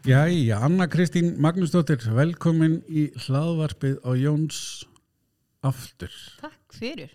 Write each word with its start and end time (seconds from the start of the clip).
Jæja, 0.00 0.56
Anna 0.64 0.86
Kristín 0.88 1.34
Magnúsdóttir, 1.44 2.00
velkomin 2.16 2.78
í 2.88 3.10
hlaðvarpið 3.20 3.98
á 4.00 4.10
Jóns 4.16 4.60
aftur. 5.60 6.14
Takk 6.40 6.72
fyrir. 6.72 7.10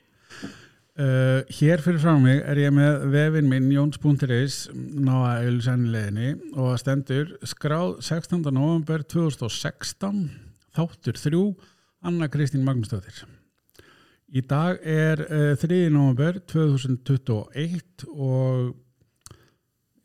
Uh, 0.93 1.41
hér 1.57 1.81
fyrir 1.81 1.97
frá 2.03 2.13
mig 2.21 2.43
er 2.45 2.61
ég 2.61 2.75
með 2.77 3.07
vefin 3.09 3.49
minn 3.49 3.71
Jóns.is 3.73 4.59
náða 4.77 5.31
auðvisennileginni 5.47 6.29
og 6.53 6.77
stendur 6.77 7.33
skráð 7.41 7.97
16. 8.05 8.45
november 8.53 9.01
2016 9.01 10.21
þáttur 10.77 11.17
3 11.17 11.43
Anna 12.05 12.29
Kristín 12.29 12.69
Magnúsdóttir. 12.69 13.25
Í 14.29 14.45
dag 14.45 14.77
er 14.85 15.25
uh, 15.25 15.51
3. 15.57 15.87
november 15.89 16.37
2021 16.53 18.05
og 18.13 18.75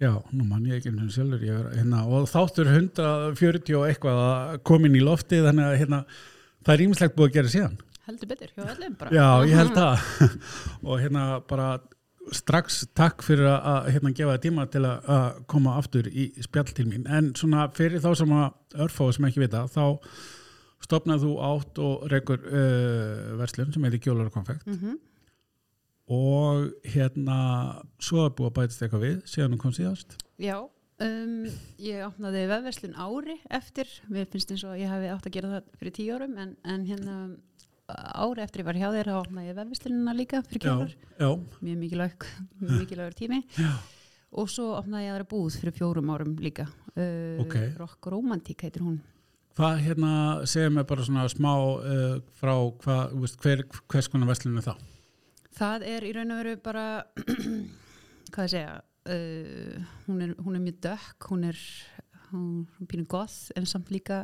Já, 0.00 0.14
nú 0.32 0.46
mann 0.48 0.64
ég 0.64 0.78
ekki 0.78 0.88
eins 0.94 1.02
og 1.04 1.12
sjálfur, 1.12 1.42
ég 1.44 1.56
er 1.60 1.72
hérna, 1.76 2.06
og 2.08 2.28
þáttur 2.30 2.70
140 2.72 3.74
og 3.76 3.82
eitthvað 3.84 4.20
að 4.24 4.54
komin 4.70 4.96
í 4.96 5.02
lofti 5.04 5.42
þannig 5.44 5.66
að 5.66 5.76
hérna, 5.82 5.98
það 6.64 6.72
er 6.74 6.82
ímislegt 6.86 7.16
búið 7.18 7.28
að 7.28 7.34
gera 7.34 7.52
síðan. 7.52 7.74
Heldur 8.08 8.30
betur, 8.30 8.52
hjá 8.56 8.62
öllum 8.64 8.94
bara. 8.96 9.12
Já, 9.12 9.26
ég 9.50 9.60
held 9.60 9.76
það. 9.80 10.06
og 10.88 11.02
hérna 11.02 11.24
bara 11.50 11.68
strax 12.32 12.80
takk 12.96 13.26
fyrir 13.26 13.50
að 13.52 13.90
hérna 13.92 14.14
gefa 14.16 14.38
það 14.38 14.42
tíma 14.46 14.66
til 14.72 14.82
að, 14.88 15.12
að 15.18 15.44
koma 15.52 15.76
aftur 15.82 16.08
í 16.08 16.30
spjall 16.48 16.72
til 16.72 16.88
mín. 16.88 17.04
En 17.04 17.32
svona 17.36 17.68
fyrir 17.76 18.00
þá 18.00 18.10
sem 18.22 18.34
að 18.38 18.80
örfáðu 18.86 19.18
sem 19.18 19.28
ekki 19.28 19.44
vita, 19.44 19.66
þá 19.68 19.84
stopnaðu 20.80 21.36
átt 21.44 21.84
og 21.84 22.08
reykur 22.08 22.40
uh, 22.48 23.36
verslun 23.40 23.72
sem 23.74 23.84
heitir 23.84 24.06
Gjólar 24.06 24.32
og 24.32 24.36
Konfekt. 24.38 24.64
Mm 24.64 24.80
-hmm. 24.80 24.98
Og 26.10 26.70
hérna, 26.90 27.38
svo 28.02 28.24
er 28.26 28.32
búið 28.34 28.48
að 28.50 28.56
bætast 28.58 28.82
eitthvað 28.82 29.04
við, 29.06 29.18
síðan 29.30 29.52
hún 29.54 29.60
kom 29.62 29.74
síðast. 29.76 30.16
Já, 30.42 30.56
um, 31.04 31.36
ég 31.78 32.02
opnaði 32.08 32.42
vefverslun 32.50 32.96
ári 32.98 33.36
eftir, 33.60 33.92
mér 34.10 34.26
finnst 34.32 34.50
eins 34.50 34.64
og 34.66 34.74
ég 34.80 34.90
hefði 34.90 35.12
átt 35.14 35.28
að 35.30 35.36
gera 35.36 35.52
það 35.52 35.70
fyrir 35.78 35.94
tíu 36.00 36.16
árum, 36.16 36.34
en, 36.42 36.56
en 36.66 36.88
hérna 36.88 37.16
ári 37.90 38.42
eftir 38.42 38.64
ég 38.64 38.68
var 38.72 38.80
hjá 38.80 38.88
þér, 38.96 39.12
þá 39.12 39.20
opnaði 39.20 39.52
ég 39.52 39.56
vefverslunina 39.60 40.16
líka 40.18 40.42
fyrir 40.50 40.96
já. 41.20 41.30
Mjög 41.62 41.80
mikilvæg, 41.84 42.28
mikilvægur 42.80 43.18
tími. 43.22 43.40
Já. 43.58 43.70
Og 44.30 44.50
svo 44.50 44.68
opnaði 44.78 45.08
ég 45.08 45.14
aðra 45.14 45.30
búð 45.30 45.56
fyrir 45.62 45.74
fjórum 45.78 46.10
árum 46.14 46.36
líka. 46.42 46.66
Uh, 46.94 47.38
Ok. 47.42 47.56
Rock 47.78 48.10
Romantík 48.10 48.62
heitir 48.66 48.82
hún. 48.86 49.00
Hvað 49.58 49.80
hérna 49.86 50.12
segir 50.46 50.70
mér 50.74 50.86
bara 50.86 51.06
svona 51.06 51.26
smá 51.30 51.50
uh, 51.54 52.18
frá 52.38 52.54
hvað, 52.82 53.14
þú 53.14 53.22
veist, 53.24 53.40
hver, 53.42 53.64
hvers 53.90 54.10
konar 54.10 54.30
verslun 54.30 54.58
er 54.58 54.66
það? 54.72 54.88
Það 55.56 55.84
er 55.90 56.06
í 56.06 56.12
raun 56.14 56.30
og 56.34 56.40
veru 56.44 56.56
bara, 56.62 56.84
hvað 58.32 58.44
ég 58.46 58.52
segja, 58.52 58.76
uh, 59.10 59.88
hún, 60.06 60.20
er, 60.26 60.34
hún 60.38 60.58
er 60.58 60.62
mjög 60.64 60.78
dökk, 60.86 61.26
hún 61.32 61.48
er, 61.50 61.58
pínu 62.86 63.08
goth 63.10 63.50
en 63.58 63.66
samt 63.66 63.90
líka 63.90 64.22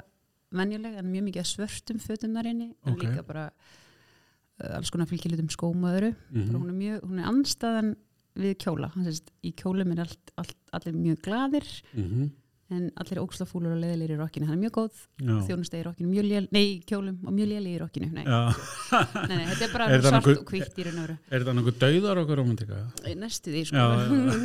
venjuleg 0.55 0.94
en 1.00 1.08
mjög 1.10 1.24
mikið 1.27 1.48
svörtum 1.50 1.98
fötum 1.98 2.36
þar 2.38 2.46
inni 2.52 2.68
en 2.86 2.92
Ok. 2.94 3.02
líka 3.02 3.24
bara 3.27 3.48
uh, 3.50 4.77
alls 4.77 4.92
konar 4.94 5.08
fylgjilutum 5.10 5.50
skóm 5.50 5.83
og 5.83 5.96
öðru. 5.96 6.12
Mhm. 6.30 6.46
Bara 6.52 6.60
Hún 6.62 6.70
er 6.70 6.78
mjög, 6.80 7.00
hún 7.10 7.18
er 7.22 7.30
anstæðan 7.33 7.94
við 8.36 8.55
kjóla, 8.62 8.92
hann 8.94 9.05
sést 9.08 9.30
í 9.42 9.52
kjólum 9.56 9.92
er 9.96 10.05
allt, 10.05 10.33
allt, 10.36 10.56
allir 10.77 10.94
mjög 10.94 11.22
gladir 11.24 11.66
Mm 11.96 12.30
en 12.75 12.86
allir 12.98 13.20
óksla 13.22 13.47
fúlur 13.47 13.77
og 13.77 13.78
leðilegir 13.78 14.17
í 14.17 14.19
rokkinu, 14.19 14.48
hann 14.48 14.56
er 14.56 14.62
mjög 14.64 14.72
góð. 14.75 15.03
Þjónustegi 15.47 15.83
í 15.83 15.86
rokkinu, 15.86 16.09
mjög 16.11 16.27
lél, 16.27 16.47
nei, 16.55 16.64
kjólum 16.89 17.20
og 17.23 17.36
mjög 17.36 17.50
léli 17.53 17.75
í 17.77 17.81
rokkinu, 17.83 18.08
nei, 18.11 18.25
nei, 18.27 19.36
nei, 19.36 19.45
þetta 19.53 19.69
er 19.69 19.75
bara 19.75 19.86
Er 19.97 20.03
svart 20.03 20.31
og 20.33 20.50
hvitt 20.50 20.81
í 20.81 20.86
raun 20.89 20.98
og 20.98 21.06
veru. 21.06 21.17
Er 21.31 21.47
það 21.47 21.58
nokkuð 21.61 21.78
dauðar 21.84 22.23
okkur 22.25 22.41
romantika? 22.42 22.81
Næstu 23.23 23.55
því, 23.55 23.62
sko. 23.70 23.86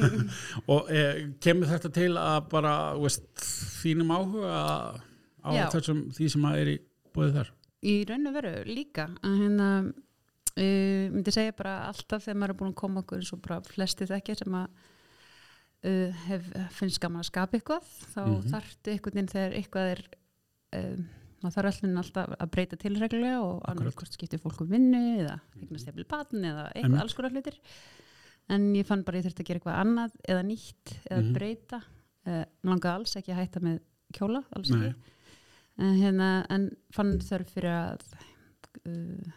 Og 0.76 0.94
e, 0.94 1.08
kemur 1.42 1.72
þetta 1.72 1.92
til 1.98 2.12
að 2.22 2.38
bara, 2.54 2.76
veist, 3.02 3.26
þínum 3.82 4.14
áhuga 4.14 4.62
á 5.42 5.50
þessum 5.74 6.06
því 6.14 6.30
sem 6.36 6.48
að 6.52 6.62
er 6.62 6.72
í 6.76 6.78
búið 7.16 7.36
þar? 7.40 7.52
Í 7.82 7.98
raun 8.06 8.30
og 8.30 8.38
veru 8.38 8.56
líka. 8.70 9.10
Að 9.26 9.38
hérna 9.42 9.70
uh, 9.82 11.06
myndi 11.12 11.34
segja 11.34 11.58
bara 11.58 11.78
alltaf 11.90 12.28
þegar 12.28 12.40
maður 12.40 12.54
er 12.54 12.60
búin 12.62 12.74
að 12.74 12.80
koma 12.84 13.04
okkur 13.04 13.22
eins 13.22 13.34
og 13.34 13.42
bara 13.46 13.62
flesti 13.66 14.08
þekkja 14.10 14.38
sem 14.44 14.58
að 14.62 14.90
uh, 15.86 16.12
hef, 16.28 16.50
finnst 16.78 17.00
gaman 17.04 17.22
að 17.24 17.30
skapa 17.32 17.58
eitthvað 17.58 17.88
þá 18.14 18.22
Mhm. 18.28 18.50
þarftu 18.52 18.92
einhvern 18.94 19.16
veginn 19.18 19.32
þegar 19.34 19.58
eitthvað 19.60 19.92
er 19.96 20.02
um, 20.82 21.08
maður 21.42 21.56
þarf 21.58 21.70
alltaf 21.72 21.98
alltaf 22.04 22.36
að 22.40 22.52
breyta 22.54 22.78
til 22.78 22.94
reglulega 23.02 23.40
og 23.42 23.62
annars 23.72 23.96
hvort 23.98 24.14
skiptir 24.14 24.40
fólk 24.44 24.62
um 24.62 24.68
vinnu 24.70 25.02
eða 25.24 25.40
eignast 25.60 25.88
jafnvel 25.90 26.06
batn 26.12 26.46
eða 26.46 26.68
eitthvað 26.76 27.02
alls 27.02 27.14
konar 27.18 27.32
hlutir 27.34 27.58
en 28.50 28.68
ég 28.76 28.86
fann 28.86 29.04
bara 29.08 29.18
ég 29.18 29.26
þurfti 29.26 29.42
að 29.42 29.48
gera 29.50 29.60
eitthvað 29.62 29.82
annað 29.82 30.12
eða 30.30 30.44
nýtt 30.46 30.94
eða 31.10 31.22
Mhm. 31.24 31.34
breyta 31.34 31.82
uh, 32.28 32.46
langaði 32.64 32.94
alls 33.00 33.16
ekki 33.18 33.32
að 33.34 33.42
hætta 33.42 33.60
með 33.66 33.80
kjóla 34.14 34.44
alls 34.56 34.70
ekki 34.70 34.94
en, 35.82 35.96
hérna, 35.98 36.46
en 36.50 36.70
fann 36.94 37.18
þörf 37.20 37.50
fyrir 37.56 37.72
að 37.74 38.02
uh, 38.86 39.32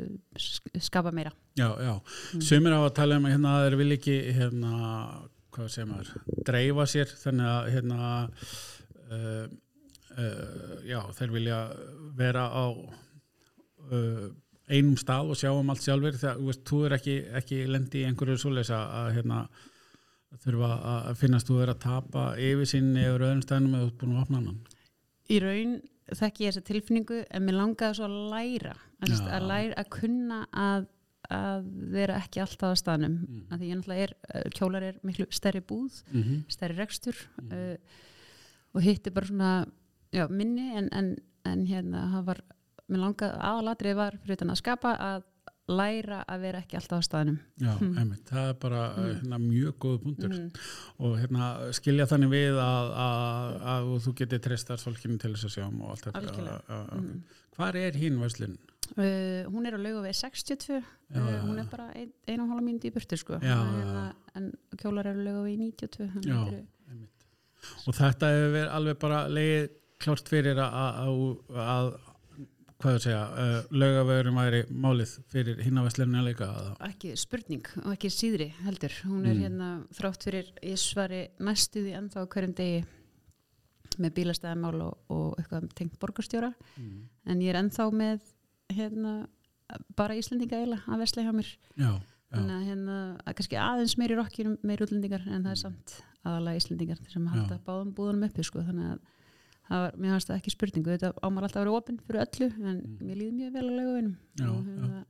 uh, 0.00 0.16
sk- 0.38 0.80
skapa 0.80 1.12
meira 1.12 1.32
Já, 1.54 1.68
já. 1.78 2.00
Mm. 2.34 2.40
Sumir 2.42 2.72
á 2.74 2.80
að 2.82 2.94
tala 2.96 3.16
um 3.20 3.26
að 3.28 3.34
hérna 3.36 3.50
þeir 3.62 3.76
vil 3.78 3.92
ekki, 3.94 4.14
hérna, 4.34 4.70
hvað 5.54 5.72
segir 5.72 5.90
maður, 5.90 6.14
dreifa 6.48 6.86
sér, 6.90 7.12
þannig 7.22 7.50
að, 7.50 7.68
hérna, 7.74 8.08
uh, 9.10 9.44
uh, 10.16 10.72
já, 10.86 10.98
þeir 11.18 11.36
vilja 11.36 11.60
vera 12.18 12.48
á 12.50 12.66
uh, 12.70 14.26
einum 14.68 14.96
stað 15.00 15.34
og 15.34 15.38
sjá 15.38 15.50
um 15.52 15.70
allt 15.72 15.84
sjálfur 15.84 16.18
þegar, 16.18 16.40
þú 16.40 16.50
veist, 16.50 16.66
þú 16.68 16.82
er 16.88 16.96
ekki, 16.98 17.16
ekki 17.40 17.62
lendi 17.68 18.02
í 18.02 18.08
einhverju 18.08 18.40
svoleiðis 18.40 18.72
að, 18.76 19.10
hérna, 19.18 19.40
þurfa 20.42 20.70
að 20.90 21.18
finnast 21.20 21.50
þú 21.50 21.58
er 21.62 21.72
að 21.74 21.82
tapa 21.84 22.22
yfir 22.40 22.68
sinni 22.68 23.04
yfir 23.04 23.26
öðrum 23.28 23.42
stæðnum 23.44 23.76
eða 23.78 23.92
búin 24.00 24.14
að 24.14 24.22
opna 24.24 24.40
hann. 24.40 24.56
í 25.30 25.38
raun 25.42 25.76
þekki 26.10 26.44
ég 26.44 26.52
þessa 26.52 26.68
tilfinningu 26.68 27.20
en 27.30 27.46
mér 27.46 27.58
langaði 27.60 27.98
svo 27.98 28.08
að 28.08 28.16
læra 28.32 28.74
að, 28.74 29.14
að 29.22 29.46
læra 29.48 29.78
að 29.80 29.90
kunna 29.94 30.40
að, 30.50 30.88
að 31.30 31.64
vera 31.92 32.16
ekki 32.20 32.40
alltaf 32.40 32.72
á 32.72 32.76
staðnum 32.76 33.14
Mm. 33.26 33.58
því 33.58 33.68
ég 33.70 33.76
náttúrulega 33.78 34.02
er, 34.08 34.14
uh, 34.34 34.50
kjólar 34.50 34.82
er 34.82 34.94
miklu 35.04 35.26
stærri 35.30 35.60
búð, 35.60 36.02
Mm 36.12 36.22
-hmm. 36.22 36.44
stærri 36.48 36.76
rekstur 36.76 37.14
Mhm. 37.42 37.52
uh, 37.52 37.76
og 38.74 38.82
hitt 38.82 39.06
er 39.06 39.10
bara 39.12 39.26
svona 39.26 39.66
já, 40.12 40.28
minni 40.30 40.76
en, 40.76 40.88
en, 40.92 41.16
en 41.44 41.66
hérna 41.66 42.10
það 42.12 42.24
var, 42.24 42.40
mér 42.90 42.98
langaði 42.98 43.38
aðalatrið 43.40 43.94
var 43.96 44.12
fyrir 44.22 44.32
utan 44.36 44.50
að 44.50 44.56
skapa 44.56 44.96
að 44.98 45.22
læra 45.68 46.24
að 46.28 46.40
vera 46.40 46.58
ekki 46.60 46.76
alltaf 46.76 46.98
á 47.00 47.02
staðnum 47.08 47.38
Já, 47.58 47.78
Mm. 47.80 47.96
einmitt, 47.98 48.24
það 48.28 48.48
er 48.50 48.54
bara 48.54 48.94
Mm. 48.96 49.14
hérna, 49.14 49.38
mjög 49.38 49.72
góð 49.78 49.98
punktur. 50.02 50.28
mm. 50.28 50.50
og 50.98 51.18
hérna, 51.18 51.72
skilja 51.72 52.04
þannig 52.06 52.28
við 52.28 52.52
að, 52.60 52.92
að, 52.94 53.62
að 53.62 54.00
þú 54.04 54.14
getur 54.14 54.38
treystar 54.38 54.76
fólkinu 54.76 55.18
til 55.18 55.32
þess 55.32 55.44
að 55.44 55.54
sjá 55.56 55.66
um 55.68 55.80
og 55.82 55.90
allt 55.90 56.04
þetta 56.04 56.18
Algjörlega. 56.20 56.60
Að- 56.68 56.88
að- 56.90 57.00
Mm. 57.00 57.22
hvar 57.56 57.74
er 57.76 57.92
hinn 57.92 58.18
verslun? 58.20 58.58
Uh, 58.94 59.44
hún 59.50 59.66
er 59.66 59.74
á 59.74 59.80
laugu 59.80 60.02
við 60.04 60.16
62 60.20 60.76
Já, 60.78 61.18
uh, 61.18 61.38
hún 61.46 61.58
er 61.58 61.68
bara 61.70 61.88
ein, 61.96 62.10
ein 62.28 62.42
og 62.44 62.50
hálfa 62.52 62.64
mínúti 62.66 62.90
í 62.90 62.94
burtu 62.94 63.16
sko. 63.18 63.38
En 63.42 64.50
kjólar 64.78 65.08
eru 65.10 65.24
á 65.24 65.26
laugu 65.28 65.44
við 65.48 65.62
92 65.64 66.10
þannig 66.14 66.30
Já. 66.30 66.64
Einmitt. 66.92 67.24
og 67.88 67.96
þetta 67.96 68.32
hefur 68.34 68.74
alveg 68.78 68.98
bara 69.00 69.22
leið 69.32 69.70
klárt 70.04 70.28
fyrir 70.28 70.58
að, 70.60 70.74
að, 70.74 71.22
að 71.64 71.88
hvað 72.84 72.96
ég 72.98 73.04
segja, 73.06 73.22
uh, 73.24 73.70
laugavegurinn 73.72 74.36
væri 74.36 74.60
málið 74.68 75.14
fyrir 75.32 75.62
hinn 75.64 75.80
á 75.80 75.84
líka 76.26 76.50
að, 76.50 76.66
ekki 76.90 77.14
spurning 77.16 77.70
og 77.84 77.94
ekki 77.94 78.10
síðri 78.12 78.50
heldur 78.66 78.98
hún 79.06 79.24
er 79.24 79.34
Mm. 79.34 79.42
hérna 79.46 79.70
þrátt 79.96 80.26
fyrir 80.28 80.52
ég 80.60 80.78
svari 80.78 81.22
næstuði 81.40 81.96
ennþá 81.96 82.26
hverjum 82.28 82.54
degi 82.54 82.84
með 83.98 84.14
bílastæðamál 84.18 84.80
og, 84.82 84.94
og 85.08 85.38
eitthvað 85.38 85.68
tengt 85.78 85.98
borgarstjóra 86.02 86.52
mm. 86.76 87.02
en 87.30 87.40
ég 87.40 87.54
er 87.54 87.60
ennþá 87.62 87.88
með 87.94 88.33
hérna 88.78 89.14
bara 89.96 90.16
Íslendinga 90.18 90.58
eiginlega 90.60 90.92
að 90.94 91.00
vesla 91.04 91.22
hjá 91.24 91.32
mér. 91.34 91.50
Já, 91.78 91.90
já, 91.90 92.38
að 92.42 92.66
hérna 92.68 92.96
að 93.24 93.34
kannski 93.38 93.56
aðeins 93.62 93.96
meir 94.00 94.12
í 94.14 94.18
rokkinu 94.18 94.56
meir 94.66 94.82
útlendingar 94.84 95.24
en 95.26 95.42
það 95.46 95.50
er 95.54 95.60
samt 95.64 95.96
aðalega 96.24 96.60
Íslendingar 96.60 97.00
sem 97.12 97.26
halda 97.32 97.58
báðum 97.66 97.94
búðunum 97.96 98.28
uppi 98.28 98.44
sko 98.46 98.62
þannig 98.66 98.92
að 98.94 99.00
það 99.64 99.82
var, 99.84 99.94
mér 99.96 100.10
fannst 100.14 100.28
það 100.30 100.38
ekki 100.40 100.52
spurningu 100.54 100.92
þetta 100.92 101.12
ámar 101.24 101.46
alltaf 101.46 101.60
að 101.60 101.64
vera 101.64 101.76
opinn 101.80 102.00
fyrir 102.04 102.24
öllu 102.26 102.48
en 102.52 102.80
Mm. 102.84 102.96
mér 103.00 103.16
líði 103.20 103.36
mjög 103.38 103.52
vel 103.54 103.68
að 103.68 103.84
og 104.44 104.66
hérna, 104.68 105.04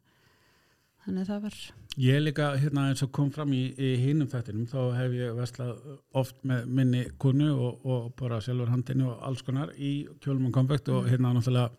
þannig 1.05 1.21
að 1.25 1.31
það 1.31 1.41
var 1.45 1.57
ég 2.05 2.21
líka 2.23 2.47
hérna 2.63 2.85
eins 2.91 3.03
og 3.03 3.11
kom 3.13 3.31
fram 3.35 3.53
í, 3.53 3.63
í 3.79 3.89
hinnum 4.01 4.29
þættinum 4.31 4.69
þá 4.71 4.79
hef 4.99 5.13
ég 5.19 5.35
verslað 5.37 5.83
oft 6.15 6.45
með 6.45 6.67
minni 6.67 7.03
konu 7.19 7.51
og, 7.55 7.85
og 7.87 8.13
bara 8.17 8.39
sjálfur 8.41 8.71
handinu 8.73 9.11
og 9.11 9.23
alls 9.27 9.43
konar 9.43 9.75
í 9.77 10.07
kjólum 10.21 10.47
og 10.51 10.53
konfekt 10.53 10.89
og 10.89 11.05
Mm. 11.05 11.11
hérna 11.11 11.35
náttúrulega 11.35 11.71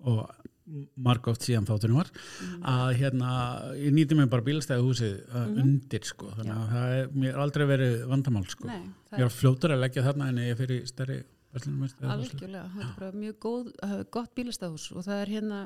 og 0.00 0.30
marg 0.96 1.26
oft 1.32 1.42
síðan 1.46 1.66
þáttunum 1.68 1.98
var 2.00 2.10
mm, 2.14 2.62
að 2.72 2.90
hérna, 3.00 3.30
ég 3.80 3.92
nýti 3.96 4.16
mig 4.18 4.30
bara 4.32 4.46
bílastæði 4.46 4.86
húsið 4.86 5.14
uh, 5.28 5.40
Mhm. 5.46 5.58
undir 5.64 6.04
sko, 6.06 6.30
þannig 6.38 6.54
að 6.56 6.70
það 6.74 6.94
er, 7.00 7.10
mér 7.24 7.32
er 7.34 7.42
aldrei 7.44 7.66
verið 7.66 7.94
vandamál 8.10 8.46
sko. 8.48 8.66
Nei, 8.70 8.80
Ég 9.10 9.18
það 9.18 9.26
er 9.26 9.36
fljótur 9.40 9.74
að 9.74 9.80
leggja 9.84 10.06
þarna 10.06 10.28
en 10.30 10.42
ég 10.44 10.56
fyrir 10.60 10.86
stærri 10.86 11.20
algjörlega, 11.50 12.68
þetta 12.76 12.86
er 12.86 12.98
bara 13.00 13.12
mjög 13.18 13.38
góð, 13.42 13.70
uh, 13.82 14.02
gott 14.14 14.34
bílastæðhús 14.38 14.84
og 14.94 15.02
það 15.06 15.22
er 15.24 15.32
hérna 15.34 15.60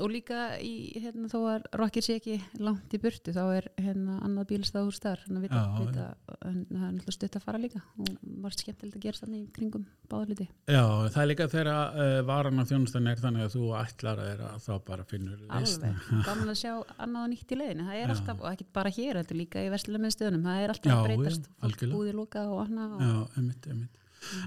og 0.00 0.10
líka 0.12 0.40
í, 0.64 0.72
hérna, 1.00 1.28
þó 1.30 1.38
að 1.52 1.66
rockir 1.80 2.04
sé 2.04 2.16
ekki 2.18 2.36
langt 2.62 2.94
í 2.96 3.00
burtu, 3.02 3.34
þá 3.36 3.42
er 3.58 3.68
hérna 3.80 4.18
annað 4.26 4.48
bílstæðahús 4.52 5.00
þar, 5.02 5.22
þannig 5.26 5.46
að 5.50 5.76
það 5.80 6.48
er 6.50 6.56
náttúrulega 6.70 7.14
stutt 7.16 7.38
að 7.38 7.44
fara 7.46 7.60
líka 7.60 7.82
og 8.00 8.10
margt 8.44 8.64
skemmtilegt 8.64 8.98
að 8.98 9.04
gera 9.06 9.22
þannig 9.22 9.44
kringum 9.56 9.86
báðaliti. 10.10 10.48
Já, 10.70 10.82
það 11.12 11.20
er 11.22 11.30
líka 11.30 11.48
þegar 11.54 11.70
uh, 11.74 12.16
varan 12.30 12.62
af 12.62 12.70
þjónustan 12.72 13.12
er 13.12 13.22
þannig 13.22 13.46
að 13.46 13.56
þú 13.56 13.70
ætlar 13.80 14.24
að 14.24 14.30
þeirra 14.30 14.50
þá 14.66 14.72
bara 14.90 15.06
finnur. 15.12 15.46
Alveg, 15.60 16.10
gaman 16.28 16.52
að 16.54 16.60
sjá 16.64 16.74
annað 16.96 17.30
nýtt 17.34 17.54
í 17.54 17.60
leiðinu, 17.60 17.88
það 17.88 18.00
er 18.00 18.04
Já. 18.04 18.12
alltaf, 18.16 18.44
og 18.44 18.50
ekki 18.52 18.68
bara 18.80 18.94
hér, 18.98 19.22
þetta 19.22 19.36
er 19.36 19.40
líka 19.44 19.64
í 19.64 19.72
verslulega 19.72 20.06
með 20.06 20.16
stöðunum, 20.16 20.50
það 20.50 20.64
er 20.64 20.74
alltaf 20.74 20.92
Já, 20.92 21.00
breytast, 21.06 21.50
já, 21.60 21.90
búið 21.94 22.12
loka 22.18 22.44
og 22.50 22.62
annað 22.66 23.00
Já, 23.00 23.16
einmitt, 23.36 23.70
einmitt. 23.70 23.96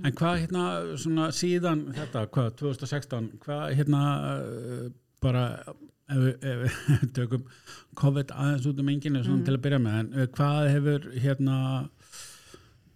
En 0.05 0.13
hvað 0.13 0.43
hérna 0.43 0.63
svona 1.01 1.29
síðan 1.33 1.87
þetta, 1.95 2.27
hvað, 2.33 2.49
2016, 2.59 3.29
hvað 3.41 3.63
hérna 3.79 4.01
uh, 4.43 4.83
bara 5.23 5.47
ef 6.11 6.19
við 6.19 6.77
tökum 7.17 7.45
COVID 7.99 8.33
aðeins 8.35 8.67
út 8.69 8.81
um 8.83 8.91
enginn 8.91 9.19
mm. 9.19 9.43
til 9.47 9.55
að 9.55 9.63
byrja 9.65 9.81
með, 9.81 9.99
en 10.01 10.13
eh, 10.17 10.29
hvað 10.35 10.69
hefur 10.73 11.09
hérna 11.23 11.57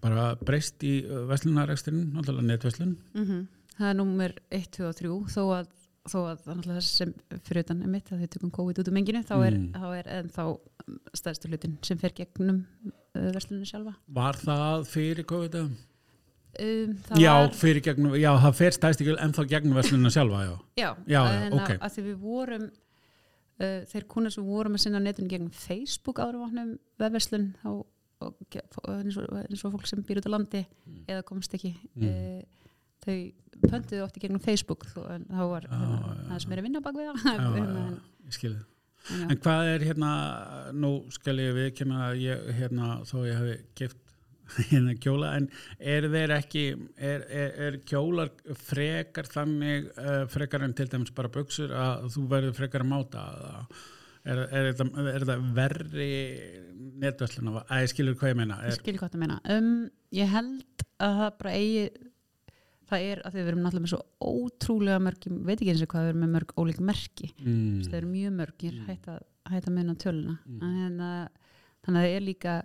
bara 0.03 0.29
breyst 0.41 0.83
í 0.85 1.00
eh, 1.03 1.24
veslunarekstrin 1.29 2.03
náttúrulega 2.13 2.51
netveslun 2.51 2.97
mm 3.13 3.25
-hmm. 3.25 3.45
Það 3.77 3.89
er 3.89 3.94
númer 3.94 4.31
1, 4.50 4.71
2 4.74 4.88
og 4.88 4.95
3 4.97 5.09
þó 5.33 5.44
að, 5.53 5.68
þó 6.09 6.18
að 6.18 6.38
náttúrulega 6.47 6.81
sem 6.81 7.13
fyrir 7.44 7.63
utan 7.63 7.81
er 7.81 7.91
mitt 7.94 8.12
að 8.12 8.19
þau 8.19 8.27
tökum 8.27 8.51
COVID 8.51 8.79
út 8.79 8.88
um 8.88 8.97
enginn 8.97 9.24
þá 9.24 9.35
er, 9.45 9.57
mm. 9.57 9.74
þá 9.74 9.88
er 9.97 10.07
en 10.07 10.29
þá 10.29 10.44
mm, 10.88 11.00
stærstu 11.13 11.47
hlutin 11.47 11.77
sem 11.81 11.97
fer 11.97 12.13
gegnum 12.13 12.65
eh, 13.15 13.31
veslunum 13.33 13.65
sjálfa 13.65 13.94
Var 14.07 14.35
það 14.35 14.88
fyrir 14.88 15.24
COVID-19? 15.24 15.87
Um, 16.63 16.94
það 17.07 17.21
Já, 17.24 17.31
var, 17.38 17.54
fyrir 17.62 17.81
gegnum, 17.86 18.15
já, 18.19 18.30
það 18.44 18.56
fer 18.59 18.75
stæst 18.77 19.01
ekki 19.04 19.15
en 19.24 19.33
þá 19.38 19.42
gegnum 19.54 19.77
verslunina 19.80 20.12
sjálfa, 20.13 20.44
já. 20.48 20.54
já, 20.81 20.89
Já, 21.07 21.21
já, 21.21 21.39
en 21.48 21.54
ok. 21.59 21.69
að, 21.75 21.81
að 21.88 21.95
því 21.98 22.06
við 22.07 22.18
vorum 22.24 22.65
uh, 22.68 23.80
þeir 23.92 24.07
kunnir 24.13 24.36
sem 24.36 24.48
vorum 24.48 24.77
að 24.77 24.83
sinna 24.86 25.01
netinu 25.04 25.31
gegnum 25.31 25.51
Facebook 25.56 26.21
áður 26.24 26.39
vannum 26.45 26.75
vefverslun 27.01 27.50
þá 27.63 27.69
og, 28.25 28.38
eins, 28.89 29.18
og, 29.21 29.33
eins 29.44 29.63
og 29.68 29.75
fólk 29.75 29.86
sem 29.89 30.00
býr 30.07 30.21
út 30.24 30.30
á 30.30 30.33
landi 30.33 30.63
Mm. 30.88 31.04
eða 31.12 31.24
komst 31.27 31.54
ekki 31.54 31.74
Mm. 31.95 32.07
uh, 32.07 32.71
þau 33.06 33.18
pöntuðu 33.68 34.01
oft 34.03 34.18
í 34.18 34.21
gegnum 34.24 34.42
Facebook 34.44 34.86
þó, 34.89 35.03
en 35.13 35.25
þá 35.30 35.44
var 35.51 35.68
Já, 35.68 35.75
hérna, 35.77 36.15
það 36.31 36.39
sem 36.44 36.51
er 36.56 36.57
að 36.62 36.65
vinna 36.68 36.81
bak 36.81 36.95
við 36.98 37.12
það 37.12 37.38
já, 37.38 37.45
Hérna, 37.57 37.83
ég 38.27 38.33
skilði. 38.38 38.63
en 39.30 39.38
hvað 39.44 39.69
er 39.75 39.86
hérna, 39.88 40.10
nú 40.75 40.92
skal 41.15 41.38
ég 41.39 41.53
viðkynna 41.56 42.00
að 42.10 42.18
ég, 42.25 42.50
hérna, 42.57 42.89
þó 43.07 43.15
ég 43.27 43.38
hafi 43.39 43.56
gift 43.80 44.01
hérna 44.69 44.95
kjóla, 45.03 45.33
en 45.38 45.49
er 45.79 46.07
þeir 46.13 46.33
ekki, 46.38 46.65
er, 46.97 47.25
er, 47.27 47.53
er 47.67 47.77
kjólar 47.89 48.31
frekar 48.67 49.27
þannig, 49.33 49.91
uh, 49.99 50.23
frekar 50.31 50.65
en 50.67 50.73
til 50.77 50.88
dæmis 50.91 51.13
bara 51.17 51.31
buksur 51.33 51.73
að 51.75 52.07
þú 52.15 52.25
verður 52.31 52.57
frekar 52.57 52.85
að 52.85 52.91
máta 52.94 53.23
er, 54.27 54.41
er, 54.51 54.73
þetta, 54.73 55.07
er 55.13 55.45
verri 55.55 56.11
netverslun 57.01 57.53
að 57.61 57.81
ég 57.83 57.91
skilur 57.94 58.17
hvað 58.19 58.33
ég 58.33 58.39
meina 58.41 58.57
Ég 58.65 58.73
er, 58.73 58.79
skil 58.81 58.97
hvað 58.99 59.13
það 59.15 59.21
meina. 59.23 59.39
Um, 59.53 59.71
ég 60.15 60.31
held 60.33 60.85
að 61.03 61.17
það 61.21 61.31
bara 61.41 61.53
eigi, 61.55 61.85
það 62.88 63.05
er 63.11 63.21
að 63.27 63.38
við 63.38 63.50
erum 63.51 63.63
náttúrulega 63.65 63.85
með 63.85 63.93
svo 63.93 64.31
ótrúlega 64.31 65.00
mörg, 65.03 65.27
ég 65.27 65.39
veit 65.47 65.57
ekki 65.61 65.71
eins 65.73 65.83
og 65.85 65.91
hvað 65.93 66.05
við 66.07 66.11
erum 66.13 66.23
með 66.25 66.33
mörg 66.38 66.53
ólík 66.63 66.81
merki. 66.89 67.31
mm, 67.43 67.81
Það 67.88 67.97
eru 68.01 68.11
mjög 68.13 68.35
mörg, 68.41 68.57
ég 68.63 68.71
er 68.73 68.77
Mm. 68.79 68.88
hægt 68.91 69.07
að, 69.13 69.21
hægt 69.51 69.67
að 69.67 69.75
meina 69.77 69.95
töluna. 69.95 70.38
Mm. 70.47 70.61
En, 70.63 71.00
uh, 71.00 71.27
þannig 71.85 72.01
að 72.01 72.07
það 72.07 72.15
er 72.17 72.27
líka 72.27 72.55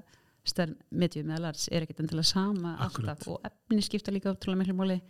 stærn 0.44 0.77
medium 0.91 1.31
eða 1.31 1.41
lars 1.49 1.69
er 1.71 1.83
ekkert 1.87 2.00
endilega 2.03 2.25
sama 2.27 2.77
Akkúrat. 2.79 3.12
alltaf 3.15 3.29
og 3.29 3.41
efni 3.47 3.83
skipta 3.83 4.12
líka 4.15 4.33
ótrúlega 4.35 4.62
miklu 4.65 4.75
máli. 4.81 5.00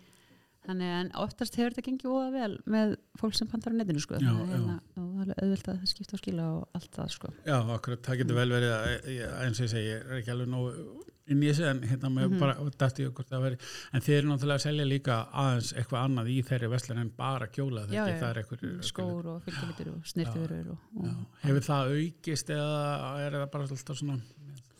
Þannig 0.62 0.90
en 0.94 1.08
oftast 1.18 1.56
hefur 1.58 1.74
þetta 1.74 1.82
gengið 1.88 2.10
óða 2.14 2.26
vel 2.36 2.52
með 2.70 2.92
fólk 3.18 3.34
sem 3.34 3.48
pantar 3.50 3.72
á 3.74 3.76
netinu 3.80 3.98
sko. 3.98 4.14
Já, 4.22 4.30
hérna, 4.30 4.76
og 4.94 5.08
það 5.18 5.30
er 5.32 5.40
auðvelt 5.42 5.70
að 5.72 5.86
skipta 5.90 6.14
og 6.14 6.20
skila 6.22 6.44
og 6.54 6.68
allt 6.78 6.92
það 6.94 7.08
sko. 7.16 7.30
Já, 7.48 7.56
akkurat, 7.74 8.02
það 8.06 8.20
getur 8.20 8.38
vel 8.38 8.52
verið 8.54 8.74
að, 8.76 9.08
eins 9.42 9.58
og 9.58 9.66
ég 9.66 9.72
segi, 9.72 9.88
ég 9.90 10.04
er 10.06 10.20
ekki 10.20 10.30
alveg 10.36 10.52
nógu 10.52 11.00
inn 11.32 11.42
í 11.42 11.48
þessu 11.50 11.66
en 11.70 11.80
hérna 11.86 12.08
með 12.14 12.28
Mhm. 12.30 12.38
bara 12.38 12.54
dætti 12.78 13.08
hvort 13.10 13.28
það 13.30 13.42
veri, 13.42 13.58
en 13.92 14.00
þeir 14.00 14.16
eru 14.18 14.28
náttúrulega 14.30 14.58
að 14.58 14.66
selja 14.68 14.86
líka 14.86 15.16
aðeins 15.32 15.72
eitthvað 15.74 16.04
annað 16.06 16.30
í 16.30 16.38
þeirri 16.46 16.70
veslan 16.70 16.98
en 16.98 17.10
bara 17.16 17.46
kjóla 17.46 17.84
þetta, 17.86 18.18
það 18.22 18.30
er 18.30 18.40
eitthvað 18.42 18.82
Skór 18.86 19.26
og 19.34 19.42
fylgjalitur 19.42 19.88
og 19.96 20.02
snirtuverur 20.06 20.70
og, 20.70 20.78
og 20.98 21.04
Já. 21.06 21.14
Hefur 21.42 21.66
það 21.66 21.92
aukist 21.98 22.50
eða 22.54 23.26
er 23.26 23.30
það 23.38 23.50
bara 23.50 23.66
alltaf 23.66 23.96
svona 23.98 24.20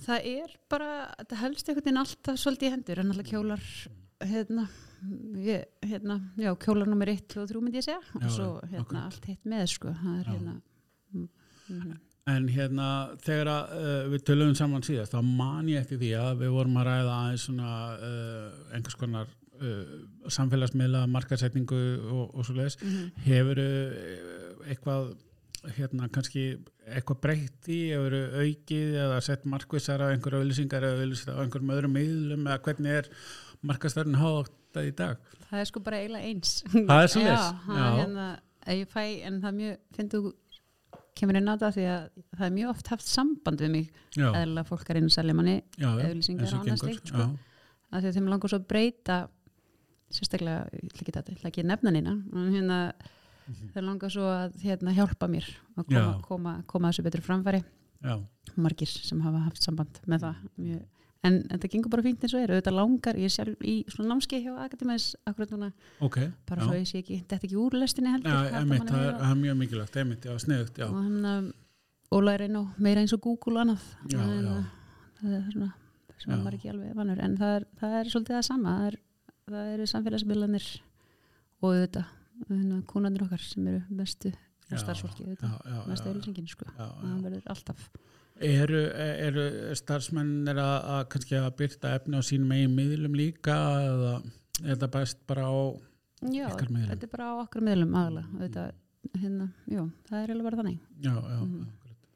Það 0.03 0.31
er 0.33 0.55
bara, 0.73 0.91
þetta 1.21 1.41
helst 1.43 1.69
einhvern 1.69 1.85
veginn 1.87 2.01
alltaf 2.03 2.41
svolítið 2.43 2.69
í 2.69 2.73
hendur, 2.77 3.03
en 3.03 3.13
alltaf 3.15 3.29
kjólar 3.31 3.67
hérna, 4.23 4.65
ég, 5.43 5.67
hérna 5.87 6.17
já, 6.39 6.53
kjólar 6.63 6.89
nummer 6.91 7.11
1, 7.11 7.27
2 7.35 7.43
og 7.43 7.51
3 7.51 7.63
myndi 7.65 7.81
ég 7.81 7.87
segja 7.89 8.01
Já, 8.03 8.17
og 8.21 8.31
svo 8.31 8.49
hérna 8.71 8.83
akkurat. 8.85 9.05
allt 9.09 9.29
hitt 9.31 9.45
með 9.51 9.65
sko, 9.75 9.93
það 9.99 10.17
er 10.21 10.25
Já. 10.27 10.33
hérna 10.37 10.55
mm, 11.13 11.29
mm, 11.69 12.01
En 12.33 12.45
hérna, 12.55 12.89
þegar 13.19 13.49
að, 13.51 13.71
uh, 13.83 14.03
við 14.13 14.21
tölum 14.29 14.53
saman 14.55 14.85
síðast, 14.87 15.11
þá 15.17 15.25
man 15.27 15.67
ég 15.73 15.81
eftir 15.83 15.99
því 15.99 16.11
að 16.21 16.45
við 16.45 16.53
vorum 16.55 16.77
að 16.79 16.87
ræða 16.87 17.17
aðeins 17.19 17.47
svona 17.49 17.71
uh, 17.99 18.61
einhvers 18.77 18.95
konar 19.01 19.33
uh, 19.59 19.97
samfélagsmiðla, 20.31 21.01
markasetningu 21.11 21.81
og, 22.13 22.29
og 22.39 22.47
svo 22.47 22.55
leiðis. 22.61 22.79
mm, 22.79 23.09
Hefur 23.27 23.63
eitthvað, 24.71 25.11
hérna, 25.77 26.09
kannski 26.13 26.45
eitthvað 26.83 27.21
breytt 27.23 27.69
í, 27.71 27.79
hefur 27.93 28.17
aukið 28.43 28.97
eða 29.05 29.21
sett 29.25 29.47
markvissar 29.49 30.03
á 30.03 30.11
einhverju 30.11 30.43
auðlýsingar 30.43 30.87
eða 30.89 31.05
auðlýsingar 31.05 31.39
á 31.39 31.43
einhverjum 31.45 31.75
öðrum 31.77 31.97
miðlum 31.97 32.49
eða 32.49 32.63
hvernig 32.67 32.99
er 33.01 33.11
markastörn 33.63 34.19
háttað 34.19 34.89
í 34.89 34.95
dag? 34.99 35.27
það 35.49 35.61
er 35.63 35.69
sko 35.71 35.83
bara 35.85 36.01
eiginlega 36.03 36.31
eins 36.33 36.55
Það 36.73 37.03
er 37.03 37.13
er 37.83 37.99
hérna, 38.01 38.29
en 39.29 39.43
það 39.43 39.51
er 39.53 39.59
mjög, 39.61 39.79
finnst 39.99 40.17
þú 40.17 40.33
kemur 41.19 41.39
inn 41.39 41.53
á 41.53 41.55
það 41.61 41.77
því 41.77 41.87
að 41.93 42.05
það 42.33 42.45
er 42.47 42.55
mjög 42.57 42.73
oft 42.73 42.91
haft 42.93 43.09
samband 43.09 43.63
við 43.63 43.73
mig, 43.77 43.89
Já, 44.17 44.29
eðla 44.43 44.65
fólk 44.67 44.91
er 44.91 45.01
inn 45.01 45.11
að 45.11 45.17
selja 45.19 45.37
manni 45.37 45.57
já, 45.61 45.89
já, 45.89 46.07
auglýsingar 46.09 46.47
eins 46.47 46.55
og 46.57 46.63
annað 46.65 46.85
slíkt, 46.87 47.13
sko. 47.13 47.27
að 47.93 48.05
því 48.05 48.11
að 48.11 48.19
þeim 48.19 48.31
langar 48.33 48.53
svo 48.53 48.61
breyta 48.73 49.19
sérstaklega, 50.13 50.81
ég 50.83 51.11
ætla 51.13 51.51
ekki, 51.51 51.65
nefna 51.69 51.93
en 51.93 52.55
hérna, 52.57 52.79
þeir 53.75 53.87
langar 53.87 54.13
svo 54.13 54.27
að 54.31 54.57
hérna, 54.63 54.95
hjálpa 54.97 55.29
mér 55.31 55.49
að 55.77 55.87
koma, 55.89 56.17
koma, 56.27 56.57
koma 56.71 56.91
þessu 56.91 57.07
betri 57.07 57.25
framfæri. 57.25 57.63
Já, 58.03 58.17
margir 58.59 58.91
sem 58.91 59.21
hafa 59.23 59.45
haft 59.45 59.63
samband 59.63 60.01
með 60.11 60.25
það 60.25 60.39
mjög, 60.59 60.79
en, 61.23 61.37
en 61.39 61.61
það 61.63 61.69
gengur 61.75 61.93
bara 61.93 62.05
fínt 62.07 62.25
eins 62.25 62.35
og 62.35 62.43
er. 62.43 62.55
Auðvitað 62.55 62.79
langar, 62.79 63.21
ég 63.23 63.31
er 63.31 63.35
sjálf 63.37 63.63
í 63.63 63.75
svona 63.93 64.15
námskeið 64.15 64.47
hjá 64.49 64.57
Akademæs 64.65 65.09
akkurat 65.31 65.53
núna. 65.55 65.69
Ok. 66.03 66.19
bara 66.49 66.65
já. 66.65 66.67
svo 66.67 66.79
ég 66.81 66.89
sé 66.91 67.03
ekki, 67.03 67.21
þetta 67.23 67.39
ekki 67.49 67.61
úr 67.63 67.77
lestinni 67.79 68.15
heldur 68.15 68.35
Já, 68.35 68.63
emitt, 68.63 68.89
það 68.91 69.05
er, 69.07 69.21
er 69.29 69.37
mjög 69.45 69.61
mikilvægt, 69.61 70.01
emitt, 70.03 70.27
já, 70.27 70.35
sniðugt, 70.43 70.83
já. 70.83 70.89
og 70.89 70.99
hann 70.99 71.31
um, 71.35 71.53
og 72.13 72.27
læra 72.27 72.49
inn 72.51 72.59
á 72.59 72.63
meira 72.83 73.05
eins 73.05 73.15
og 73.15 73.23
Google 73.23 73.61
og 73.61 73.63
annað. 73.67 73.87
En, 74.11 74.67
það 75.23 75.39
er 75.39 75.47
svona 75.55 75.73
sem 76.23 76.47
er 76.47 76.57
ekki 76.57 76.71
alveg 76.71 76.97
vanur 76.97 77.21
en 77.23 77.37
það 77.39 77.55
er, 77.57 77.69
það 77.81 77.95
er 77.99 78.11
svolítið 78.13 78.37
það 78.37 78.45
sama 78.47 78.75
það, 78.79 78.89
er, 78.89 78.99
eru 79.75 79.87
samfélagsmiðlanir 79.91 80.67
og 81.63 81.71
auðvitað 81.71 82.11
konandir 82.91 83.25
okkar 83.27 83.41
sem 83.45 83.67
eru 83.73 83.83
mestu 83.91 84.33
Já, 84.73 84.79
starfsfólki 84.81 85.27
Já, 85.37 85.51
já, 85.69 85.79
mestu 85.91 86.09
já, 86.09 86.13
auðlýsingin 86.15 86.47
sko. 86.49 86.65
já, 86.71 86.87
það 86.89 87.09
já. 87.11 87.23
verður 87.27 87.49
alltaf 87.55 87.89
Eru, 88.43 88.79
eru 88.97 89.43
starfsmennir 89.79 90.57
að, 90.59 90.77
að 90.95 91.03
kannski 91.13 91.37
að 91.39 91.51
byrta 91.61 91.91
efni 91.99 92.17
á 92.19 92.23
sínum 92.25 92.55
eigin 92.57 92.73
miðlum 92.75 93.15
líka 93.19 93.57
eða 93.85 94.15
er 94.63 94.71
þetta 94.73 94.89
best 94.97 95.21
bara 95.29 95.45
á 95.47 95.55
já, 96.33 96.47
Ykkar 96.49 96.73
miðlum. 96.73 96.89
þetta 96.95 97.07
er 97.07 97.13
bara 97.13 97.29
á 97.29 97.35
okkur 97.45 97.67
miðlum 97.69 97.93
aðalega 98.01 98.33
auðvitað, 98.33 98.73
hérna, 99.21 99.47
jú, 99.77 99.85
það 100.09 100.19
er 100.23 100.33
eiginlega 100.33 100.49
bara 100.49 100.61
þannig 100.63 100.81
já, 101.05 101.13
já, 101.13 101.39
akkurat. 101.69 102.09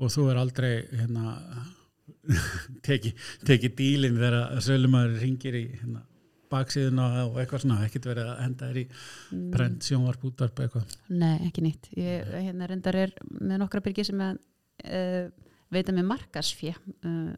og 0.00 0.12
þú 0.16 0.26
er 0.32 0.40
aldrei 0.42 0.72
hérna 0.90 1.36
teki, 2.90 3.14
teki 3.46 3.70
dílinn 3.78 4.18
þegar 4.18 4.36
að 4.50 4.62
sölumæður 4.66 5.16
ringir 5.22 5.56
í 5.60 5.64
hérna, 5.78 6.02
baksíðuna 6.50 7.04
og 7.26 7.36
eitthvað 7.42 7.62
svona, 7.64 7.84
ekkert 7.86 8.08
verið 8.10 8.30
að 8.32 8.40
henda 8.44 8.70
þér 8.70 8.80
í 8.82 8.86
Mm, 9.30 9.44
brent 9.54 9.86
sjónvarp 9.86 10.24
útvarp 10.26 10.62
eitthvað? 10.64 10.96
Nei, 11.14 11.36
ekki 11.46 11.62
nýtt 11.62 11.90
ég, 11.96 12.26
hérna 12.34 12.66
reyndar 12.70 12.96
er 13.04 13.12
með 13.30 13.60
nokkra 13.62 13.82
byrgi 13.84 14.04
sem 14.10 14.20
að 14.24 14.40
uh, 14.86 15.30
veita 15.70 15.94
með 15.94 16.08
markasfjö 16.10 16.72
uh, 16.74 17.30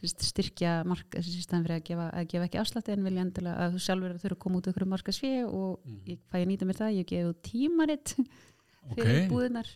styrkja 0.00 0.78
marka 0.88 1.20
síðan 1.20 1.64
fyrir 1.66 1.76
að 1.76 1.82
gefa, 1.90 2.04
að 2.16 2.28
gefa 2.32 2.46
ekki 2.46 2.60
afslætti 2.62 2.92
en 2.94 3.02
vilja 3.04 3.24
endilega 3.26 3.66
að 3.66 3.74
þú 3.74 3.80
sjálfur 3.84 4.14
þurfa 4.22 4.36
að 4.36 4.42
koma 4.44 4.60
út 4.62 4.68
okkur 4.70 4.86
markasfjö 4.94 5.42
og 5.48 5.80
Mm. 5.84 5.98
ég 6.08 6.18
fæ 6.30 6.36
að 6.40 6.46
nýta 6.48 6.68
mér 6.70 6.78
það, 6.78 6.94
ég 7.00 7.06
gefi 7.10 7.28
út 7.28 7.42
tímaritt 7.44 8.14
fyrir 8.94 9.18
ok, 9.26 9.28
búðinar 9.34 9.68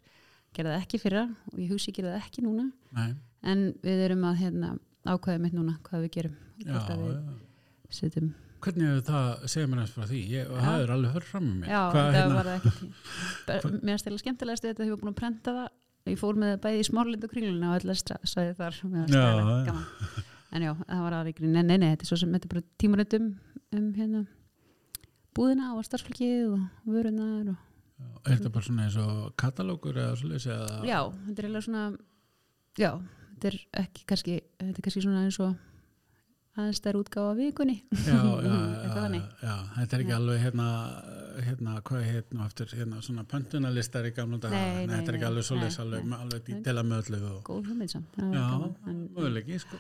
gerði 0.54 0.70
það 0.72 0.80
ekki 0.86 1.00
fyrra 1.02 1.24
og 1.52 1.58
ég 1.60 1.70
hugsi 1.74 1.92
gerði 1.92 2.14
það 2.14 2.22
ekki 2.24 2.44
núna. 2.46 2.64
Nei, 2.94 3.10
en 3.42 3.66
við 3.84 4.04
erum 4.06 4.24
að 4.30 4.38
hérna, 4.40 4.70
ákvæða 5.04 5.42
mitt 5.44 5.56
núna 5.58 5.76
hvað 5.84 6.06
við 6.06 6.12
gerum 6.16 6.36
já, 6.64 6.78
við 6.96 7.98
setjum 7.98 8.32
hvernig 8.64 8.88
hefur 8.90 9.04
það, 9.10 9.46
segja 9.54 9.70
mér 9.70 9.80
eins 9.84 9.94
frá 9.94 10.04
því. 10.10 10.20
Ég, 10.34 10.50
það 10.64 10.82
er 10.84 10.92
alveg 10.96 11.14
hörð 11.18 11.28
fram 11.30 11.46
með 11.48 11.56
mér. 11.62 11.70
Já, 11.74 11.80
Hvað, 11.94 12.10
hérna, 12.18 12.36
var 12.38 12.50
það 12.50 12.68
ekki. 12.72 12.90
Bara- 13.48 13.80
Mér 13.90 14.00
stila 14.02 14.20
skemmtilegast 14.24 14.66
þetta 14.68 14.86
hefur 14.88 15.00
búin 15.04 15.12
að 15.14 15.18
prenta 15.22 15.56
það 15.60 15.72
Ég 16.04 16.18
fór 16.20 16.36
með 16.36 16.50
það 16.52 16.62
bæði 16.66 16.80
í 16.82 16.84
smárlind 16.84 17.22
og 17.24 17.30
kringluna 17.32 17.68
og 17.72 17.76
allir 17.78 17.96
svæði 18.28 18.56
þar 18.58 18.74
Já. 19.08 19.76
En 20.54 20.62
já, 20.66 20.72
það 20.84 21.00
var 21.06 21.14
aðra 21.16 21.30
ykkur 21.32 21.46
Nei, 21.48 21.62
nei, 21.64 21.78
nei, 21.80 21.86
þetta 21.94 22.04
er 22.04 22.10
svo 22.10 22.18
sem 22.20 22.34
þetta 22.36 22.44
er 22.50 22.52
bara 22.52 22.64
tímaritum 22.82 23.28
um 23.74 23.86
hérna 23.96 24.20
búðina 25.34 25.70
og 25.74 25.86
starfsfólkið 25.88 26.52
og 26.52 26.90
vörunar 26.92 27.54
og 27.54 27.70
Er 28.28 28.36
þetta 28.36 28.52
bara 28.52 28.66
svona 28.66 28.84
eins 28.84 28.98
og 29.00 29.32
katalógur 29.40 29.96
eða 30.02 30.16
svolítið 30.20 30.52
eða? 30.54 30.76
já, 30.88 30.98
þetta 31.24 31.40
er 31.40 31.46
eiginlega 31.48 31.64
svona 31.66 31.84
já, 32.84 32.90
þetta 33.32 33.48
er 33.50 33.56
ekki 33.84 34.04
kannski 34.12 34.36
þetta 34.60 34.74
er 34.76 34.84
kannski 34.86 35.02
svona 35.06 35.24
eins 35.24 35.40
og 35.42 35.56
aðeins 36.54 36.80
þær 36.84 36.96
útgáfa 37.00 37.30
af 37.32 37.38
vikunni. 37.38 37.74
Já, 38.04 38.14
já, 38.46 38.54
já, 38.86 39.22
já, 39.42 39.54
þetta 39.74 39.96
er 39.96 40.02
ekki 40.04 40.14
alveg 40.14 40.38
hérna, 40.44 40.66
hérna, 41.48 41.72
hvað 41.88 42.00
er 42.00 42.08
hérna 42.12 42.46
aftur, 42.46 42.68
hérna 42.78 43.00
svona 43.02 43.24
pöntunarlistar 43.30 44.06
í 44.06 44.12
gamla 44.14 44.38
daga, 44.42 44.60
þetta 44.92 45.12
er 45.12 45.18
ekki 45.18 45.28
alveg 45.28 45.44
nei, 45.58 45.70
alveg, 45.84 46.00
alveg 46.20 46.40
dítela 46.48 46.84
með 46.86 46.96
öllu 47.02 47.20
og, 47.30 47.38
góð 47.48 47.60
það 48.14 48.30
var 48.30 48.38
já, 48.38 48.46
möguleiki, 49.18 49.54
sko, 49.64 49.76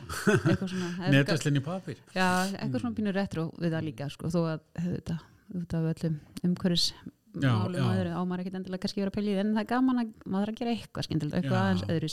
í 1.62 1.64
papir. 1.70 1.96
já, 2.14 2.28
eitthvað 2.58 2.80
svona 2.80 2.96
pínur 2.98 3.14
retro 3.18 3.42
við 3.58 3.70
það 3.76 3.88
líka 3.90 4.10
sko, 4.10 4.24
þó 4.34 4.40
að 4.56 4.60
þetta, 4.88 5.16
þetta 5.54 5.74
af 5.82 5.84
öllum 5.94 6.16
umhverfis 6.50 6.88
Já, 7.34 7.50
málum 7.50 7.74
já. 7.74 7.82
og 7.82 7.96
öðru 7.98 8.10
á 8.14 8.22
maður 8.22 8.40
ekkert 8.44 8.56
endilega 8.60 8.82
kannski 8.84 9.02
vera 9.02 9.10
því, 9.14 9.32
en 9.42 9.48
það 9.56 9.64
er 9.64 9.70
gaman 9.72 9.98
að 10.04 10.10
maður 10.22 10.46
er 10.46 10.52
að 10.52 10.58
gera 10.60 10.74
eitthvað 10.76 11.06
skemmtilegt, 11.08 11.34
eitthvað 11.40 11.62
aðeins 11.64 11.86
öðru 11.90 12.08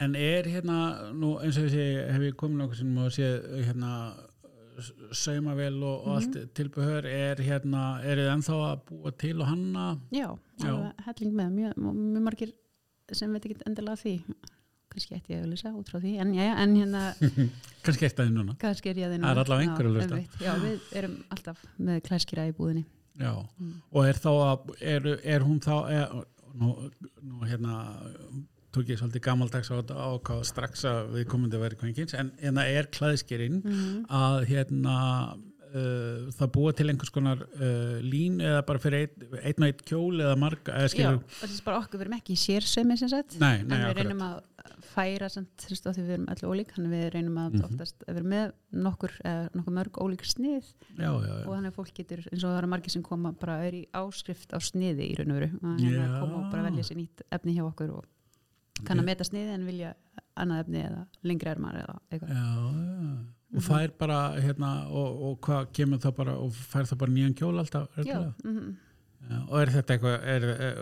En 0.00 0.14
er 0.14 0.46
hérna, 0.46 1.10
nú 1.12 1.32
eins 1.42 1.56
og 1.58 1.64
ég 1.66 1.72
sé, 1.74 1.84
hef 2.14 2.22
ég 2.22 2.36
komin 2.38 2.60
okkur 2.66 2.76
sem 2.78 2.98
og 3.02 3.10
sé 3.10 3.28
hérna 3.66 3.92
saumavél 5.10 5.80
og, 5.82 6.04
og 6.06 6.16
allt 6.20 6.34
Mhm. 6.36 6.50
tilbehör, 6.54 7.04
er 7.04 7.34
hérna, 7.42 7.98
er 8.04 8.16
þið 8.16 8.28
ennþá 8.34 8.58
að 8.68 8.80
búa 8.90 9.10
til 9.18 9.40
og 9.40 9.46
hanna? 9.48 9.98
já, 10.12 10.38
Já. 10.62 10.92
helling 11.06 11.32
með 11.34 11.48
mjög, 11.52 11.72
mjög 11.76 12.22
margir 12.22 12.52
sem 13.12 13.32
veit 13.32 13.42
ekki 13.44 13.56
endilega 13.66 13.96
því 13.96 14.22
kannski 14.90 15.14
ætti 15.16 15.34
ég 15.34 15.42
að 15.42 15.50
lýsa 15.52 15.72
út 15.74 15.88
frá 15.90 15.98
því 16.00 16.12
en, 16.20 16.32
já, 16.34 16.54
en 16.62 16.76
hérna 16.76 17.02
Kannski 17.82 18.04
eitt 18.06 18.18
aðeins 18.20 18.36
núna. 18.38 18.56
kannski 18.58 18.90
er 18.90 18.94
ég 18.94 19.06
að 19.08 19.16
þið 19.16 19.22
Það 19.22 19.30
er 19.30 19.42
allavega 19.44 19.70
einhver 19.70 19.86
að 19.88 20.12
einmitt. 20.12 20.38
já, 20.40 20.54
við 20.62 20.80
erum 20.94 21.24
alltaf 21.30 21.64
með 21.80 22.00
klæskýra 22.06 22.46
í 22.48 22.52
búðinni 22.54 22.84
Já, 23.18 23.34
Mm. 23.58 23.74
og 23.92 24.04
er 24.06 24.14
þá 24.14 24.30
að, 24.30 24.76
er, 24.80 25.06
er 25.24 25.40
hún 25.42 25.58
þá, 25.58 25.90
er, 25.90 26.24
nú, 26.54 26.90
nú 27.20 27.40
hérna, 27.50 27.74
tók 28.78 28.92
ég 28.94 29.00
svolítið 29.02 29.24
gamaldags 29.28 29.70
á 29.74 29.76
ákvað 29.82 30.42
strax 30.48 30.86
að 30.88 31.12
við 31.18 31.28
komum 31.32 31.50
til 31.50 31.60
að 31.60 31.66
vera 31.66 31.80
kvenkins, 31.82 32.16
en 32.18 32.32
hérna 32.40 32.66
er 32.70 32.90
klæðskerinn 32.94 33.60
mm. 33.64 34.02
að 34.08 34.40
hérna 34.52 34.96
uh, 35.74 36.28
það 36.36 36.52
búa 36.56 36.74
til 36.76 36.88
einhvers 36.92 37.12
konar 37.14 37.42
uh, 37.44 37.98
lín 38.04 38.40
eða 38.44 38.64
bara 38.68 38.82
fyrir 38.82 39.08
einn 39.08 39.40
ein 39.42 39.64
og 39.64 39.68
einn 39.68 39.82
kjól 39.88 40.20
eða 40.22 40.36
marga, 40.40 40.76
eða 40.78 40.92
já, 40.94 41.10
það 41.40 41.48
er 41.50 41.64
bara 41.66 41.80
okkur 41.82 42.00
við 42.00 42.06
erum 42.06 42.18
ekki 42.18 42.36
í 42.36 42.40
sérsömi 42.44 42.98
sem 43.00 43.12
sagt 43.12 43.38
nei, 43.42 43.58
en 43.60 43.68
nei, 43.68 43.76
við 43.76 43.88
akkurat. 43.90 44.00
reynum 44.02 44.24
að 44.28 44.38
færa 44.88 45.28
samt, 45.30 45.52
þú 45.62 45.72
veist, 45.72 45.86
því 45.88 46.04
við 46.04 46.14
erum 46.16 46.28
allir 46.32 46.50
ólík 46.52 46.72
þannig 46.74 46.92
við 46.94 47.06
reynum 47.14 47.38
að 47.42 47.54
Mhm. 47.54 47.64
oftast 47.68 48.04
að 48.08 48.18
vera 48.18 48.30
með 48.32 48.52
nokkur, 48.86 49.12
eh, 49.24 49.48
nokkur 49.54 49.74
mörg 49.78 50.00
ólík 50.02 50.24
snið 50.26 50.64
Já, 50.98 51.10
já, 51.12 51.28
já. 51.28 51.44
og 51.46 51.52
þannig 51.54 51.72
að 51.72 51.78
fólk 51.78 51.94
getur, 51.94 52.22
eins 52.32 52.44
og 52.44 52.50
það 52.50 52.58
eru 52.58 52.70
margir 52.74 52.90
sem 52.94 53.02
koma 53.02 53.32
bara 53.32 53.58
er 53.66 53.72
í 53.78 53.84
áskrift 53.92 54.52
á 54.54 54.58
sniði 54.58 55.10
í 55.12 55.16
raun 55.18 55.32
og 55.34 55.38
veru 55.40 55.50
og 55.62 55.80
hérna 55.82 56.20
koma 56.20 56.36
og 56.42 56.50
bara 56.52 56.66
velja 56.70 56.84
sér 56.88 57.00
nýtt 57.02 57.24
efni 57.30 57.54
hjá 57.56 57.64
okkur 57.68 57.94
og 57.98 58.04
kann 58.84 58.98
að 59.00 59.04
meta 59.10 59.24
sniði 59.24 59.54
en 59.54 59.66
vilja 59.66 59.94
annað 60.38 60.60
efni 60.64 60.82
eða 60.84 61.06
lengri 61.24 61.50
ermar 61.50 61.74
eða 61.82 61.98
eitthvað 62.12 62.28
Já, 62.28 62.44
já. 62.44 63.16
Og 63.48 63.62
Mhm. 63.62 63.64
það 63.64 63.82
er 63.84 63.92
bara, 63.98 64.16
hérna, 64.44 64.70
og, 64.92 65.22
og 65.24 65.38
hvað 65.40 65.70
kemur 65.72 65.98
það 65.98 66.14
bara, 66.18 66.32
og 66.36 66.52
fær 66.52 66.84
það 66.84 66.98
bara 66.98 67.12
nýjan 67.12 67.34
kjól 67.34 67.58
alltaf? 67.58 67.88
já, 68.04 68.20
mm 68.44 68.76
Já, 69.28 69.38
og 69.50 69.56
er 69.60 69.66
þetta 69.72 69.92
eitthvað, 69.94 70.14
er, 70.24 70.44
er, 70.44 70.76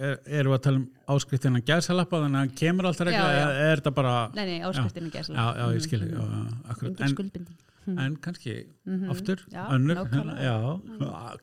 er, 0.00 0.16
erum 0.40 0.52
við 0.52 0.56
að 0.58 0.62
tala 0.64 0.76
um 0.80 0.86
áskriftina 1.14 1.60
gæsalappa 1.64 2.18
þannig 2.24 2.40
að 2.42 2.56
kemur 2.58 2.84
alltaf 2.90 3.06
Já, 3.08 3.12
já. 3.12 3.28
eða 3.44 3.52
er 3.70 3.76
þetta 3.80 3.92
bara, 3.94 4.14
nei, 4.34 4.44
nei, 4.46 4.56
áskriftin 4.66 5.06
er 5.06 5.10
já, 5.10 5.14
gæsla 5.20 5.44
já, 5.60 5.66
ég 5.76 5.84
skil, 5.86 6.00
já, 6.00 6.24
já, 6.24 6.40
akkurat, 6.74 7.00
en, 7.06 7.46
skuldbinding 7.86 8.06
en 8.06 8.16
kannski 8.16 8.66
Mhm. 8.86 9.10
aftur, 9.10 9.36
Já, 9.50 9.66
önnur, 9.74 9.96
já, 10.38 10.80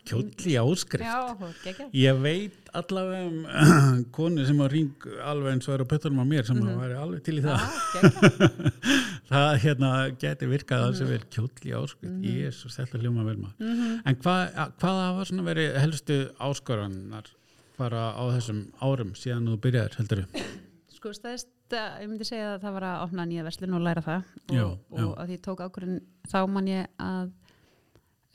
kjóll 0.06 0.32
í 0.48 0.56
áskrift. 0.60 1.90
Ég 1.94 2.22
veit 2.22 2.70
allavega 2.74 3.28
um 3.28 4.06
konu 4.12 4.46
sem 4.46 4.58
á 4.60 4.68
ring 4.72 4.92
alveg 5.24 5.54
eins 5.54 5.68
og 5.68 5.74
er 5.80 5.84
á 5.84 5.88
pötunum 5.88 6.20
á 6.24 6.26
mér 6.28 6.46
sem 6.46 6.56
mm 6.58 6.64
Mhm. 6.64 6.80
væri 6.80 6.96
alveg 6.98 7.24
til 7.24 7.40
í 7.40 7.42
það. 7.44 7.60
Það 9.34 9.58
hérna 9.64 9.92
geti 10.20 10.46
virkað 10.50 10.84
alls 10.88 11.00
Mhm. 11.00 11.06
að 11.08 11.12
vera 11.14 11.30
kjóll 11.34 11.50
í 11.64 11.72
áskrift, 11.74 12.14
Mhm. 12.14 12.24
jésus, 12.24 12.76
þetta 12.78 13.00
hljóma 13.02 13.26
vel 13.26 13.38
maður. 13.38 13.60
Mhm. 13.60 14.02
En 14.06 14.16
hvað 14.16 14.54
hafa 14.82 15.26
svona 15.26 15.44
verið 15.44 15.78
helstu 15.80 16.30
áskoranar 16.40 17.26
bara 17.78 18.14
á 18.14 18.24
þessum 18.38 18.72
árum 18.82 19.14
síðan 19.16 19.48
þú 19.48 19.58
byrjaðir, 19.60 19.96
heldur 19.98 20.26
þú? 20.26 20.44
Sko 20.94 21.10
stæðist, 21.10 21.48
ég 21.78 22.10
myndi 22.10 22.28
segja 22.28 22.54
að 22.56 22.66
það 22.66 22.76
var 22.78 22.86
að 22.90 23.04
opna 23.08 23.26
nýja 23.30 23.46
verslun 23.48 23.78
og 23.78 23.84
læra 23.86 24.04
það 24.06 24.20
og, 24.24 24.54
Já, 24.56 24.66
og 24.66 25.00
já. 25.00 25.08
að 25.24 25.32
því 25.32 25.38
tók 25.48 25.64
ákvörðin 25.66 26.02
þá 26.32 26.38
man 26.52 26.68
ég 26.72 26.92
að 27.04 27.32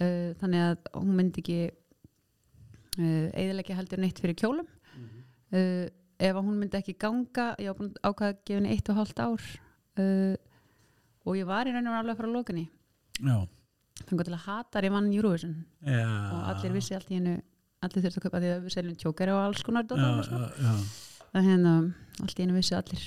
uh, 0.03 0.31
þannig 0.41 0.65
að 0.65 0.91
hún 0.99 1.15
myndi 1.19 1.45
ekki 1.45 1.59
uh, 1.69 3.29
eðilegja 3.33 3.79
heldur 3.79 4.03
neitt 4.03 4.23
fyrir 4.23 4.39
kjólum 4.39 4.67
uh, 4.67 5.87
ef 6.19 6.35
að 6.35 6.43
hún 6.45 6.59
myndi 6.59 6.81
ekki 6.81 6.97
ganga 6.99 7.53
ég 7.63 7.77
búin 7.79 7.93
að 8.03 8.19
gefa 8.19 8.59
henni 8.59 8.75
eitt 8.75 8.91
og 8.91 8.99
hálft 8.99 9.23
ár 9.23 9.45
uh, 10.03 10.35
og 11.29 11.37
ég 11.39 11.47
var 11.49 11.69
í 11.69 11.75
raun 11.75 11.91
og 11.91 12.01
alveg 12.01 12.25
að 12.25 12.35
lókunni 12.35 12.67
þannig 14.07 14.29
til 14.29 14.35
að 14.37 14.45
hata 14.47 14.83
ég 14.87 14.95
vann 14.95 15.13
Eurovision 15.13 15.55
Já. 15.83 16.03
og 16.07 16.43
allir 16.53 16.75
vissi 16.77 16.95
allt 16.95 17.11
í 17.11 17.19
hennu 17.19 17.39
allir 17.83 18.03
þurftu 18.05 18.21
að 18.21 18.27
kaupa 18.27 18.43
því 18.43 18.51
að 18.55 18.65
við 18.67 18.75
seljum 18.75 18.99
tjókari 18.99 19.35
og 19.35 19.41
alls 19.43 19.63
konar 19.67 19.87
sko. 19.87 20.39
já, 20.39 20.47
já. 20.63 20.75
að 21.39 21.49
hérna 21.51 21.73
allt 22.23 22.39
í 22.39 22.43
hennu 22.45 22.57
vissi 22.59 22.75
allir 22.79 23.05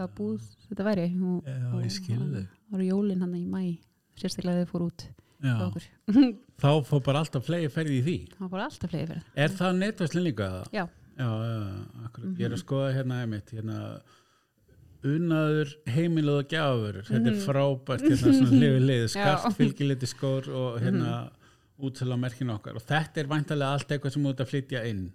hvaða 0.00 0.14
búð 0.16 0.48
þetta 0.70 0.84
væri 0.88 1.06
og, 1.20 1.44
Já, 1.44 1.56
og 1.74 1.82
ég 1.84 1.92
skil 1.92 2.18
þig. 2.18 2.46
það 2.48 2.72
voru 2.74 2.88
jólin 2.90 3.20
hann 3.20 3.34
í 3.36 3.44
mæ 3.46 3.78
sérstaklega 4.16 4.64
þið 4.64 4.70
fór 4.72 4.86
út 4.88 5.08
Þá 6.60 6.70
fór 6.84 7.00
bara 7.04 7.20
alltaf 7.22 7.46
flegi 7.46 7.68
ferði 7.72 7.94
í 8.00 8.02
því. 8.04 8.16
það 8.38 8.50
voru 8.52 8.62
alltaf 8.66 8.90
fleiri 8.92 9.06
fyrir 9.08 9.22
Er 9.36 9.48
það 9.56 9.78
netvæslinn 9.80 10.24
líka? 10.26 10.48
eða? 10.50 10.64
Já. 10.72 10.88
Já, 11.20 11.28
já, 11.28 11.60
akkurat. 12.04 12.34
Ég 12.36 12.44
er 12.44 12.48
Mhm. 12.50 12.56
að 12.56 12.64
skoða 12.64 12.92
hérna 12.96 13.16
einmitt, 13.22 13.50
hérna 13.52 14.00
unnaður 15.04 15.70
heimilið 15.88 16.38
og 16.42 16.48
gjafur. 16.52 16.98
Þetta 17.08 17.26
er 17.30 17.36
Mhm. 17.36 17.44
frábært, 17.46 18.02
hérna 18.04 18.32
svona 18.32 18.50
hlifið 18.56 18.84
lið. 18.88 19.02
Mhm. 19.04 19.08
skart 19.14 19.56
fylgiliti 19.56 20.06
skór 20.06 20.48
og 20.48 20.80
hérna 20.80 21.30
útsala 21.80 22.16
merkinu 22.20 22.52
okkar. 22.58 22.76
Og 22.76 22.82
þetta 22.84 23.16
er 23.16 23.26
væntalega 23.26 23.72
allt 23.72 23.88
eitthvað 23.88 24.12
sem 24.12 24.26
ert 24.26 24.36
að 24.44 24.50
flytja 24.52 24.84
inn. 24.86 25.12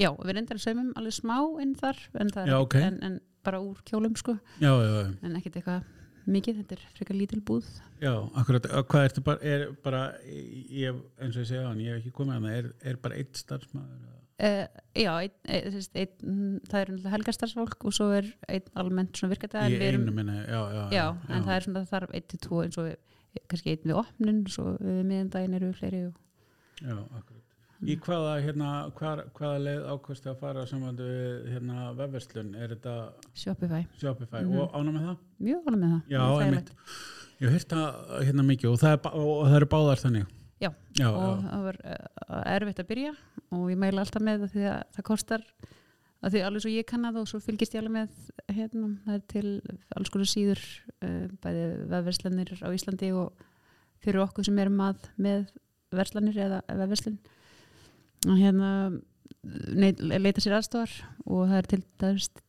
já, 0.00 0.10
við 0.18 0.34
reyndar 0.34 0.58
saumum 0.58 0.92
alveg 0.96 1.14
smá 1.20 1.38
inn 1.62 1.74
þar 1.76 1.96
en, 2.18 2.28
Já, 2.28 2.42
ekkert- 2.42 2.60
ok. 2.62 2.74
en, 2.74 2.98
en 3.02 3.20
bara 3.44 3.60
úr 3.64 3.80
kjólum 3.88 4.14
sko 4.18 4.36
Já, 4.62 4.70
já, 4.72 4.92
já. 5.02 5.10
en 5.22 5.36
ekkert 5.40 5.58
eitthvað 5.60 5.90
mikið, 6.32 6.58
þetta 6.62 6.76
er 6.76 6.82
frekar 6.96 7.18
lítil 7.18 7.40
búð 7.42 7.66
Já, 8.02 8.12
akkurat, 8.38 8.66
hvað 8.90 9.06
ertu 9.08 9.22
bara, 9.26 9.42
er 9.42 9.64
bara, 9.82 10.02
ég, 10.26 10.98
eins 11.22 11.36
og 11.36 11.42
ég 11.44 11.48
segja 11.50 11.68
hann, 11.68 11.80
ég 11.82 11.96
hef 11.96 12.02
ekki 12.04 12.14
komið 12.18 12.36
að 12.38 12.46
það, 12.48 12.58
er, 12.60 12.68
er 12.92 13.00
bara 13.02 13.18
eitt 13.18 13.40
starfsmæður? 13.42 14.10
Uh, 14.42 14.64
já, 14.98 15.10
ein, 15.22 15.34
ein, 15.46 15.66
ein, 15.76 15.84
ein, 16.02 16.60
það 16.66 16.78
er 16.80 16.88
náttúrulega 16.90 17.12
helgastarsfólk 17.12 17.84
og 17.86 17.94
svo 17.94 18.08
er 18.16 18.30
einn 18.50 18.70
almennt 18.80 19.18
svona 19.18 19.34
virkata 19.36 19.66
Í 19.70 19.76
einu 19.78 20.14
minni, 20.16 20.34
já, 20.48 20.62
já. 20.74 20.82
já, 20.96 21.04
en 21.28 21.44
það 21.46 21.54
er 21.54 21.66
svona 21.68 21.82
þarf 21.92 22.14
einn 22.16 22.26
til 22.32 22.40
tvo 22.42 22.62
eins 22.64 22.78
og 22.82 22.88
við, 22.88 22.96
kannski 23.52 23.74
einn 23.76 23.86
við 23.92 24.00
opnun 24.00 24.40
svo 24.50 24.72
við 24.80 24.98
miðandaginn 25.12 25.58
eru 25.60 25.70
fleiri 25.78 26.02
og, 26.08 26.16
Já, 26.82 26.96
akkurat. 26.98 27.51
Í 27.82 27.96
hvaða, 27.98 28.34
hérna, 28.44 28.68
hvaða, 28.94 29.24
hvaða 29.34 29.62
leið 29.64 29.86
ákvæmstu 29.90 30.28
að 30.30 30.36
fara 30.38 30.62
samandu 30.70 31.06
við, 31.08 31.48
hérna, 31.50 31.88
vefverslun, 31.98 32.52
er 32.54 32.68
þetta 32.76 32.92
Shopify, 33.34 33.80
Shopify 33.98 34.42
Mhm. 34.44 34.58
og 34.62 34.76
ánum 34.78 34.94
með 34.94 35.08
það? 35.08 35.16
mjög 35.42 35.66
alveg 35.66 35.80
með 35.82 35.90
það 35.96 36.12
Já, 36.14 36.22
einmitt. 36.44 36.70
Ég 37.42 37.48
hef 37.50 37.56
hýrt 37.56 37.72
það 37.74 38.22
hérna 38.28 38.44
mikið 38.46 38.70
og 38.70 38.78
það, 38.78 38.92
er, 38.92 39.10
og 39.18 39.46
það 39.48 39.56
eru 39.56 39.66
báðar 39.74 40.02
þannig. 40.04 40.26
Já, 40.62 40.70
já, 40.94 41.08
og 41.10 41.42
já. 41.42 41.50
það 41.50 41.62
var 41.66 41.78
uh, 41.82 42.42
erfitt 42.54 42.78
að 42.84 42.86
byrja 42.92 43.12
og 43.50 43.64
ég 43.72 43.78
mæla 43.82 44.00
alltaf 44.04 44.22
með 44.22 44.44
það 44.44 44.52
því 44.54 44.66
að 44.70 44.82
það 44.94 45.06
kostar 45.10 45.42
að 46.22 46.30
því 46.36 46.42
alveg 46.46 46.62
svo 46.62 46.70
ég 46.70 46.86
kann 46.86 47.04
að 47.08 47.16
og 47.18 47.26
svo 47.32 47.40
fylgist 47.42 47.74
ég 47.74 47.82
alveg 47.82 47.96
með 47.96 48.10
hérna, 48.54 48.92
það 49.08 49.14
er 49.18 49.24
til 49.26 49.48
alls 49.98 50.08
konar 50.14 50.30
síður 50.30 50.62
uh, 51.02 51.26
bæði 51.42 51.64
vefverslanir 51.90 52.54
á 52.62 52.68
Íslandi 52.70 53.10
og 53.10 53.32
fyrir 53.98 54.22
okkur 54.22 54.44
sem 54.46 54.58
erum 54.62 54.78
að 54.86 55.02
með 55.18 55.48
verslanir 55.90 56.38
eða 56.46 56.62
vefverslun 56.68 57.18
og 58.28 58.36
hérna 58.38 58.68
neit, 59.74 59.98
leita 60.00 60.40
sér 60.44 60.54
aðstofar 60.58 60.92
og 61.26 61.48
það 61.50 61.56
er 61.58 61.68
til, 61.72 61.82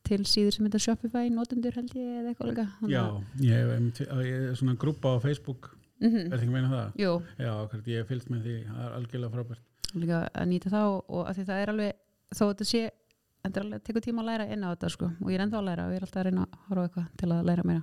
til 0.06 0.18
síður 0.28 0.54
sem 0.54 0.66
þetta 0.68 0.82
Shopify 0.84 1.24
notendur 1.34 1.74
held 1.74 1.94
ég 1.98 2.10
eða 2.20 2.32
eitthvað 2.34 2.50
líka 2.52 2.66
Já, 2.92 3.04
ég 3.42 4.50
er 4.50 4.54
svona 4.58 4.76
grúpa 4.78 5.16
á 5.16 5.22
Facebook, 5.22 5.72
Mhm. 6.00 6.26
er 6.26 6.36
það 6.36 6.42
ekki 6.42 6.52
meina 6.52 6.68
það? 6.68 6.88
Jú, 7.00 7.12
Já, 7.38 7.50
akkurat, 7.64 7.86
ég 7.86 8.06
fylgst 8.06 8.28
með 8.30 8.42
því, 8.44 8.54
það 8.66 8.82
er 8.84 8.94
algjörlega 8.98 9.32
frábært. 9.32 9.62
líka 9.94 10.18
að 10.34 10.48
nýta 10.50 10.70
þá 10.74 10.80
og, 11.08 11.22
að 11.28 11.34
því 11.38 11.44
það 11.48 11.62
er 11.62 11.68
alveg 11.72 11.92
þó 12.34 12.42
að 12.44 12.50
þetta 12.54 12.66
sé, 12.66 12.82
þetta 13.44 13.56
er 13.60 13.64
alveg 13.64 13.82
tekur 13.86 14.02
tíma 14.02 14.20
að 14.22 14.26
læra 14.26 14.48
inn 14.52 14.64
á 14.66 14.68
þetta 14.74 14.90
sko 14.90 15.06
og 15.22 15.28
ég 15.30 15.34
er 15.38 15.44
ennþá 15.46 15.58
að 15.60 15.64
læra 15.68 15.84
og 15.86 15.92
ég 15.94 15.96
er 15.96 16.06
alltaf 16.06 16.20
að 16.20 16.26
reyna 16.28 16.42
að 16.44 16.58
horfa 16.68 16.84
eitthvað 16.88 17.06
til 17.16 17.28
að 17.30 17.44
læra 17.48 17.64
meira 17.64 17.82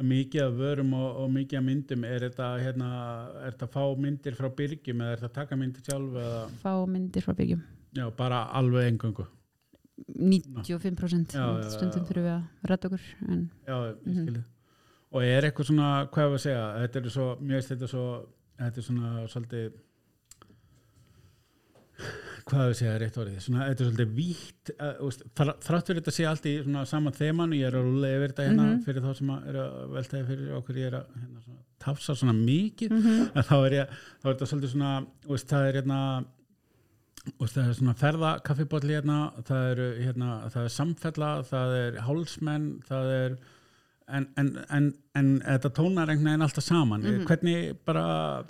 Mikið 0.00 0.40
af 0.46 0.54
vörum 0.56 0.94
og, 0.96 1.16
og 1.20 1.30
mikið 1.34 1.58
af 1.58 1.64
myndum, 1.66 2.04
er 2.08 2.22
þetta, 2.24 2.46
hérna, 2.62 2.86
er 3.44 3.52
þetta 3.52 3.66
fá 3.74 3.82
myndir 4.00 4.34
frá 4.38 4.48
byrgjum 4.56 5.02
eða 5.04 5.12
er 5.12 5.20
þetta 5.20 5.34
taka 5.36 5.56
myndir 5.60 5.84
sjálf 5.84 6.14
eða, 6.16 6.38
fá 6.62 6.72
myndir 6.88 7.22
frá 7.26 7.34
byggjum 7.36 7.60
já, 7.98 8.06
bara 8.16 8.38
alveg 8.56 8.88
engungu? 8.88 9.26
95% 10.16 11.36
Já, 11.36 11.44
já, 11.60 11.68
stundum 11.74 12.06
þurfum 12.08 12.24
við 12.24 12.32
að 12.32 12.70
rætta 12.72 12.88
okkur 12.88 13.04
en 13.28 13.42
Já, 13.68 13.76
ég 13.76 13.96
Mhm. 14.06 14.22
skilði. 14.24 14.44
Og 15.12 15.22
er 15.28 15.42
eitthvað 15.50 15.68
svona, 15.68 15.90
hvað 16.08 16.24
er 16.24 16.32
að 16.32 16.42
segja, 16.46 16.64
þetta 16.86 16.96
er 17.04 17.10
svo, 17.12 17.26
mér 17.40 17.58
veist 17.60 17.68
þetta 17.74 17.88
svo, 17.92 18.06
þetta 18.58 18.78
er 18.80 18.86
svona 18.88 19.10
svolítið, 19.28 19.72
hvað 22.48 22.68
við 22.68 22.76
segja 22.80 22.98
rétt 23.02 23.16
orðið 23.22 23.40
svona, 23.44 23.66
þetta 23.68 23.82
er 23.84 23.88
svolítið 23.90 24.14
vítt 24.16 24.70
uh, 24.78 25.56
þrátt 25.62 25.86
fyrir 25.88 26.00
þetta 26.02 26.14
sé 26.16 26.26
allt 26.26 26.46
í 26.50 26.54
svona 26.64 26.84
sama 26.90 27.10
þeman 27.16 27.54
ég 27.56 27.66
er 27.68 27.76
að 27.78 27.86
rúlega 27.88 28.18
yfir 28.18 28.32
þetta 28.34 28.46
hérna 28.48 28.66
Mhm. 28.72 28.82
fyrir 28.86 29.02
þá 29.06 29.12
sem 29.18 29.32
að 29.34 29.48
er 29.52 29.58
að 29.62 29.72
veltaði 29.96 30.26
fyrir 30.32 30.52
okkur 30.58 30.76
ég 30.82 30.86
er 30.90 30.96
að 31.00 31.06
hérna, 31.22 31.42
svona, 31.46 31.62
tafsa 31.86 32.14
svona 32.18 32.34
mikið 32.38 32.90
Mhm. 32.90 33.30
en 33.34 33.42
þá 33.42 33.56
er 33.66 33.72
ég, 33.78 33.88
þá 34.22 34.26
er 34.28 34.34
þetta 34.34 34.50
svolítið 34.52 34.72
svona 34.74 34.92
veist, 35.28 35.48
það 35.48 35.68
er 35.68 35.80
hérna 35.82 36.00
veist, 37.38 37.54
það 37.56 37.68
er 37.68 37.74
svona 37.78 37.94
ferða 38.02 38.30
kaffibotli 38.42 38.96
hérna 38.98 39.18
það 39.46 39.64
er, 39.72 39.82
hérna, 40.02 40.30
það 40.50 40.64
er 40.64 40.74
samfella 40.76 41.30
það 41.46 41.76
er 41.82 42.00
hálsmenn 42.08 42.68
það 42.88 43.12
er 43.18 43.36
en, 44.12 44.26
en, 44.36 44.48
en, 44.70 44.88
en 45.14 45.28
þetta 45.40 45.70
tónar 45.78 46.10
einhvern 46.10 46.32
veginn 46.32 46.42
alltaf 46.48 46.64
saman 46.66 47.00
Mhm. 47.06 47.24
hvernig 47.26 47.76
bara 47.86 48.44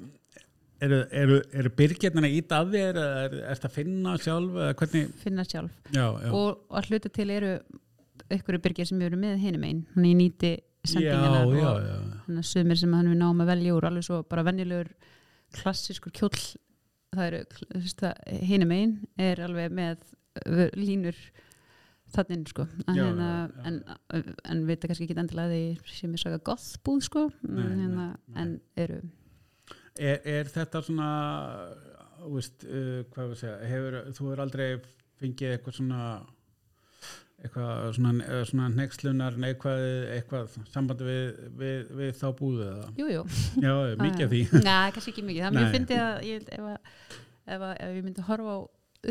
eru, 0.87 0.99
eru, 1.23 1.39
eru 1.61 1.73
byrgjarnir 1.79 2.27
að 2.29 2.37
íta 2.39 2.59
að 2.63 2.75
þér 2.75 2.99
eða 3.03 3.23
er, 3.23 3.37
er 3.39 3.57
þetta 3.57 3.71
að 3.71 3.77
finna 3.77 4.17
sjálf 4.23 4.59
finna 5.23 5.47
sjálf 5.47 5.95
já, 5.95 6.05
já. 6.05 6.31
og 6.31 6.77
að 6.79 6.91
hluta 6.91 7.13
til 7.13 7.29
eru 7.35 7.53
ykkur 8.33 8.61
byrgir 8.65 8.89
sem 8.89 9.05
eru 9.05 9.21
með 9.21 9.39
hinum 9.45 9.69
einn 9.69 9.85
hann 9.95 10.09
ég 10.09 10.19
nýti 10.19 10.53
sendingina 10.89 11.45
já, 11.47 11.71
og 11.71 11.87
þannig 12.27 12.43
að 12.43 12.51
sumir 12.51 12.81
sem 12.81 12.97
hann 12.97 13.13
við 13.13 13.21
náum 13.21 13.45
að 13.45 13.53
velja 13.53 13.77
úr 13.77 13.89
alveg 13.91 14.09
svo 14.09 14.23
bara 14.27 14.47
venjulegur 14.49 14.91
klassískur 15.59 16.15
kjóll 16.17 16.43
það 17.13 17.25
eru 17.29 18.43
hinum 18.49 18.77
einn 18.77 18.99
er 19.21 19.43
alveg 19.45 19.73
með 19.77 20.05
línur 20.79 21.19
þannig 22.13 22.51
sko 22.53 22.67
en, 22.87 22.97
Já, 22.97 23.05
hérna, 23.07 23.29
já, 23.33 23.73
já. 23.73 23.97
en, 24.19 24.37
en 24.53 24.63
vita 24.69 24.89
kannski 24.89 25.07
ekki 25.07 25.17
endilega 25.21 25.53
því 25.53 25.97
sem 25.97 26.13
ég 26.13 26.23
saga 26.23 26.41
gothbúð 26.45 27.05
sko 27.09 27.27
Nei, 27.47 27.63
hérna, 27.63 27.87
nei, 27.87 28.07
nei. 28.13 28.43
en 28.43 28.55
eru 28.85 28.99
Er, 30.01 30.21
er 30.25 30.49
þetta 30.49 30.81
svona 30.87 31.09
veist, 32.33 32.63
uh, 32.65 33.03
hvað 33.13 33.33
við 33.33 33.41
segja 33.43 33.57
hefur, 33.69 33.99
þú 34.13 34.29
hefur 34.29 34.45
aldrei 34.47 34.69
fengið 35.21 35.57
eitthvað 35.57 35.77
svona 35.81 36.05
eitthvað 37.43 37.89
svona, 37.97 38.13
eh, 38.23 38.45
svona 38.47 38.69
nexlunar 38.71 39.39
neikvæð 39.43 39.85
eitthvað 40.15 40.53
sambandi 40.71 41.07
við, 41.09 41.41
við, 41.59 41.89
við 41.99 42.13
þá 42.21 42.27
búðu 42.39 42.69
eða 42.69 42.85
jú, 43.01 43.09
jú, 43.11 43.25
já, 43.65 43.73
mikið 43.99 44.27
af 44.27 44.31
því 44.31 44.43
Nei, 44.63 44.93
kannski 44.95 45.13
ekki 45.13 45.25
mikið. 45.27 45.43
Það 45.43 45.49
er 45.49 45.57
mjög 45.57 45.67
Nei. 45.67 45.75
fyndið 45.75 46.03
að 46.05 46.23
ég, 46.29 46.47
ef, 46.47 46.69
að, 46.71 47.19
ef, 47.57 47.65
að, 47.67 47.75
ef 47.75 47.97
ég 47.97 48.07
myndi 48.07 48.27
horfa 48.29 48.55
á 48.55 48.59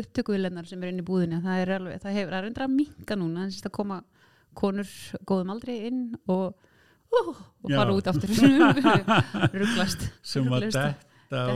upptökuvilennar 0.02 0.68
sem 0.70 0.80
er 0.82 0.92
inn 0.92 1.02
í 1.02 1.06
búðinni, 1.06 1.42
það 1.44 1.62
er 1.62 1.74
alveg, 1.76 2.00
það 2.00 2.16
hefur, 2.16 2.32
það 2.32 2.38
er 2.38 2.46
reyndra 2.48 2.68
að 2.68 2.76
minka 2.78 3.18
núna, 3.20 3.48
þess 3.50 3.68
að 3.68 3.76
koma 3.76 3.98
konur 4.56 4.94
góðum 5.28 5.52
aldrei 5.52 5.74
inn 5.90 6.02
og, 6.32 6.70
og 7.20 7.70
Já. 7.70 7.76
fara 7.78 7.94
út 7.96 8.08
aftur 8.10 8.30
rugglast. 9.60 10.06
sem 10.22 10.48
var 10.50 10.60
detta 10.64 10.94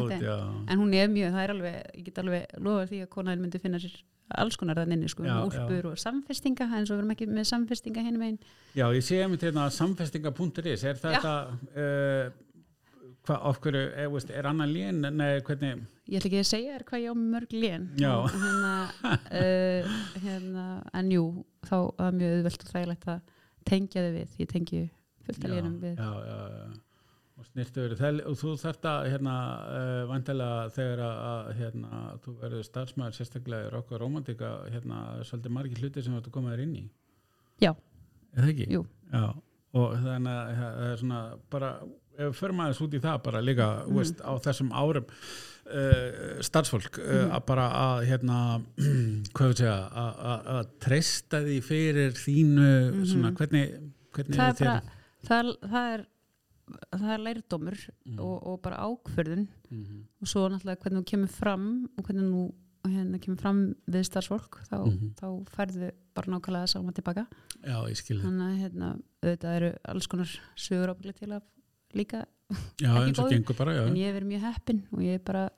út 0.00 0.12
já. 0.22 0.36
En 0.72 0.78
hún 0.80 0.92
er 0.96 1.08
mjög, 1.12 1.32
það 1.34 1.42
er 1.46 1.54
alveg, 1.54 1.80
ég 1.98 2.04
get 2.10 2.20
alveg 2.22 2.46
lofa 2.64 2.86
því 2.90 3.00
að 3.04 3.10
konaðin 3.12 3.42
myndi 3.44 3.60
finna 3.62 3.80
sér 3.82 3.96
alls 4.42 4.56
konar 4.58 4.74
þann 4.80 4.94
inni, 4.96 5.06
sko, 5.12 5.22
Já, 5.22 5.36
úlpur 5.46 5.92
og 5.92 5.98
samfestinga, 6.02 6.66
en 6.74 6.86
svo 6.88 6.96
verum 6.98 7.12
ekki 7.14 7.28
með 7.30 7.44
samfestinga 7.46 8.02
hinn 8.02 8.16
megin. 8.18 8.38
já, 8.74 8.86
ég 8.90 9.04
sé 9.06 9.20
einmitt 9.22 9.44
hérna 9.46 9.68
samfestinga.is 9.70 10.82
er 10.90 10.98
þetta 10.98 11.34
uh, 11.52 12.32
hvað, 13.26 13.44
of 13.52 13.60
hverju, 13.62 13.84
er, 13.94 14.08
veist, 14.10 14.32
er 14.34 14.48
annan 14.50 14.72
lén 14.74 14.98
nei, 15.14 15.36
hvernig, 15.46 15.84
Ég 16.06 16.18
ætla 16.20 16.28
ekki 16.30 16.40
að 16.42 16.48
segja 16.50 16.74
þér 16.74 16.84
hvað 16.88 17.04
ég 17.04 17.10
á 17.10 17.14
mörg 17.18 17.54
lén 17.54 17.86
Já. 18.02 18.12
hérna, 18.34 18.74
uh, 19.30 19.94
hérna, 20.24 20.66
en 20.94 21.10
jú 21.14 21.24
þá 21.66 21.76
er 22.06 22.18
mjög 22.18 22.36
auðvelt 22.40 22.66
og 22.66 22.74
þægilegt 22.74 23.08
að 23.14 23.20
tengja 23.66 24.04
þau 24.08 24.12
við, 24.18 24.36
ég 24.42 24.50
tengi 24.50 24.82
fullt 25.26 25.44
að 25.46 25.54
lénum 25.56 25.78
við 25.82 25.96
já, 26.00 26.10
já, 26.30 26.38
já. 26.56 26.66
og 27.36 27.44
snirtu 27.50 27.82
verið 27.84 27.98
það, 28.00 28.20
og 28.30 28.36
þú 28.40 28.52
þarft 28.62 28.86
að 28.92 29.08
hérna, 29.12 29.32
uh, 29.76 30.02
vantilega 30.08 30.68
þegar 30.76 31.02
að, 31.06 31.50
hérna, 31.58 32.02
þú 32.24 32.36
verður 32.42 32.64
starfsmæður 32.70 33.18
sérstaklega 33.18 33.66
í 33.68 33.72
rock 33.74 33.92
og 33.92 34.00
romantika 34.00 34.52
hérna, 34.72 35.00
svolítið 35.28 35.56
margir 35.58 35.82
hluti 35.84 36.02
sem 36.06 36.14
þú 36.16 36.22
ert 36.22 36.30
að 36.30 36.36
koma 36.38 36.54
þér 36.54 36.62
inn 36.64 36.76
í 36.80 36.86
Já. 37.66 37.72
er 38.36 38.40
það 38.46 38.54
ekki? 38.54 38.70
Jú. 38.72 38.86
Já. 39.12 39.26
og 39.76 39.92
þannig 40.00 40.32
að 40.32 40.54
það 40.56 40.86
er 40.86 40.96
svona 41.02 41.20
bara, 41.52 41.70
ef 42.16 42.22
við 42.30 42.38
förum 42.40 42.60
aðeins 42.64 42.80
út 42.86 42.94
í 42.96 43.00
það 43.04 43.18
bara 43.28 43.40
líka, 43.44 43.66
mm. 43.84 43.96
veist, 44.00 44.20
á 44.24 44.32
þessum 44.46 44.70
árum 44.72 45.10
uh, 45.66 46.40
starfsfólk 46.48 46.98
uh, 47.02 47.12
Mhm. 47.12 47.30
að 47.36 47.44
bara 47.50 47.66
að 47.82 48.04
hérna 48.08 48.38
hvað 49.36 49.50
við 49.52 49.60
segja, 49.60 49.76
að- 50.56 50.70
treysta 50.86 51.42
því 51.44 51.58
fyrir 51.68 52.16
þínu 52.16 52.70
svona, 53.12 53.32
hvernig, 53.36 53.76
hvernig 54.16 54.32
Mhm. 54.32 54.40
það 54.40 54.48
er 54.48 54.64
bara 54.64 54.95
það, 55.26 55.50
það 55.62 55.88
er 55.96 56.06
það 56.96 57.10
er 57.14 57.20
lærdómur 57.22 57.76
Mhm. 58.06 58.18
og, 58.18 58.46
og 58.46 58.62
bara 58.62 58.76
ákverðun 58.82 59.46
Mhm. 59.70 60.00
og 60.20 60.26
svo 60.28 60.48
náttúrulega 60.50 60.80
hvernig 60.82 61.02
þú 61.02 61.10
kemur 61.12 61.28
fram 61.30 61.66
og 61.96 62.04
hvernig 62.04 62.26
þú 62.30 62.54
hérna, 62.86 63.18
kemur 63.20 63.38
fram 63.40 63.60
við 63.90 64.04
starfsfólk 64.06 64.60
þá, 64.66 64.76
Mhm. 64.86 65.14
þá 65.14 65.26
færðu 65.50 65.90
bara 66.14 66.26
nákvæmlega 66.32 66.68
sama 66.68 66.92
tilbaka 66.92 67.26
Já, 67.62 67.82
ég 67.90 67.96
skil 67.96 68.18
það. 68.20 68.24
þannig 68.24 68.46
að 68.50 68.58
hérna, 68.62 68.98
auðvitað 69.22 69.56
eru 69.56 69.70
alls 69.84 70.06
konar 70.06 70.40
sögur 70.56 70.88
ábygglega 70.94 71.18
til 71.18 71.28
að 71.28 71.42
líka 71.94 72.24
Já, 72.78 72.90
eins 73.06 73.18
og 73.18 73.30
gengur 73.30 73.56
bara, 73.56 73.72
já. 73.74 73.86
en 73.88 73.94
ég 73.96 74.06
hef 74.12 74.22
verið 74.22 74.30
mjög 74.32 74.40
heppin 74.54 74.82
og 74.92 74.98
ég 75.00 75.14
er 75.14 75.18
bara 75.24 75.50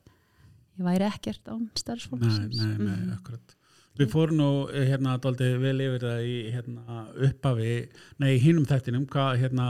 ég 0.78 0.84
væri 0.84 1.04
ekkert 1.10 1.44
án 1.48 1.70
starfsfólk 1.74 2.20
Nei, 2.20 2.48
nei, 2.48 2.96
nei, 3.06 3.14
akkurat. 3.16 3.54
Við 3.98 4.10
fórum 4.12 4.36
nú 4.38 4.48
eh, 4.70 4.84
hérna 4.92 5.16
dálítið 5.18 5.56
vel 5.60 5.80
yfir 5.82 6.04
það 6.06 6.20
í 6.30 6.34
hérna 6.54 6.98
uppafi, 7.28 7.70
nei, 8.22 8.28
í 8.36 8.40
hinum 8.44 8.66
þættinum, 8.70 9.06
hvað 9.10 9.40
hérna, 9.42 9.66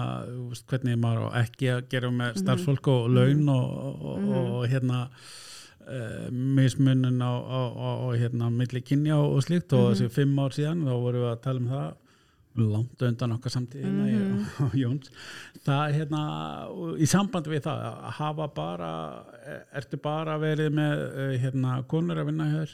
hvernig 0.69 0.99
maður 1.01 1.31
ekki 1.41 1.71
að 1.73 1.89
gera 1.89 2.11
með 2.13 2.35
Mhm. 2.35 2.43
starfsfólk 2.43 2.89
og 2.93 3.09
laun 3.11 3.49
og, 3.49 4.03
og, 4.05 4.19
Mhm. 4.19 4.35
og 4.35 4.67
hérna 4.69 5.09
uh, 5.89 6.29
mismunun 6.31 7.17
á, 7.25 7.33
á, 7.33 7.61
á, 7.73 7.91
á 8.05 8.09
hérna 8.21 8.51
milli 8.53 8.83
kynja 8.85 9.17
og, 9.17 9.41
slíkt 9.43 9.73
og 9.73 9.89
Mhm. 9.89 9.95
þessi 9.97 10.11
fimm 10.13 10.37
ár 10.39 10.53
síðan 10.53 10.85
þá 10.85 10.93
vorum 11.01 11.23
við 11.25 11.33
að 11.33 11.41
tala 11.43 11.59
um 11.61 11.69
það 11.69 11.95
langt 12.59 13.03
undan 13.03 13.33
okkar 13.39 13.53
samtíð 13.55 13.85
Mhm. 13.87 14.09
ég 14.13 14.61
og 14.61 14.73
Jóns 14.75 15.09
það 15.65 15.95
hérna 15.95 16.21
í 16.99 17.07
sambandi 17.07 17.49
við 17.55 17.63
það 17.63 17.81
að 17.87 18.11
hafa 18.19 18.47
bara 18.55 19.25
ertu 19.73 19.97
bara 20.03 20.37
verið 20.39 20.73
með 20.75 21.17
eh, 21.17 21.39
hérna 21.39 21.83
konur 21.87 22.17
að 22.19 22.27
vinna 22.27 22.45
hér 22.53 22.69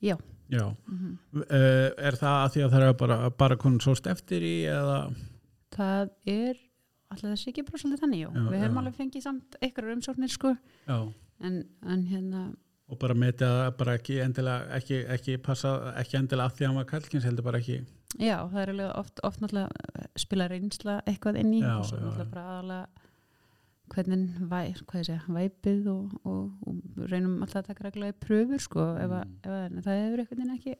Já. 0.00 0.16
Já. 0.52 0.66
Mhm. 0.86 1.14
Uh, 1.40 1.88
er 1.96 2.18
það 2.20 2.36
að 2.40 2.50
því 2.54 2.64
að 2.64 2.74
það 2.74 2.86
er 2.88 2.96
bara, 3.00 3.18
bara 3.30 3.56
konur 3.56 3.84
sóst 3.84 4.06
eftir 4.10 4.44
í 4.44 4.56
eða 4.68 4.98
það 5.74 6.10
er 6.26 6.60
alltaf 7.10 7.30
þessi 7.30 7.50
ekki 7.50 7.64
bara 7.66 7.80
svolítið 7.80 8.02
þannig 8.04 8.20
já. 8.20 8.28
Já, 8.28 8.42
við 8.50 8.60
höfum 8.62 8.76
já. 8.76 8.80
alveg 8.82 8.98
fengið 8.98 9.24
samt 9.24 9.56
einhverjum 9.60 9.98
umsóknir 9.98 10.32
sko 10.34 10.54
já 10.88 10.98
en, 11.44 11.64
en 11.82 12.04
hérna 12.10 12.44
og 12.90 13.00
bara 13.00 13.16
metið 13.16 13.48
að 13.48 13.70
bara 13.80 13.94
ekki 13.98 14.18
endilega 14.22 14.78
ekki, 14.78 15.00
ekki 15.14 15.36
passa, 15.42 15.74
ekki 16.00 16.18
endilega 16.20 16.50
að 16.50 16.58
því 16.58 16.64
að 16.64 16.70
hann 16.70 16.80
var 16.80 16.90
kallkins 16.90 17.26
heldur 17.28 17.46
bara 17.46 17.60
ekki 17.62 17.78
já 18.20 18.36
það 18.42 18.60
er 18.62 18.72
alveg 18.74 18.92
oft, 19.00 19.22
oft 19.26 19.42
náttúrulega 19.42 19.86
eh, 19.94 20.10
spila 20.20 20.48
reynsla 20.52 20.98
eitthvað 21.08 21.40
inn 21.40 21.54
í 21.56 21.62
og 21.64 21.88
svo 21.88 22.00
náttúrulega 22.02 22.30
bara 22.34 22.46
aðalega 22.52 23.03
hvernig 23.92 24.48
væ, 24.50 24.60
væpið 25.28 25.86
og, 25.92 26.12
og, 26.24 26.52
og 26.66 27.10
reynum 27.10 27.42
alltaf 27.44 27.62
að 27.62 27.66
taka 27.72 27.84
reglulega 27.88 28.14
í 28.14 28.20
pröfur 28.24 28.60
sko 28.64 28.86
ef, 28.96 29.10
að, 29.10 29.24
Mm. 29.24 29.34
ef 29.44 29.50
að, 29.50 29.82
það 29.84 30.00
hefur 30.04 30.22
einhvern 30.22 30.40
veginn 30.40 30.56
ekki 30.56 30.74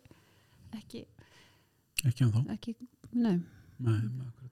ekki, 0.74 1.04
ekki 2.08 2.24
um 2.24 2.32
þá 2.32 2.54
ekki 2.56 2.74
nei, 3.12 3.36
nei, 3.78 3.98
akkurat. 4.00 4.50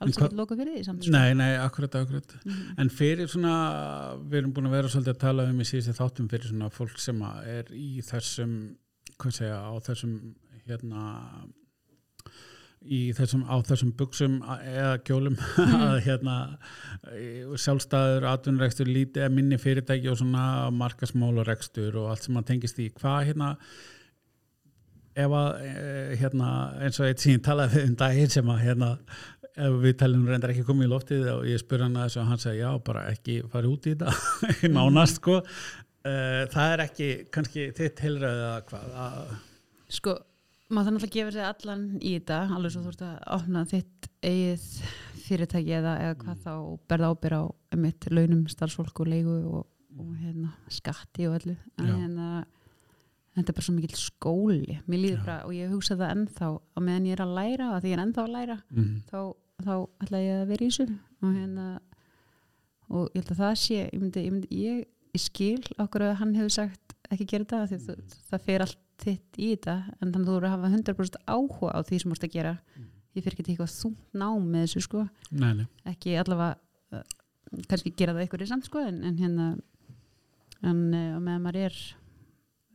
alls 0.00 0.16
ekki 0.22 0.36
loka 0.38 0.56
fyrir 0.56 0.76
því 0.78 0.84
samt 0.86 1.02
sko. 1.04 1.12
nei, 1.12 1.34
nei, 1.34 1.50
akkurat, 1.60 1.94
akkurat 2.00 2.36
Mhm. 2.44 2.74
en 2.78 2.88
fyrir 2.88 3.26
svona, 3.28 3.54
við 4.28 4.38
erum 4.42 4.52
búin 4.54 4.66
að 4.70 4.76
vera 4.78 4.88
svolítið 4.88 5.14
að 5.16 5.18
tala 5.26 5.48
um 5.50 5.58
í 5.60 5.64
síðusti 5.68 5.96
þáttum 5.98 6.30
fyrir 6.30 6.48
svona 6.52 6.70
fólk 6.70 6.98
sem 6.98 7.22
er 7.22 7.64
í 7.74 8.00
þessum 8.02 8.76
hvað 9.18 9.32
segja, 9.40 9.58
á 9.58 9.72
þessum 9.82 10.34
hérna 10.66 11.02
þessum, 13.16 13.44
á 13.46 13.56
þessum 13.68 13.92
buksum 13.98 14.36
eða 14.58 14.96
kjólum 15.06 15.36
að 15.78 15.96
hérna 16.06 16.36
í- 17.14 17.44
sjálfstæður, 17.62 18.26
atvinnurekstur 18.32 18.90
lítið 18.90 19.28
minni 19.32 19.58
fyrirtæki 19.62 20.10
og 20.12 20.18
svona 20.20 20.70
markasmál 20.74 21.34
og 21.38 21.48
allt 21.52 22.26
sem 22.26 22.38
að 22.40 22.48
tengist 22.52 22.80
í 22.82 22.88
hvað 22.98 23.28
hérna 23.30 23.52
ef 25.12 25.36
að 25.36 25.62
eh, 25.68 26.16
hérna 26.22 26.50
eins 26.80 26.98
og 27.02 27.10
eitt 27.10 27.20
sín 27.22 27.42
talaði 27.44 27.78
við 27.82 27.88
um 27.90 27.96
daginn 28.00 28.32
sem 28.32 28.50
að 28.54 28.62
hérna 28.64 28.90
ef 29.52 29.74
við 29.82 29.96
talum 30.00 30.24
reyndar 30.28 30.54
ekki 30.54 30.64
komið 30.64 30.86
í 30.88 30.92
loftið 30.94 31.26
og 31.34 31.42
ég 31.50 31.60
spurði 31.60 31.84
hann 31.84 31.98
að 32.00 32.06
þessu 32.08 32.20
og 32.22 32.28
hann 32.30 32.40
segi 32.40 32.62
já 32.62 32.70
bara 32.86 33.02
ekki 33.12 33.34
fara 33.52 33.68
út 33.68 33.84
í 33.88 33.92
þetta. 33.92 34.14
Nánast 34.76 35.18
sko. 35.20 35.42
Eh, 36.08 36.42
það 36.50 36.72
er 36.72 36.82
ekki 36.86 37.08
kannski 37.34 37.66
þitt 37.76 38.00
heilræðið 38.02 38.46
að 38.48 38.62
hvað 38.70 38.96
að, 39.04 39.34
Sko, 39.92 40.14
maður 40.72 40.88
þannig 40.90 41.06
að 41.06 41.14
gefa 41.16 41.34
sér 41.34 41.48
allan 41.48 41.84
í 41.98 42.14
þetta, 42.16 42.38
alveg 42.56 42.74
svo 42.74 42.84
þú 42.84 42.92
ert 42.92 43.04
að 43.06 43.18
opna 43.36 43.64
þitt 43.70 44.08
eigið 44.22 44.64
fyrirtæki 45.22 45.76
eða, 45.78 45.92
eða 46.06 46.16
hvað 46.22 46.40
þá 46.46 46.52
og 46.54 46.80
berða 46.90 47.12
ábyrð 47.12 47.38
á 47.38 47.44
mitt 47.82 48.08
launum, 48.10 48.42
starfsfólk 48.50 49.04
og 49.04 49.12
leigu 49.12 49.36
og, 49.52 49.62
og 49.98 50.10
hérna, 50.20 50.52
skatti 50.72 51.28
og 51.28 51.38
öllu. 51.40 51.56
En 51.80 51.92
hérna 51.92 52.28
þetta 53.36 53.52
er 53.52 53.56
bara 53.56 53.66
svo 53.66 53.76
mikill 53.76 54.00
skóli. 54.00 54.78
Mér 54.90 55.02
líður 55.06 55.22
bara, 55.24 55.38
og 55.46 55.54
ég 55.56 55.72
hugsa 55.72 55.96
það 55.96 56.14
ennþá 56.16 56.50
á 56.52 56.78
meðan 56.84 57.08
ég 57.08 57.16
er 57.16 57.24
að 57.24 57.36
læra, 57.38 57.70
að 57.70 57.80
því 57.80 57.92
ég 57.92 57.96
er 57.96 58.04
ennþá 58.04 58.24
að 58.24 58.34
læra 58.36 58.58
mm, 58.68 58.92
þá, 59.08 59.18
þá 59.62 59.74
ætla 60.04 60.22
ég 60.22 60.40
að 60.42 60.52
vera 60.52 60.66
í 60.66 60.70
þessu. 60.72 60.88
Og 61.22 61.36
hérna 61.38 61.68
og 62.92 63.06
ég 63.14 63.22
held 63.22 63.32
að 63.32 63.40
það 63.40 63.54
sé, 63.62 63.78
ég 63.86 64.00
myndi, 64.02 64.24
ég 64.26 64.34
myndi 64.34 64.62
ég, 64.66 64.82
ég 65.16 65.22
skil 65.22 65.62
okkur 65.80 66.06
að 66.10 66.18
hann 66.20 66.34
hefur 66.36 66.56
sagt 66.58 66.96
ekki 67.12 67.28
gera 67.30 67.46
þetta 67.48 67.62
því 67.70 67.78
þú, 67.86 68.18
það 68.28 68.44
fer 68.48 68.64
allt 68.66 68.82
þitt 69.02 69.38
í 69.38 69.50
þetta 69.52 69.76
en 69.98 70.12
þannig 70.12 70.28
þú 70.28 70.36
eru 70.38 70.48
að 70.48 70.54
hafa 70.56 70.70
100% 70.72 71.18
áhuga 71.26 71.74
á 71.74 71.80
því 71.88 72.00
sem 72.00 72.12
þú 72.12 72.16
ert 72.16 72.26
að 72.28 72.36
gera. 72.36 72.54
Ég 73.12 73.24
fyrir 73.26 73.36
ekki 73.36 73.52
eitthvað 73.52 73.74
þungt 73.76 74.16
nám 74.22 74.48
með 74.48 74.64
þessu 74.66 74.84
sko. 74.86 75.04
Nei, 75.36 75.50
nei, 75.58 75.66
ekki 75.92 76.16
allavega 76.20 76.96
uh, 76.96 77.04
kannski 77.68 77.92
gera 77.98 78.14
það 78.16 78.24
eitthvað 78.24 78.46
í 78.46 78.50
samt 78.52 78.68
sko 78.68 78.82
en, 78.88 79.02
en 79.04 79.20
hérna 79.20 79.48
en 80.62 80.82
uh, 80.88 81.20
meðan 81.20 81.44
maður 81.44 81.60
er 81.66 81.78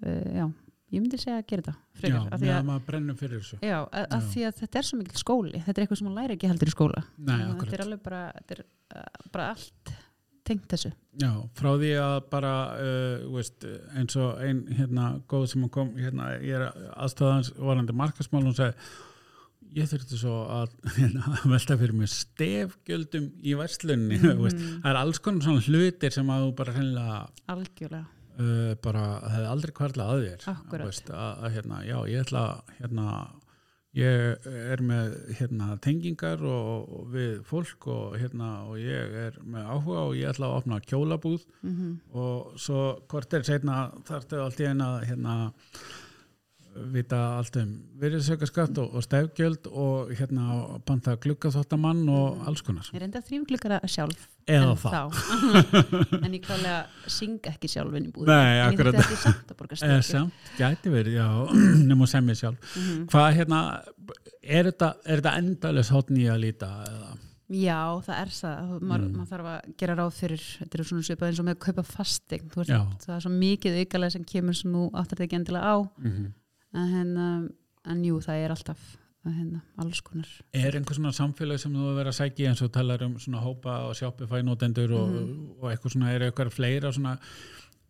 uh, 0.03 0.27
já, 0.37 0.45
ég 0.93 1.01
myndi 1.01 1.19
segja 1.21 1.39
að 1.41 1.47
gera 1.49 1.65
þetta 1.65 2.11
já, 2.11 2.19
meðan 2.37 2.57
að, 2.59 2.67
maður 2.69 2.85
brennur 2.91 3.19
fyrir 3.19 3.41
þessu. 3.41 3.61
Já, 3.65 3.77
að, 3.85 4.09
að 4.17 4.27
því 4.33 4.47
að 4.49 4.59
þetta 4.61 4.81
er 4.81 4.89
svo 4.89 4.99
mikil 5.01 5.23
skóli. 5.23 5.63
Þetta 5.63 5.73
er 5.73 5.85
eitthvað 5.85 6.01
sem 6.01 6.09
maður 6.09 6.21
læri 6.21 6.37
ekki 6.37 6.51
heldur 6.51 6.71
í 6.71 6.75
skóla. 6.75 7.05
Nei, 7.17 7.39
að 7.39 7.55
þetta 7.63 7.79
er 7.79 7.85
alveg 7.87 8.03
bara, 8.05 8.21
er, 8.43 8.63
uh, 8.93 9.07
bara 9.33 9.49
allt 9.55 9.95
tengt 10.47 10.69
þessu? 10.71 10.93
Já, 11.17 11.31
frá 11.57 11.69
því 11.81 11.91
að 12.01 12.15
bara 12.31 12.53
uh, 12.77 13.27
veist, 13.33 13.65
eins 13.97 14.17
og 14.21 14.39
ein 14.43 14.63
hérna 14.77 15.17
góð 15.29 15.47
sem 15.53 15.67
kom, 15.73 15.93
hérna, 15.99 16.33
ég 16.43 16.59
er 16.59 16.67
aðstæðans 16.93 17.53
varandi 17.57 17.95
markasmál 17.97 18.45
og 18.47 18.57
segi 18.57 18.75
ég 19.77 19.89
þurfti 19.91 20.19
svo 20.19 20.35
að 20.51 20.75
hérna, 20.97 21.39
velta 21.45 21.77
fyrir 21.79 21.95
mig 21.97 22.11
stefgjöldum 22.13 23.31
í 23.43 23.55
verslunni, 23.59 24.19
mm 24.21 24.43
veist, 24.43 24.61
það 24.83 24.91
er 24.93 25.01
alls 25.01 25.23
konar 25.23 25.47
svona 25.47 25.65
hlutir 25.65 26.15
sem 26.15 26.31
að 26.33 26.45
þú 26.45 26.53
bara 26.61 26.77
hreinlega 26.77 27.17
algjörlega. 27.55 28.05
uh, 28.37 28.71
bara 28.85 29.03
hefði 29.33 29.51
aldrei 29.55 29.75
kvarlað 29.81 30.13
að 30.13 30.23
þér. 30.27 30.47
Akkúrat. 30.53 30.91
veist, 30.91 31.11
að, 31.11 31.43
að 31.43 31.57
hérna, 31.57 31.83
já, 31.87 31.97
ég 32.13 32.25
ætla 32.25 32.45
að, 32.53 32.73
hérna 32.79 33.09
ég 33.97 34.47
er 34.73 34.81
með 34.85 35.13
hérna 35.39 35.77
tengingar 35.83 36.41
og, 36.45 36.89
og 36.97 37.11
við 37.15 37.37
fólk 37.47 37.87
og 37.91 38.17
hérna 38.21 38.49
og 38.69 38.79
ég 38.81 39.15
er 39.25 39.39
með 39.43 39.71
áhuga 39.73 40.03
og 40.07 40.17
ég 40.19 40.31
ætla 40.31 40.51
að 40.51 40.57
opna 40.61 40.81
kjólabúð. 40.85 41.47
Mm 41.65 41.95
og 42.17 42.57
svo 42.61 42.81
hvort 43.09 43.33
er 43.33 43.45
setna 43.45 43.87
þarftu 44.07 44.39
allt 44.41 44.61
í 44.61 44.67
eina 44.69 44.87
hérna 45.05 45.35
vita 46.93 47.19
allt 47.39 47.57
um 47.61 47.73
virðisaukaskatt 48.01 48.77
og, 48.81 48.95
og 48.95 49.05
stefgjöld 49.05 49.69
og 49.71 50.13
hérna 50.17 50.79
panta 50.85 51.17
gluggaþóttamann 51.17 52.05
og 52.09 52.43
alls 52.47 52.63
konar. 52.65 52.89
Ég 52.93 53.01
reynda 53.01 53.21
að 53.21 53.31
þrýfa 53.31 53.49
klukkara 53.51 53.79
sjálf 53.89 54.27
eða 54.47 54.71
en 54.71 54.79
það 54.81 55.17
en 56.25 56.33
ég 56.37 56.43
klálega 56.45 56.77
syng 57.11 57.37
ekki 57.51 57.69
sjálf 57.71 57.95
inn 57.99 58.07
í 58.07 58.11
búðum 58.15 58.31
Nei, 58.31 58.47
en 58.47 58.57
ég 58.57 58.65
akkurat. 58.71 58.95
þetta 58.97 59.05
ekki 59.05 59.19
samt 59.23 59.51
að 59.53 59.59
borga 59.59 59.75
eða 59.77 60.01
stefgjald 60.01 60.09
samt, 60.09 60.51
gæti 60.59 60.93
verið, 60.93 61.17
já. 61.19 61.27
Nema 61.91 62.07
sem 62.09 62.31
ég 62.33 62.39
sjálf. 62.41 62.73
Mhm. 62.79 63.05
hvað 63.11 63.29
hérna, 63.41 63.61
er 64.43 64.69
þetta, 64.71 64.91
er 65.05 65.21
þetta 65.21 65.33
endalis 65.43 65.91
hotn 65.95 66.19
í 66.21 66.27
að 66.31 66.43
líta 66.45 66.71
eða? 66.87 67.13
Já, 67.47 67.79
það 68.03 68.17
er 68.19 68.31
það. 68.35 68.71
Maður, 68.83 69.03
Mm. 69.07 69.27
þarf 69.29 69.45
að 69.53 69.67
gera 69.79 69.93
ráð 69.95 70.09
fyrir 70.17 70.41
þetta 70.59 70.75
er 70.79 70.87
svona 70.89 71.05
svipað 71.07 71.29
eins 71.29 71.37
og 71.39 71.45
með 71.47 71.53
að 71.55 71.61
kaupa 71.63 71.83
fasting 71.87 72.49
veist, 72.57 72.73
það 73.05 73.13
er 73.15 73.21
svo 73.23 73.31
mikið 73.31 73.77
aukalega 73.85 74.11
sem 74.17 74.25
kemur 74.27 74.57
sem 74.59 74.71
nú 74.73 74.81
áttar 74.91 75.15
þetta 75.15 75.23
ekki 75.29 75.37
endilega 75.39 75.71
á. 75.71 75.75
Mm 76.03 76.25
en, 76.75 76.89
hérna, 76.91 77.27
en 77.87 78.01
jú, 78.03 78.17
það 78.19 78.41
er 78.43 78.51
alltaf 78.51 78.81
hérna, 79.25 79.61
alls 79.81 79.99
konar. 80.01 80.27
Er 80.53 80.75
einhver 80.77 80.95
svona 80.95 81.11
samfélag 81.15 81.59
sem 81.59 81.73
þú 81.73 81.95
verið 81.97 82.11
að 82.13 82.19
sækja 82.19 82.45
í 82.45 82.49
eins 82.51 82.61
og 82.63 82.71
talar 82.71 83.01
um 83.03 83.15
svona 83.19 83.41
hópa 83.43 83.79
og 83.89 83.95
Shopify 83.95 84.43
notendur 84.45 84.93
og, 84.93 85.09
Mhm. 85.09 85.49
og 85.61 85.71
eitthvað 85.71 85.91
svona, 85.95 86.11
er 86.13 86.21
eitthvað 86.31 86.53
fleira 86.53 86.91
svona, 86.93 87.17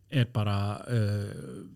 er 0.10 0.26
bara 0.34 0.82
uh, 0.88 1.68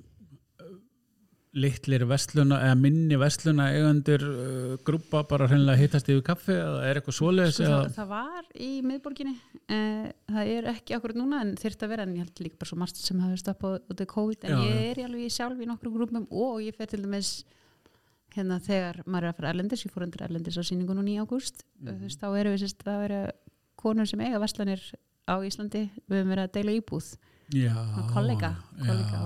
litlir 1.52 2.06
vestluna 2.08 2.62
eða 2.64 2.76
minni 2.80 3.18
vestluna 3.20 3.66
eigandur 3.76 4.22
uh, 4.24 4.76
grúpa 4.88 5.26
bara 5.28 5.50
hreinlega 5.52 5.82
hittast 5.82 6.08
yfir 6.08 6.24
kaffi 6.24 6.54
eða 6.56 6.86
er 6.88 7.00
eitthvað 7.02 7.18
svoleiðis 7.18 7.58
sko, 7.58 7.66
það, 7.68 7.90
það 7.98 8.08
var 8.14 8.46
í 8.56 8.70
miðborginni 8.88 9.34
eh, 9.68 10.06
það 10.32 10.52
er 10.54 10.70
ekki 10.72 10.96
akkurat 10.96 11.20
núna 11.20 11.42
en 11.44 11.52
þyrft 11.60 11.84
að 11.84 11.92
vera 11.92 12.06
en 12.08 12.14
ég 12.16 12.24
held 12.24 12.40
líka 12.46 12.56
bara 12.62 12.72
svo 12.72 12.80
margt 12.80 12.96
sem 13.04 13.20
hafi 13.20 13.42
stoppað 13.44 13.82
út 13.92 14.00
af 14.06 14.08
COVID 14.16 14.48
en 14.48 14.56
Já, 14.56 14.62
ég 14.70 14.86
er 14.94 15.02
í 15.04 15.06
alveg 15.10 15.36
sjálf 15.36 15.60
í 15.60 15.68
nokkru 15.68 15.92
grúpum 15.92 16.24
og 16.32 16.62
ég 16.64 16.78
fer 16.80 16.88
til 16.94 17.04
dæmis 17.04 17.34
hérna 18.36 18.60
þegar 18.64 19.02
maður 19.06 19.28
er 19.28 19.32
að 19.34 19.38
fara 19.40 19.50
erlendis 19.54 19.86
ég 19.86 19.92
fór 19.94 20.06
undir 20.06 20.24
erlendis 20.26 20.58
á 20.58 20.64
síningunum 20.64 21.08
í 21.12 21.18
ágúst 21.20 21.64
Mhm. 21.82 21.88
þú 21.98 22.02
veist, 22.06 22.20
þá 22.22 22.28
eru 22.40 22.54
við 22.54 22.62
sérst 22.64 22.84
það 22.86 23.04
eru 23.10 23.22
konur 23.82 24.08
sem 24.08 24.20
eiga 24.20 24.40
verslanir 24.40 24.82
á 25.28 25.36
Íslandi 25.44 25.90
við 26.10 26.18
höfum 26.22 26.34
verið 26.34 26.48
að 26.48 26.52
deila 26.58 26.78
íbúð 26.80 27.18
Já, 27.52 27.76
og 27.76 28.12
kollega, 28.14 28.56
kollega 28.80 29.22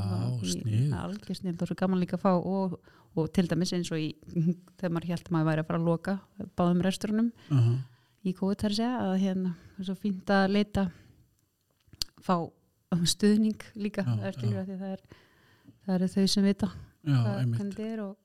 snið, 1.37 1.53
það 1.53 1.61
er 1.61 1.69
svo 1.69 1.75
gaman 1.77 1.99
líka 2.01 2.17
að 2.17 2.23
fá 2.23 2.31
og, 2.33 2.79
og 3.15 3.27
til 3.31 3.45
dæmis 3.47 3.73
eins 3.73 3.91
og 3.91 3.99
í 4.01 4.15
þegar 4.79 4.91
maður 4.95 5.11
held 5.13 5.29
maður 5.29 5.49
væri 5.51 5.61
að 5.61 5.67
fara 5.67 5.79
að 5.79 5.85
loka 5.85 6.19
báðum 6.57 6.81
resturunum 6.81 7.31
uh 7.51 7.57
-huh. 7.57 7.77
í 8.25 8.33
þar 8.33 8.73
að 8.81 9.19
hérna 9.21 9.55
það 9.75 9.79
er 9.79 9.85
svo 9.85 9.95
fínt 9.95 10.29
að 10.29 10.51
leita 10.51 10.91
fá 12.25 12.49
stuðning 13.05 13.61
líka 13.75 14.01
Já, 14.01 14.15
það 14.15 14.25
er 14.25 14.33
já. 14.33 14.65
því 14.65 14.77
það 14.79 14.91
er 14.91 15.01
það 15.85 15.95
eru 15.95 16.07
þau 16.07 16.27
sem 16.27 16.43
vita 16.43 16.69
Já, 17.05 17.17
hvað, 17.21 17.57
þetta 17.59 17.83
er 17.93 17.99
og, 17.99 18.24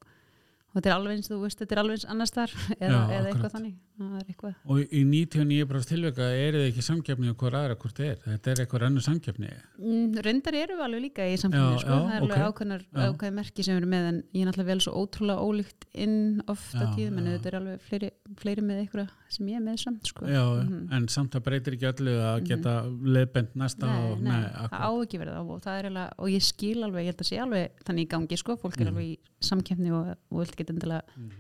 og 0.71 0.79
þetta 0.79 0.91
er 0.91 0.97
alveg 0.97 1.17
eins, 1.19 1.31
þú 1.31 1.41
veist, 1.43 1.59
þetta 1.61 1.77
er 1.77 1.83
alveg 1.83 1.99
eins 1.99 2.09
annars 2.15 2.35
þar 2.37 2.57
eða, 2.79 2.91
Já, 2.91 3.01
eða 3.19 3.33
eitthvað 3.33 3.55
þannig 3.57 3.75
Og 4.01 4.79
í 4.81 5.03
99% 5.05 5.89
tilvika 5.91 6.23
er 6.33 6.57
þið 6.57 6.67
ekki 6.71 6.83
samkeppni 6.87 7.31
og 7.33 7.37
hvað 7.41 7.57
aðra 7.61 7.77
hvort 7.81 7.99
þið 8.01 8.07
er, 8.11 8.19
þetta 8.25 8.51
er 8.55 8.63
eitthvað 8.65 8.85
annur 8.89 9.05
samkeppni 9.05 9.51
Mm, 9.81 10.15
reyndar 10.25 10.55
eru 10.55 10.75
við 10.77 10.85
alveg 10.85 11.03
líka 11.03 11.25
í 11.27 11.33
Já, 11.35 11.41
sko. 11.41 11.51
það 11.51 12.13
er 12.15 12.21
alveg 12.21 12.37
ok. 12.37 12.47
ákveðnar, 12.51 12.83
Já. 12.93 13.05
ákveðin 13.11 13.35
merki 13.41 13.65
sem 13.65 13.77
erum 13.77 13.91
með 13.91 14.09
en 14.11 14.19
ég 14.35 14.41
er 14.43 14.47
náttúrulega 14.51 14.71
vel 14.71 14.81
svo 14.85 14.93
ótrúlega 15.01 15.41
ólíkt 15.41 15.87
inn 15.95 16.43
oft 16.49 16.75
á 16.77 16.85
Já, 16.85 16.91
tíðum 16.97 17.19
en 17.19 17.29
þetta 17.31 17.47
er 17.51 17.57
alveg 17.61 17.81
fleiri, 17.89 18.11
fleiri 18.37 18.63
með 18.63 18.81
eitthvað 18.85 19.09
sem 19.31 19.47
ég 19.49 19.57
er 19.57 19.65
með 19.65 19.79
samt 19.85 20.07
sko. 20.07 20.27
Já, 20.27 20.45
Mhm. 20.65 20.93
en 20.93 21.09
samt 21.09 21.31
það 21.33 21.45
breytir 21.49 21.73
ekki 21.77 21.89
öllu 21.93 22.15
að 22.21 22.45
geta 22.49 22.75
leðbent 22.87 23.55
næsta 23.57 23.87
nei, 23.87 24.13
og, 24.13 24.21
nei, 24.21 24.31
nei, 24.31 24.51
það 24.69 24.81
á 24.81 24.91
ekki 25.01 25.19
verið 25.21 25.35
það 25.37 25.51
og, 25.51 25.63
það 25.63 25.79
eiginlega, 25.81 26.13
og 26.19 26.29
ég 26.29 26.43
skil 26.43 26.79
alveg, 26.85 27.01
ég 27.05 27.11
held 27.11 27.17
að 27.25 27.31
sé 27.31 27.39
alveg 27.41 27.71
þannig 27.85 28.05
í 28.05 28.09
gangi 28.09 28.37
sko, 28.39 28.57
fólk 28.57 28.81
er 28.81 28.85
Mhm. 28.85 28.89
alveg 28.95 29.05
í 29.05 29.19
samkeppni 29.41 29.91
og, 29.93 30.17
og 30.31 30.39
vilt 30.45 30.57
geta 30.57 30.73
endilega 30.73 31.03
Mhm. 31.17 31.31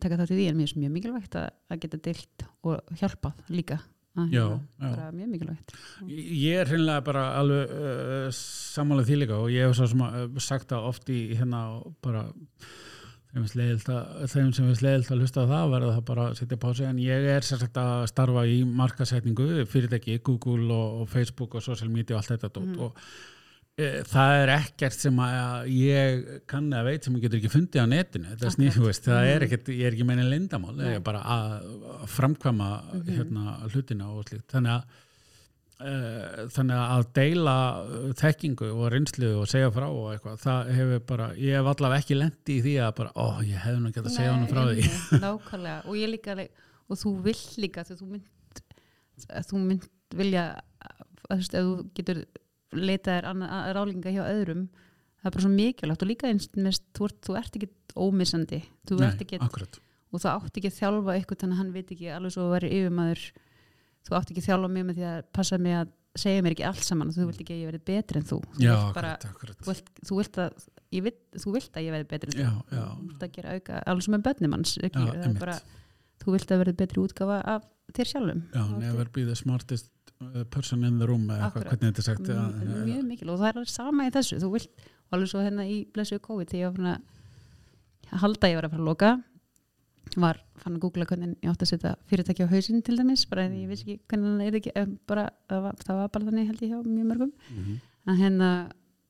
Taka 0.00 0.16
þátt 0.20 0.32
í 0.34 0.38
því 0.38 0.46
en 0.50 0.56
mér 0.60 0.70
er 0.72 0.78
mjög 0.84 0.94
mikilvægt 0.98 1.34
að, 1.40 1.50
að 1.74 1.82
geta 1.84 2.00
deilt 2.08 2.46
og 2.64 2.96
hjálpað 3.00 3.42
líka 3.52 3.80
Já, 4.14 4.44
já. 4.78 5.10
mjög 5.10 5.28
mikilvægt 5.32 5.72
Ég 6.06 6.60
er 6.62 6.68
hreinlega 6.70 7.02
bara 7.02 7.24
alveg 7.40 7.72
uh, 7.74 8.28
sammálað 8.38 9.08
því 9.10 9.16
líka 9.24 9.38
og 9.42 9.50
ég 9.50 9.66
hef 9.66 9.74
svo 9.80 9.88
sem 9.90 10.04
að 10.06 10.18
uh, 10.28 10.42
sagt 10.46 10.70
það 10.70 10.86
oft 10.92 11.10
í 11.10 11.18
hérna 11.34 11.62
bara 12.04 12.22
þeim, 13.34 13.48
finnst 13.50 14.54
sem 14.54 14.68
finnst 14.68 14.84
leiðilt 14.86 15.10
að 15.10 15.24
hlusta 15.24 15.46
það 15.50 15.72
verða 15.74 15.94
það 15.96 16.04
bara 16.12 16.26
að 16.30 16.36
setja 16.38 16.58
pási 16.62 16.86
en 16.86 17.00
ég 17.02 17.26
er 17.34 17.42
sér 17.42 17.64
sagt 17.64 17.80
að 17.82 18.04
starfa 18.12 18.44
í 18.46 18.60
markasetningu 18.70 19.48
fyrirtæki, 19.72 20.20
Google 20.22 20.68
og, 20.70 21.00
og 21.02 21.08
Facebook 21.10 21.56
og 21.58 21.66
social 21.66 21.90
media 21.90 22.14
og 22.14 22.22
allt 22.22 22.36
þetta 22.46 22.62
Mhm. 22.62 22.78
og 22.86 23.00
það 23.76 24.32
er 24.44 24.50
ekkert 24.54 24.94
sem 25.02 25.16
að 25.18 25.64
ég 25.74 26.20
kann 26.50 26.68
að 26.70 26.84
veit 26.92 27.04
sem 27.08 27.14
ég 27.18 27.24
getur 27.26 27.40
ekki 27.40 27.50
fundið 27.50 27.82
á 27.82 27.86
netinu. 27.90 28.34
Snýr, 28.54 28.70
þú 28.76 28.84
veist, 28.86 29.02
það 29.08 29.24
er 29.32 29.40
Mhm. 29.40 29.46
ekkert 29.48 29.70
ég 29.74 29.86
er 29.88 29.92
ekki 29.96 30.06
meina 30.06 30.22
lindamál, 30.22 30.76
ég 30.78 30.94
er 30.94 31.00
bara 31.00 31.22
að 31.22 32.06
framkvæma 32.06 32.68
Mhm. 32.92 33.16
hérna 33.18 33.56
hlutina 33.72 34.06
og 34.14 34.24
slíkt, 34.24 34.46
þannig 34.52 34.70
að 34.78 34.84
Uh, 35.84 36.46
þannig 36.54 36.78
að 36.78 37.06
deila 37.12 37.54
þekkingu 38.14 38.68
og 38.78 38.92
reynslu 38.92 39.40
og 39.40 39.48
segja 39.50 39.72
frá 39.74 39.88
og 39.90 40.14
eitthvað, 40.14 40.38
það 40.40 40.68
hefur 40.70 41.00
bara 41.04 41.26
ég 41.34 41.58
hef 41.58 41.66
allavega 41.66 41.98
ekki 42.00 42.16
lendi 42.16 42.54
í 42.54 42.62
því 42.62 42.74
að 42.78 42.94
bara, 42.94 43.10
ó, 43.18 43.42
ég 43.42 43.58
hefði 43.58 43.80
nú 43.82 43.90
gett 43.92 44.04
að 44.06 44.14
segja 44.14 44.32
hann 44.32 44.46
frá 44.46 44.62
því. 44.70 44.84
nákvæmlega, 45.24 45.84
og 45.84 45.94
ég 45.98 46.08
líka 46.14 46.48
og 46.88 46.96
þú 46.96 47.22
vill 47.26 47.42
líka 47.58 47.84
þú 47.84 48.06
mynd, 48.06 48.62
þú 49.50 49.58
mynd 49.66 49.88
vilja 50.14 50.44
þú 51.26 51.34
veist, 51.34 51.54
ef 51.58 51.64
þú 51.66 51.90
getur 51.98 52.24
leitað 52.72 53.20
þér 53.20 53.76
ráðlinga 53.76 54.12
hjá 54.14 54.22
öðrum 54.30 54.64
það 55.24 55.30
er 55.30 55.34
bara 55.34 55.44
svo 55.46 55.52
mikilvægt 55.54 56.04
og 56.04 56.10
líka 56.10 56.28
eins 56.28 56.46
með, 56.52 56.78
þú, 56.96 57.08
þú 57.24 57.36
ert 57.40 57.58
ekki 57.58 57.68
ómissandi. 57.96 58.60
Þú 58.84 58.98
Nei, 59.00 59.06
ert 59.08 59.24
ekki, 59.24 59.38
og 60.14 60.20
þú 60.22 60.30
átt 60.30 60.58
ekki 60.60 60.70
að 60.70 60.78
þjálfa 60.78 61.14
eitthvað 61.16 61.40
þannig 61.40 61.54
að 61.56 61.60
hann 61.62 61.74
veit 61.74 61.92
ekki 61.94 62.10
alveg 62.12 62.34
svo 62.34 62.44
að 62.44 62.54
vera 62.58 62.72
yfirmaður. 62.78 63.22
Þú 64.04 64.16
átt 64.18 64.32
ekki 64.34 64.42
að 64.42 64.48
þjálfa 64.50 64.72
mig 64.74 64.84
með 64.88 64.98
því 65.00 65.06
að 65.10 65.20
passa 65.38 65.58
mig 65.64 65.76
að 65.78 65.92
segja 66.14 66.42
mér 66.44 66.54
ekki 66.54 66.66
allt 66.68 66.84
saman 66.86 67.08
og 67.10 67.16
þú 67.16 67.24
vilt 67.30 67.40
ekki 67.42 67.54
að 67.56 67.62
ég 67.62 67.70
verði 67.70 67.82
betri 67.88 68.20
en 68.20 68.26
þú. 68.28 68.38
Þú 68.54 68.62
já, 68.62 68.74
vilt 68.74 68.98
bara, 68.98 69.14
akkurat, 69.16 69.30
akkurat. 69.32 69.62
þú 69.64 69.70
vilt, 69.72 69.88
þú 70.04 70.18
vilt 70.20 70.38
að 70.44 70.68
vilt, 71.08 71.22
þú 71.42 71.54
vilt 71.56 71.78
að 71.80 71.86
ég 71.88 71.94
verði 71.96 72.08
betri 72.12 72.34
en 72.34 72.44
Já, 72.44 72.50
þú 72.68 72.76
já. 72.76 72.84
þú 72.84 73.08
vilt 73.08 73.24
að 73.26 73.32
gera 73.38 73.54
auka, 73.56 73.80
alveg 73.90 74.06
sem 74.06 74.14
með 74.14 74.26
börnum 74.28 74.54
hans 74.54 74.74
ekki, 74.78 75.00
Já, 75.00 75.08
það 75.08 75.24
einmitt. 75.24 75.40
bara, 75.42 75.56
þú 76.22 76.36
vilt 76.36 76.52
að 76.54 76.62
verði 76.62 76.76
betri 76.84 77.02
útgafa 77.02 77.38
af 77.54 77.66
þér 77.96 78.10
sjálfum. 78.12 78.44
Já, 78.54 78.62
never 78.78 79.10
be 79.16 79.24
the 79.26 79.34
smartest 79.40 79.90
person 80.50 80.84
in 80.84 80.98
the 80.98 81.06
room 81.08 81.26
eða 81.30 81.48
eitthvað, 81.48 81.66
hvernig 81.70 81.90
þetta 81.90 82.02
er 82.02 82.08
sagt 82.08 82.28
er 82.28 82.38
já, 82.38 82.84
mjög 82.88 83.04
mikil 83.10 83.30
og 83.34 83.40
það 83.42 83.60
er 83.62 83.70
sama 83.74 84.06
í 84.08 84.14
þessu 84.14 84.40
þú 84.42 84.50
vilt, 84.54 84.86
alveg 85.14 85.30
svo 85.30 85.42
hérna 85.44 85.66
í 85.68 85.78
blessuðu 85.94 86.24
COVID 86.24 86.50
þegar 86.50 86.62
ég 86.62 86.70
var 86.70 86.76
fann 86.78 86.90
að 86.94 88.20
halda 88.24 88.46
að 88.46 88.52
ég 88.52 88.58
var 88.60 88.68
að 88.68 88.74
fara 88.74 88.84
að 88.84 88.90
loka 88.90 89.12
var 90.20 90.38
fann 90.60 90.76
að 90.76 90.82
googla 90.84 91.06
hvernig 91.08 91.34
ég 91.42 91.50
átti 91.50 91.66
að 91.66 91.70
setja 91.72 91.92
fyrirtæki 92.10 92.46
á 92.46 92.52
hausinn 92.52 92.82
til 92.84 92.96
dæmis, 92.98 93.24
bara 93.30 93.46
en 93.48 93.56
ég 93.58 93.68
vissi 93.70 93.84
ekki 93.86 93.96
hvernig 94.12 94.38
það 94.38 94.46
er 94.46 94.58
ekki, 94.60 94.72
em, 94.78 94.94
bara, 95.08 95.26
það, 95.50 95.62
var, 95.64 95.78
það 95.80 96.00
var 96.00 96.10
bara 96.14 96.28
þannig 96.28 96.48
held 96.50 96.62
ég 96.64 96.72
hjá 96.74 96.78
mjög 96.84 97.10
mörgum. 97.10 97.32
Mhm. 97.50 97.76
að 98.04 98.18
hérna 98.20 98.48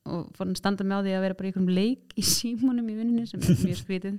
og 0.05 0.27
fann 0.37 0.53
að 0.53 0.61
standa 0.61 0.85
með 0.85 1.01
á 1.01 1.05
því 1.05 1.13
að 1.17 1.23
vera 1.25 1.35
bara 1.39 1.49
í 1.49 1.51
einhverjum 1.51 1.75
leik 1.75 2.13
í 2.15 2.25
símunum 2.29 2.91
í 2.93 2.97
vinnunni 2.99 3.27
sem 3.27 3.41
er 3.41 3.63
mjög 3.65 3.79
skrítið. 3.81 4.19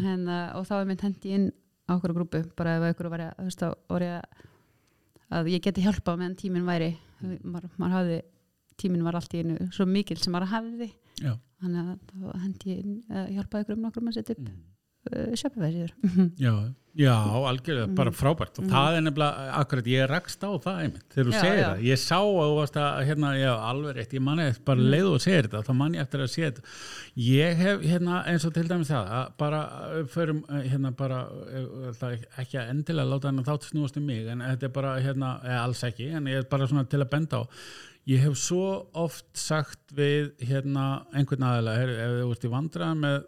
Hérna, 0.00 0.36
og 0.56 0.66
þá 0.68 0.74
er 0.80 0.86
mynd 0.88 1.04
hendi 1.04 1.34
inn 1.36 1.48
á 1.90 1.92
okkur 1.96 2.14
grúpu, 2.14 2.42
bara 2.56 2.76
ef 2.78 2.86
einhverju 2.88 3.10
var 3.12 3.24
að, 3.26 3.34
að, 5.30 5.50
ég 5.54 5.62
geti 5.66 5.84
hjálpað 5.84 6.18
meðan 6.20 6.36
tíminn 6.40 6.66
væri 6.68 6.90
maður, 7.44 7.70
hafði 7.94 8.20
tíminn 8.80 9.04
var 9.04 9.18
allt 9.18 9.34
í 9.36 9.42
einu 9.44 9.56
svo 9.74 9.86
mikil 9.86 10.16
sem 10.18 10.32
maður 10.34 10.52
hafði 10.54 10.90
Já. 11.20 11.34
þannig 11.60 11.80
að 11.84 12.42
hendi 12.44 12.74
ég 12.74 12.84
hjálpaði 13.36 13.64
ykkur 13.66 13.76
um 13.76 13.82
nokkur 13.88 14.06
að 14.14 14.20
setja 14.20 14.36
upp 14.38 14.50
Mm. 15.00 15.16
uh, 15.16 15.34
sjöpuvegir 15.40 15.92
Já, 16.40 16.52
já, 16.96 17.14
algjörlega, 17.46 17.86
Mm. 17.86 17.94
bara 17.94 18.10
frábært 18.10 18.58
og 18.58 18.64
það 18.66 18.96
er 18.96 19.02
nefnilega, 19.06 19.44
akkurat, 19.60 19.84
ég 19.86 20.08
rakst 20.10 20.42
á 20.42 20.50
það 20.58 20.78
einmitt, 20.82 21.04
þegar 21.14 21.26
þú 21.30 21.34
segir 21.40 21.60
já. 21.60 21.68
það, 21.70 21.82
ég 21.86 21.98
sá 22.02 22.16
að 22.18 22.48
þú 22.50 22.56
varst 22.56 22.76
að, 22.82 23.04
hérna, 23.06 23.28
já, 23.38 23.52
alveg 23.70 23.94
rétt, 23.96 24.12
ég 24.18 24.20
manni 24.26 24.42
eftir 24.50 24.64
bara 24.64 24.80
Mm. 24.80 24.90
leið 24.90 25.08
og 25.14 25.20
segir 25.20 25.42
þetta, 25.48 25.62
þá 25.68 25.74
manni 25.76 25.98
eftir 26.02 26.20
að 26.20 26.30
segja 26.34 26.50
þetta 26.50 26.62
ég 27.16 27.56
hef, 27.56 27.80
hérna, 27.82 28.24
eins 28.26 28.44
og 28.44 28.54
til 28.54 28.66
dæmis 28.68 28.90
það 28.90 29.06
að 29.20 29.36
bara, 29.38 29.60
uh, 30.00 30.02
förum, 30.04 30.42
uh, 30.50 30.62
hérna, 30.62 30.90
bara 30.96 31.20
er 32.02 32.26
ekki 32.38 32.58
að 32.58 32.70
endilega 32.74 33.08
láta 33.08 33.24
hann 33.30 33.44
þátt 33.44 33.70
snúast 33.70 33.96
um 33.96 34.06
mig, 34.06 34.26
en 34.26 34.40
þetta 34.40 34.62
er 34.64 34.68
bara, 34.68 34.96
hérna, 35.00 35.40
eða 35.44 35.62
alls 35.64 35.82
ekki, 35.84 36.10
en 36.16 36.24
ég 36.26 36.38
er 36.38 36.42
bara 36.50 36.66
svona 36.66 36.88
til 36.88 37.00
að 37.00 37.10
benda 37.10 37.36
á 37.38 37.48
ég 38.08 38.18
hef 38.18 38.34
svo 38.34 38.86
oft 38.94 39.26
sagt 39.36 39.92
við, 39.94 40.32
hérna, 40.40 41.04
einhvern 41.14 41.44
aðeila, 41.44 41.76
ef 41.78 42.10
þú 42.24 42.30
ert 42.32 42.44
í 42.44 42.50
vandræðan 42.50 42.98
með 43.04 43.24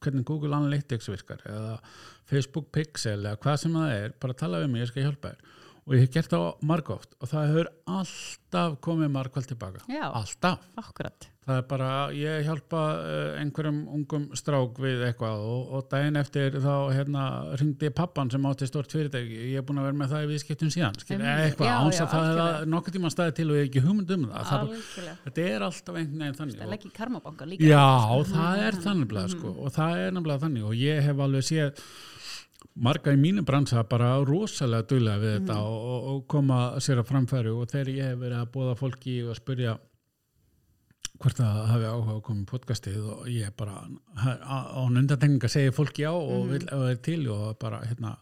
hvernig 0.00 0.24
Google 0.24 0.54
Analytics 0.54 1.08
virkar 1.10 1.38
eða 1.44 1.80
Facebook 2.28 2.68
Pixel 2.74 3.20
eða 3.22 3.38
hvað 3.42 3.62
sem 3.64 3.78
það 3.78 3.94
er, 3.96 4.18
bara 4.20 4.36
tala 4.42 4.60
við 4.64 4.74
mig, 4.74 4.84
ég 4.84 4.92
skal 4.92 5.06
hjálpa 5.06 5.32
þér. 5.32 5.56
Og 5.88 5.94
ég 5.96 6.04
hef 6.04 6.12
gert 6.12 6.28
það 6.34 6.66
margóft 6.68 7.14
og 7.16 7.30
það 7.30 7.46
hefur 7.48 7.68
alltaf 7.96 8.74
komið 8.84 9.10
margvælt 9.14 9.48
tilbaka. 9.48 9.84
Já. 9.88 10.04
alltaf, 10.12 10.66
akkurat. 10.76 11.28
Það 11.48 11.60
er 11.62 11.62
bara 11.64 11.90
ég 12.12 12.42
hjálpa 12.44 12.80
uh, 13.00 13.38
einhverjum 13.40 13.78
ungum 13.96 14.26
strák 14.36 14.76
við 14.84 15.06
eitthvað 15.06 15.46
og, 15.48 15.70
og 15.78 15.86
daginn 15.88 16.20
eftir 16.20 16.58
þá 16.60 16.74
hérna 16.92 17.22
ringdi 17.56 17.88
pappan 17.96 18.28
sem 18.28 18.44
átti 18.50 18.68
stort 18.68 18.92
fyrirtæki, 18.92 19.38
ég 19.54 19.62
er 19.62 19.64
búin 19.64 19.80
að 19.80 19.88
vera 19.88 19.98
með 20.02 20.12
það 20.12 20.26
í 20.26 20.28
viðskiptum 20.34 20.72
síðan, 20.74 20.98
skil, 21.00 21.18
eitthvað 21.24 21.72
áns 21.72 22.02
að 22.04 22.12
það 22.12 22.42
er 22.42 22.68
nokkuð 22.74 22.98
tíma 22.98 23.12
staði 23.14 23.36
til 23.38 23.48
og 23.48 23.56
ég 23.56 23.64
hef 23.64 23.70
ekki 23.70 23.84
hugmynd 23.86 24.14
um 24.18 24.28
það, 24.28 24.50
það 24.50 25.16
þetta 25.24 25.46
er 25.54 25.66
alltaf 25.70 26.00
einhvern 26.02 26.26
veginn 26.26 26.38
þannig 26.42 26.60
það 26.60 26.72
legg 26.74 26.84
í 26.84 26.92
karmabanka 27.00 27.48
líka. 27.48 27.72
Já, 27.72 27.88
sko. 28.12 28.36
það 28.36 28.62
er 28.66 28.80
þannig 28.84 29.18
sko, 29.38 29.56
og 29.56 29.74
það 29.78 30.04
er 30.04 30.14
nefnilega 30.18 30.44
þannig 30.44 30.68
og 30.68 30.78
ég 30.84 31.02
hef 31.08 31.26
alveg 31.28 31.48
séð 31.48 31.88
marga 32.78 33.12
í 33.14 33.18
mínu 33.20 33.44
bransa 33.46 33.82
bara 33.88 34.14
rosalega 34.26 34.86
duglega 34.90 35.22
við 35.22 35.36
þetta 35.38 35.58
og, 35.66 35.78
og, 35.92 36.08
og 36.12 36.24
koma 36.30 36.58
sér 36.84 37.02
að 37.02 37.10
framfæri 37.10 37.52
og 37.52 37.70
þegar 37.70 37.92
ég 37.94 38.10
hef 38.12 38.20
verið 38.22 38.40
að 38.40 38.50
bóða 38.54 38.78
fólki 38.78 39.18
og 39.24 39.34
að 39.34 39.40
spyrja 39.40 39.76
hvort 41.18 41.40
það 41.40 41.60
hafi 41.72 41.88
áhuga 41.90 42.14
að 42.14 42.24
koma 42.28 42.44
í 42.44 42.48
podcastið 42.52 43.06
og 43.14 43.28
ég 43.32 43.54
bara 43.58 43.80
á 43.82 44.82
nundatekninga 44.94 45.50
segi 45.50 45.74
fólki 45.74 46.06
já 46.06 46.12
og 46.14 46.50
vil 46.52 46.64
og 46.76 46.84
er 46.92 47.00
til 47.02 47.22
og 47.34 47.56
bara 47.58 47.82
hérna 47.86 48.14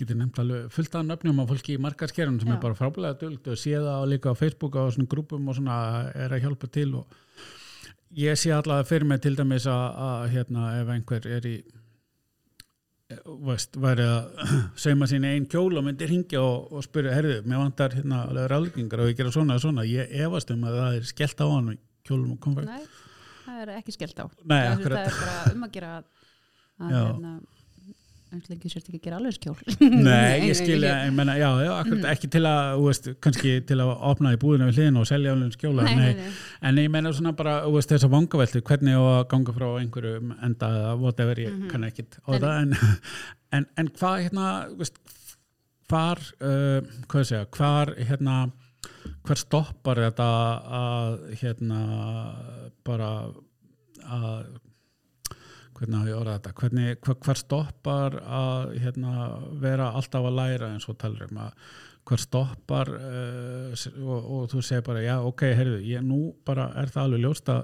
getur 0.00 0.16
nefnt 0.18 0.40
alveg 0.40 0.70
fullt 0.72 0.96
af 0.96 1.06
nöfnum 1.06 1.42
á 1.42 1.50
fólki 1.50 1.76
í 1.76 1.82
margaskerunum 1.82 2.40
sem 2.40 2.48
Já. 2.48 2.56
er 2.56 2.62
bara 2.62 2.78
frábælega 2.78 3.18
dugld 3.20 3.50
og 3.52 3.60
sé 3.60 3.76
það 3.76 4.06
líka 4.12 4.32
á 4.32 4.40
Facebook 4.40 4.76
og 4.76 4.94
svona 4.94 5.10
grúpum 5.12 5.48
og 5.48 5.58
svona 5.58 5.76
er 6.14 6.32
að 6.32 6.46
hjálpa 6.46 6.70
til 6.72 6.94
og 7.02 7.20
ég 8.16 8.38
sé 8.40 8.54
allavega 8.54 8.88
fyrir 8.88 9.06
mig 9.06 9.20
til 9.20 9.36
dæmis 9.36 9.68
að, 9.70 9.84
að 10.08 10.28
hérna 10.34 10.72
ef 10.80 10.94
einhver 10.96 11.28
er 11.28 11.46
í 11.46 11.56
veist, 13.46 13.76
væri 13.80 14.06
að 14.06 14.50
sauma 14.84 15.08
sín 15.10 15.26
einn 15.28 15.46
kjól 15.50 15.78
og 15.80 15.86
myndi 15.86 16.08
ringja 16.10 16.42
og, 16.42 16.70
og 16.74 16.84
spyrja, 16.86 17.14
herðu, 17.16 17.36
mér 17.48 17.62
vantar 17.64 17.96
hérna 17.98 18.24
ráðleggingar 18.50 19.04
og 19.04 19.12
ég 19.12 19.18
gera 19.18 19.32
svona 19.34 19.58
og 19.58 19.64
svona, 19.64 19.86
ég 19.88 20.12
efast 20.24 20.52
um 20.54 20.66
að 20.68 20.80
það 20.80 20.98
er 20.98 21.08
skellt 21.10 21.42
á 21.42 21.46
hann 21.50 21.70
kjólum 22.06 22.34
og 22.36 22.42
konfekt. 22.42 22.70
Nei, 22.70 22.84
það 23.46 23.62
er 23.64 23.72
ekki 23.76 23.96
skellt 23.96 24.22
á. 24.22 24.26
Nei, 24.42 24.60
það, 24.60 24.74
akkurat. 24.76 24.98
það 24.98 25.08
er 25.10 25.22
bara 25.24 25.54
um 25.54 25.66
að 25.66 25.74
gera 25.76 25.94
að 25.96 26.94
hérna, 26.94 27.34
eins 28.30 28.50
lengi 28.50 28.70
sért 28.70 28.86
ekki 28.88 28.98
að 29.00 29.04
gera 29.06 29.18
alveg 29.18 29.34
skjól 29.36 29.56
Nei, 30.06 30.46
ég 30.46 30.56
skilja, 30.58 30.92
ég 31.06 31.14
menna, 31.16 31.34
já, 31.40 31.48
já, 31.64 31.70
akkurat 31.76 32.06
ekki 32.12 32.30
til 32.30 32.42
að, 32.46 32.60
þú 32.76 32.84
veist, 32.86 33.08
kannski 33.26 33.54
til 33.66 33.78
að 33.82 33.92
opna 34.10 34.34
í 34.34 34.38
búðinu 34.40 34.68
við 34.68 34.78
hliðinu 34.78 35.02
og 35.02 35.08
selja 35.10 35.34
alveg 35.34 35.56
skjóla, 35.56 35.86
nei, 35.88 35.96
nei, 35.98 36.12
nei. 36.20 36.30
En 36.70 36.80
ég 36.82 36.92
meina 36.94 37.12
svona 37.16 37.34
bara, 37.38 37.56
þú 37.66 37.74
veist, 37.76 37.90
þess 37.94 38.06
að 38.06 38.14
vangaveltu, 38.14 38.62
hvernig 38.70 38.98
á 38.98 39.02
að 39.02 39.26
ganga 39.34 39.56
frá 39.56 39.66
einhverju 39.80 40.14
enda 40.46 40.70
eða 40.78 40.94
whatever, 41.02 41.42
ég 41.42 41.58
kann 41.72 41.88
ekkit 41.88 42.20
á 42.22 42.28
það, 42.30 42.48
en, 42.54 43.02
en, 43.58 43.68
en 43.82 43.92
hvað 43.98 44.24
hérna, 44.28 44.48
þú 44.70 44.80
veist, 44.84 45.04
hvar, 45.90 46.24
uh, 46.38 46.96
hvað 47.10 47.24
ég 47.24 47.30
segja, 47.32 47.50
hvar, 47.58 47.94
hérna, 48.10 48.40
hvar 49.26 49.40
stoppar 49.42 50.04
þetta 50.06 50.32
að, 50.80 51.20
hérna, 51.42 51.84
bara 52.86 53.12
að, 54.06 54.58
hvernig 55.80 56.02
á 56.04 56.10
ég 56.10 56.18
orða 56.18 56.36
þetta, 56.38 56.54
hvernig, 56.60 56.98
hvar, 57.04 57.16
hvar 57.24 57.40
stoppar 57.40 58.18
að, 58.20 58.74
hérna, 58.84 59.12
vera 59.62 59.90
alltaf 59.96 60.28
að 60.28 60.36
læra 60.36 60.72
eins 60.74 60.88
og 60.90 60.98
talur 61.00 61.30
um 61.30 61.40
að 61.46 61.70
hvar 62.10 62.22
stoppar 62.22 62.90
uh, 62.96 63.84
og, 64.02 64.18
og 64.18 64.48
þú 64.52 64.62
segir 64.64 64.86
bara 64.86 65.04
já 65.04 65.14
ok, 65.24 65.44
heyrðu, 65.56 65.78
ég 65.88 66.04
nú 66.04 66.20
bara 66.46 66.70
er 66.80 66.90
það 66.92 67.06
alveg 67.06 67.24
ljóst 67.24 67.52
að 67.52 67.62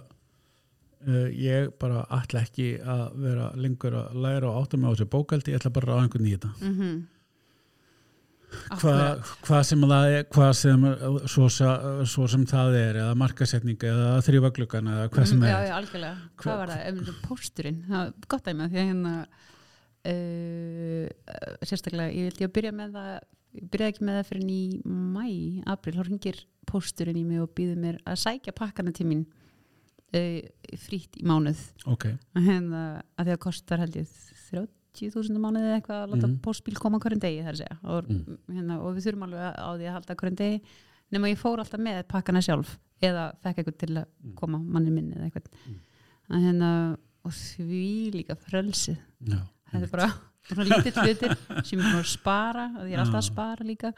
uh, 1.08 1.28
ég 1.32 1.72
bara 1.80 2.04
ætla 2.18 2.44
ekki 2.46 2.70
að 2.80 3.04
vera 3.24 3.50
lengur 3.58 3.98
að 4.00 4.16
læra 4.26 4.52
og 4.52 4.62
átta 4.62 4.80
mig 4.80 4.88
á 4.88 4.94
þessu 4.94 5.10
bókaldi, 5.16 5.52
ég 5.52 5.60
ætla 5.60 5.74
bara 5.76 5.90
að 5.90 5.94
ráða 5.94 6.06
einhvern 6.06 6.30
í 6.30 6.34
þetta. 6.36 6.54
Mm 6.62 6.72
hvað 8.80 9.32
hva 9.46 9.60
sem 9.66 9.80
það 9.90 10.06
er 10.16 10.24
hvað 10.32 10.52
sem, 10.58 10.84
svo, 11.28 11.48
svo 12.06 12.26
sem 12.30 12.44
það 12.48 12.76
er 12.80 12.98
eða 13.02 13.16
markasetning 13.18 13.78
eða 13.90 14.12
þrývagluggan 14.26 14.90
eða 14.92 15.08
hvað 15.12 15.26
sem 15.32 15.40
Mm, 15.42 15.48
já, 15.50 15.56
er. 15.58 15.66
já, 15.70 15.74
algjörlega, 15.80 16.16
Hva- 16.36 16.44
hvað 16.46 16.60
var 16.62 16.72
það, 16.74 16.88
um, 16.92 17.16
pósturinn? 17.26 17.80
Það 17.88 17.98
var 18.04 18.12
gott 18.34 18.44
dæmi 18.50 18.68
því 18.70 18.80
að 18.82 18.88
hérna 18.90 19.14
uh, 20.06 21.08
sérstaklega 21.66 22.12
ég 22.14 22.28
vildi 22.30 22.46
að 22.46 22.54
byrja 22.58 22.72
með 22.76 22.94
það 22.96 23.10
ég 23.56 23.66
byrjaði 23.72 23.92
ekki 23.94 24.06
með 24.06 24.18
það 24.20 24.28
fyrir 24.30 24.52
í 24.52 24.62
mæ 24.84 25.26
april, 25.72 25.96
þá 25.96 26.02
ringir 26.10 26.40
pósturinn 26.68 27.20
í 27.20 27.24
mig 27.24 27.40
og 27.42 27.52
býður 27.56 27.78
mér 27.82 27.98
að 28.06 28.18
sækja 28.24 28.52
pakkana 28.56 28.92
til 28.96 29.06
mín 29.08 29.22
uh, 29.26 30.40
frýtt 30.86 31.16
í 31.20 31.24
mánuð. 31.26 31.62
Ok, 31.88 32.08
hérna, 32.36 32.82
að 33.16 33.30
því 33.30 33.36
að 33.36 33.42
kostar 33.46 33.82
held 33.84 33.96
ég 34.02 34.10
30.000 34.96 35.38
mánuði 35.42 35.72
eitthvað 35.76 36.02
að 36.02 36.10
láta 36.14 36.26
Mhm. 36.28 36.36
postbíl 36.44 36.78
koma 36.80 36.98
hverjum 36.98 37.20
degi 37.20 37.42
þar 37.44 37.56
segja. 37.60 37.78
Og, 37.84 38.08
Mm. 38.08 38.38
hérna, 38.50 38.78
og 38.80 38.96
við 38.96 39.06
þurfum 39.06 39.26
alveg 39.28 39.56
á 39.56 39.68
því 39.76 39.86
að 39.86 39.92
halda 39.96 40.14
hverjum 40.16 40.36
degi 40.36 40.60
nema 41.12 41.28
ég 41.30 41.38
fór 41.38 41.58
alltaf 41.58 41.80
með 41.80 42.02
pakkana 42.08 42.40
sjálf 42.42 42.78
eða 43.02 43.34
fekk 43.42 43.56
eitthvað 43.58 43.78
til 43.78 43.94
að 43.96 44.06
Mm. 44.24 44.34
koma 44.34 44.58
manni 44.58 44.90
minni 44.90 45.14
eða 45.14 45.30
eitthvað. 45.30 45.46
Að 46.30 46.42
hérna, 46.42 46.96
og 47.24 47.30
því 47.32 48.12
líka 48.14 48.34
frelsið. 48.36 48.96
Já, 49.26 49.38
þetta 49.72 49.82
er 49.82 49.90
bara 49.90 50.12
lítið 50.46 50.94
hlutir 51.02 51.36
sem 51.66 51.78
ég 51.80 51.94
að 51.98 52.04
spara 52.06 52.66
og 52.78 52.84
ég 52.86 52.92
er 52.94 52.98
alltaf 53.02 53.18
að 53.18 53.30
spara 53.32 53.64
líka. 53.66 53.92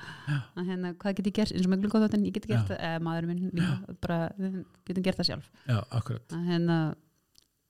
Að 0.57 0.65
hérna, 0.67 0.95
hvað 0.97 1.17
get 1.17 1.27
ég 1.27 1.35
gert, 1.35 1.53
eins 1.53 1.67
og 1.67 1.73
með 1.73 1.83
glukóðáttin 1.85 2.25
ég 2.27 2.33
get 2.33 2.47
gert 2.49 2.69
það, 2.69 2.81
eða 2.81 3.01
maður 3.05 3.27
minn 3.27 3.51
líka 3.53 3.97
bara, 4.01 4.31
við 4.39 4.65
getum 4.87 5.03
gert 5.05 5.19
það 5.19 5.29
sjálf. 5.29 5.51
Já, 5.69 5.79
akkurat. 5.93 6.29
Að 6.33 6.47
hérna, 6.49 6.79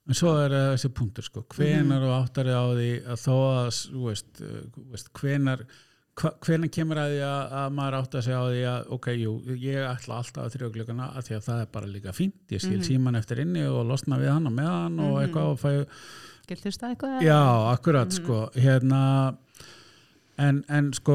En 0.09 0.15
svo 0.17 0.31
er 0.41 0.55
uh, 0.57 0.71
þessi 0.73 0.89
punktur 0.97 1.23
sko, 1.27 1.43
hvenar 1.53 2.01
þú 2.01 2.13
áttar 2.17 2.49
á 2.49 2.65
því 2.73 2.89
að 3.13 3.19
þó 3.27 3.35
að, 3.37 3.67
veist, 4.07 4.31
þú 4.41 4.85
veist 4.95 5.11
hvenar, 5.21 5.65
hvenar 6.19 6.71
kemur 6.75 6.97
að 7.03 7.13
því 7.13 7.19
að, 7.29 7.53
að 7.61 7.75
maður 7.77 7.97
áttar 8.01 8.25
sig 8.25 8.35
á 8.35 8.43
því 8.49 8.63
að, 8.71 8.87
ok, 8.97 9.09
jú, 9.21 9.33
ég 9.61 9.85
ætla 9.87 10.17
alltaf 10.23 10.47
að 10.49 10.55
þrjóðglöggana 10.57 11.11
að 11.13 11.29
því 11.29 11.37
að 11.37 11.45
það 11.51 11.61
er 11.61 11.69
bara 11.77 11.91
líka 11.93 12.15
fínt, 12.17 12.39
ég 12.51 12.61
skil 12.65 12.79
Mhm. 12.81 12.87
síman 12.89 13.21
eftir 13.21 13.43
inni 13.45 13.67
og 13.69 13.85
losna 13.87 14.17
við 14.19 14.33
hann 14.33 14.47
og 14.49 14.53
með 14.57 14.71
hann 14.73 14.99
og 14.99 15.13
Mhm. 15.13 15.21
eitthvað 15.27 15.53
og 15.53 15.61
fæ, 15.61 15.87
getur 16.49 16.65
þú 16.65 16.73
stað 16.79 16.97
eitthvað 16.97 17.23
já, 17.29 17.43
akkurat 17.77 18.09
Mhm. 18.09 18.17
sko, 18.17 18.39
hérna, 18.57 19.37
en, 20.39 20.65
en 20.71 20.93
sko, 20.95 21.15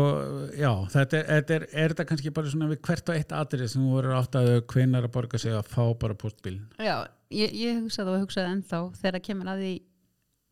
já, 0.60 0.72
þetta 0.92 1.18
er, 1.20 1.26
þetta 1.32 1.56
er, 1.58 1.66
er 1.74 1.94
þetta 1.94 2.06
kannski 2.10 2.34
bara 2.36 2.48
svona 2.52 2.68
við 2.70 2.82
hvert 2.84 3.10
og 3.10 3.16
eitt 3.16 3.32
atrið 3.38 3.70
sem 3.72 3.82
þú 3.82 3.94
verður 3.98 4.18
átt 4.20 4.36
að 4.40 4.50
hvenar 4.74 5.04
að 5.08 5.14
borga 5.16 5.40
sig 5.40 5.52
að 5.56 5.68
fá 5.72 5.84
bara 6.00 6.14
postbíl. 6.20 6.60
Já, 6.78 7.08
ég, 7.34 7.54
ég 7.63 7.80
hugsaði 7.84 8.13
og 8.15 8.24
hugsaði 8.26 8.52
ennþá 8.56 8.80
þegar 9.00 9.17
það 9.19 9.26
kemur 9.28 9.52
að 9.54 9.63
því 9.63 9.72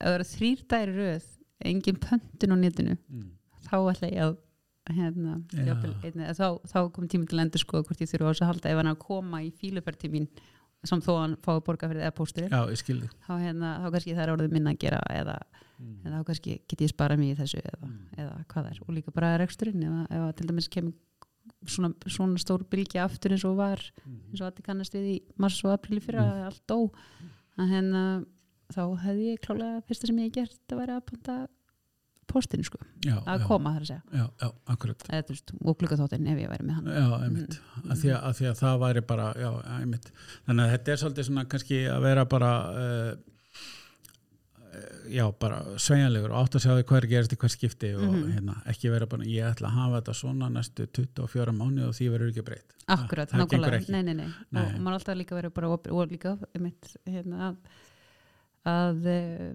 að 0.01 0.07
það 0.07 0.15
eru 0.17 0.27
þrýr 0.31 0.63
dæri 0.73 0.95
röð 0.97 1.27
engin 1.71 1.99
pöntun 2.05 2.55
á 2.55 2.57
netinu 2.57 2.95
Mm. 3.09 3.27
þá 3.67 3.75
ætla 3.91 4.09
ég 4.11 4.23
að 4.25 4.37
hérna, 4.91 5.33
Já. 5.53 5.65
jafnvel 5.69 5.93
einni, 6.03 6.31
þá, 6.33 6.47
þá 6.65 6.79
kom 6.91 7.07
tími 7.07 7.27
til 7.29 7.37
að 7.37 7.43
endur 7.45 7.61
sko 7.61 7.83
hvort 7.85 8.01
ég 8.01 8.09
þurfa 8.09 8.27
á 8.27 8.31
þess 8.33 8.41
að 8.41 8.49
halda 8.51 8.69
ef 8.71 8.79
hann 8.81 8.89
að 8.95 8.97
koma 9.03 9.41
í 9.45 9.51
fíluferð 9.53 9.99
til 10.01 10.09
mín 10.11 10.25
samt 10.83 11.05
þó 11.05 11.11
hann 11.21 11.35
fái 11.45 11.59
borga 11.61 11.85
fyrir 11.91 12.01
eða 12.01 12.15
þig. 12.17 12.49
þá, 13.21 13.33
hérna, 13.37 13.69
þá 13.83 13.91
kannski 13.93 14.15
það 14.17 14.23
er 14.25 14.31
orðið 14.33 14.51
minna 14.57 14.71
að 14.73 14.79
gera 14.81 15.01
eða, 15.13 15.37
Mm. 15.81 15.97
eða 16.05 16.17
þá 16.21 16.25
kannski 16.25 16.51
get 16.67 16.81
ég 16.81 16.89
sparað 16.91 17.17
mig 17.21 17.29
í 17.33 17.37
þessu 17.41 17.61
eða, 17.61 17.87
eða 18.17 18.45
hvað 18.49 18.65
er 18.71 18.79
og 18.81 18.89
líka 18.95 19.13
bara 19.13 19.37
reksturinn 19.37 19.83
ef, 19.85 20.11
ef 20.11 20.35
til 20.35 20.47
dæmis 20.49 20.67
kemur 20.69 20.93
svona, 21.65 21.93
svona 22.07 22.37
stór 22.41 22.63
bylgi 22.69 22.99
aftur 23.03 23.31
eins 23.35 23.45
og 23.45 23.57
var 23.57 23.79
eins 24.05 24.41
og 24.41 24.47
allir 24.49 24.65
kannast 24.65 24.93
við 24.97 25.07
í 25.13 25.17
mars 25.37 25.59
og 25.65 25.71
april 25.75 25.99
í 25.99 26.03
fyrra 26.03 26.23
Mm. 26.25 26.45
allt 26.49 26.61
dó. 26.67 26.91
Að 27.59 27.69
hérna 27.75 28.03
þá 28.71 28.83
hefði 29.03 29.25
ég 29.33 29.41
klálega 29.43 29.81
fyrsta 29.87 30.07
sem 30.07 30.17
ég 30.23 30.31
gert 30.33 30.59
að 30.71 30.77
vera 30.79 30.97
að 31.01 31.05
panta 31.11 31.47
póstinu 32.31 32.63
sko, 32.63 32.77
Já, 33.03 33.17
að 33.27 33.41
já, 33.41 33.45
koma 33.47 33.73
þar 33.75 33.81
að 33.83 33.87
segja. 33.89 34.03
Já, 34.15 34.25
já, 34.39 34.49
akkurat. 34.71 35.01
eða, 35.11 35.23
veist, 35.27 35.51
og 35.65 35.77
glukkaþóttin 35.81 36.27
ef 36.31 36.37
ég 36.39 36.49
væri 36.53 36.63
með 36.63 36.75
hann. 36.77 36.85
Já, 36.87 37.07
einmitt, 37.25 37.57
Mm. 37.59 37.91
að, 37.91 37.97
því 38.01 38.09
að, 38.15 38.21
að 38.23 38.33
því 38.37 38.45
að 38.51 38.59
það 38.61 38.79
væri 38.85 39.01
bara, 39.09 39.25
já, 39.35 39.49
einmitt. 39.81 40.11
Þannig 40.47 40.63
að 40.65 40.71
þetta 40.77 40.91
er 40.93 41.01
svolítið 41.01 41.27
svona 41.27 41.45
kannski 41.51 41.79
að 41.91 42.01
vera 42.01 42.25
bara 42.25 42.51
uh, 42.71 43.15
já, 45.11 45.25
bara 45.39 45.57
sveigjanlegur 45.81 46.31
og 46.31 46.37
átt 46.45 46.55
að 46.55 46.63
sjá 46.63 46.71
því 46.77 46.83
hvað 46.87 46.97
er 47.01 47.05
að 47.07 47.11
gerast 47.13 47.33
í 47.35 47.37
hver 47.41 47.51
skipti 47.51 47.89
og 47.97 48.03
Mhm. 48.07 48.31
hérna, 48.35 48.55
ekki 48.71 48.91
vera 48.93 49.05
bara, 49.11 49.23
ég 49.27 49.43
ætla 49.51 49.67
að 49.67 49.77
hafa 49.79 50.01
þetta 50.01 50.13
svona 50.21 50.49
næstu 50.49 50.87
24 50.87 51.51
mánu 51.57 51.87
og 51.87 51.93
því 51.97 52.07
verður 52.13 52.31
ekki 52.31 52.45
breytt. 52.47 52.73
Akkurat, 52.87 53.29
gengur 53.31 53.47
nákvæmlega, 53.59 53.89
nei, 53.89 54.01
nei, 54.03 54.13
nei, 54.13 54.29
Nei. 54.51 54.63
og 54.63 54.79
maður 54.81 54.97
alltaf 54.99 55.17
líka 55.17 55.35
verið 55.35 55.53
bara 55.53 55.69
og 55.69 56.09
líka 56.11 56.37
einmitt, 56.55 56.95
hérna, 57.05 57.51
að, 57.51 57.57
að 58.65 59.05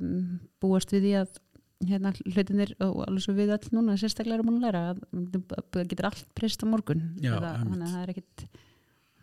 um, 0.00 0.40
búast 0.60 0.90
við 0.92 1.02
því 1.06 1.12
að 1.22 1.40
hérna, 1.86 2.12
hlutinir 2.34 2.74
og 2.80 3.02
alveg 3.06 3.22
svo 3.26 3.34
við 3.36 3.52
all 3.52 3.68
núna 3.76 3.96
sérstaklega 4.00 4.38
erum 4.40 4.54
að 4.54 4.62
læra 4.64 4.84
að 4.94 5.02
það 5.72 5.88
getur 5.90 6.08
allt 6.10 6.26
breyst 6.34 6.64
á 6.64 6.66
morgun. 6.66 7.02
Já, 7.20 7.34
Eða, 7.36 7.50
þannig 7.64 7.82
að 7.84 7.92
það 7.96 8.02
er 8.02 8.12
ekkit 8.14 8.46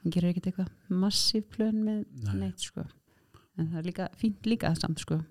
hann 0.04 0.12
gerir 0.12 0.30
ekkit 0.34 0.48
eitthvað 0.52 0.70
massív 0.90 1.44
plön 1.50 1.82
með 1.84 2.06
Nei. 2.24 2.34
neitt 2.44 2.60
sko. 2.60 2.86
En 3.58 3.68
það 3.70 3.78
er 3.78 3.84
líka 3.92 4.08
fínt 4.18 4.42
líka 4.50 4.74
samt 4.80 5.00
sko 5.00 5.22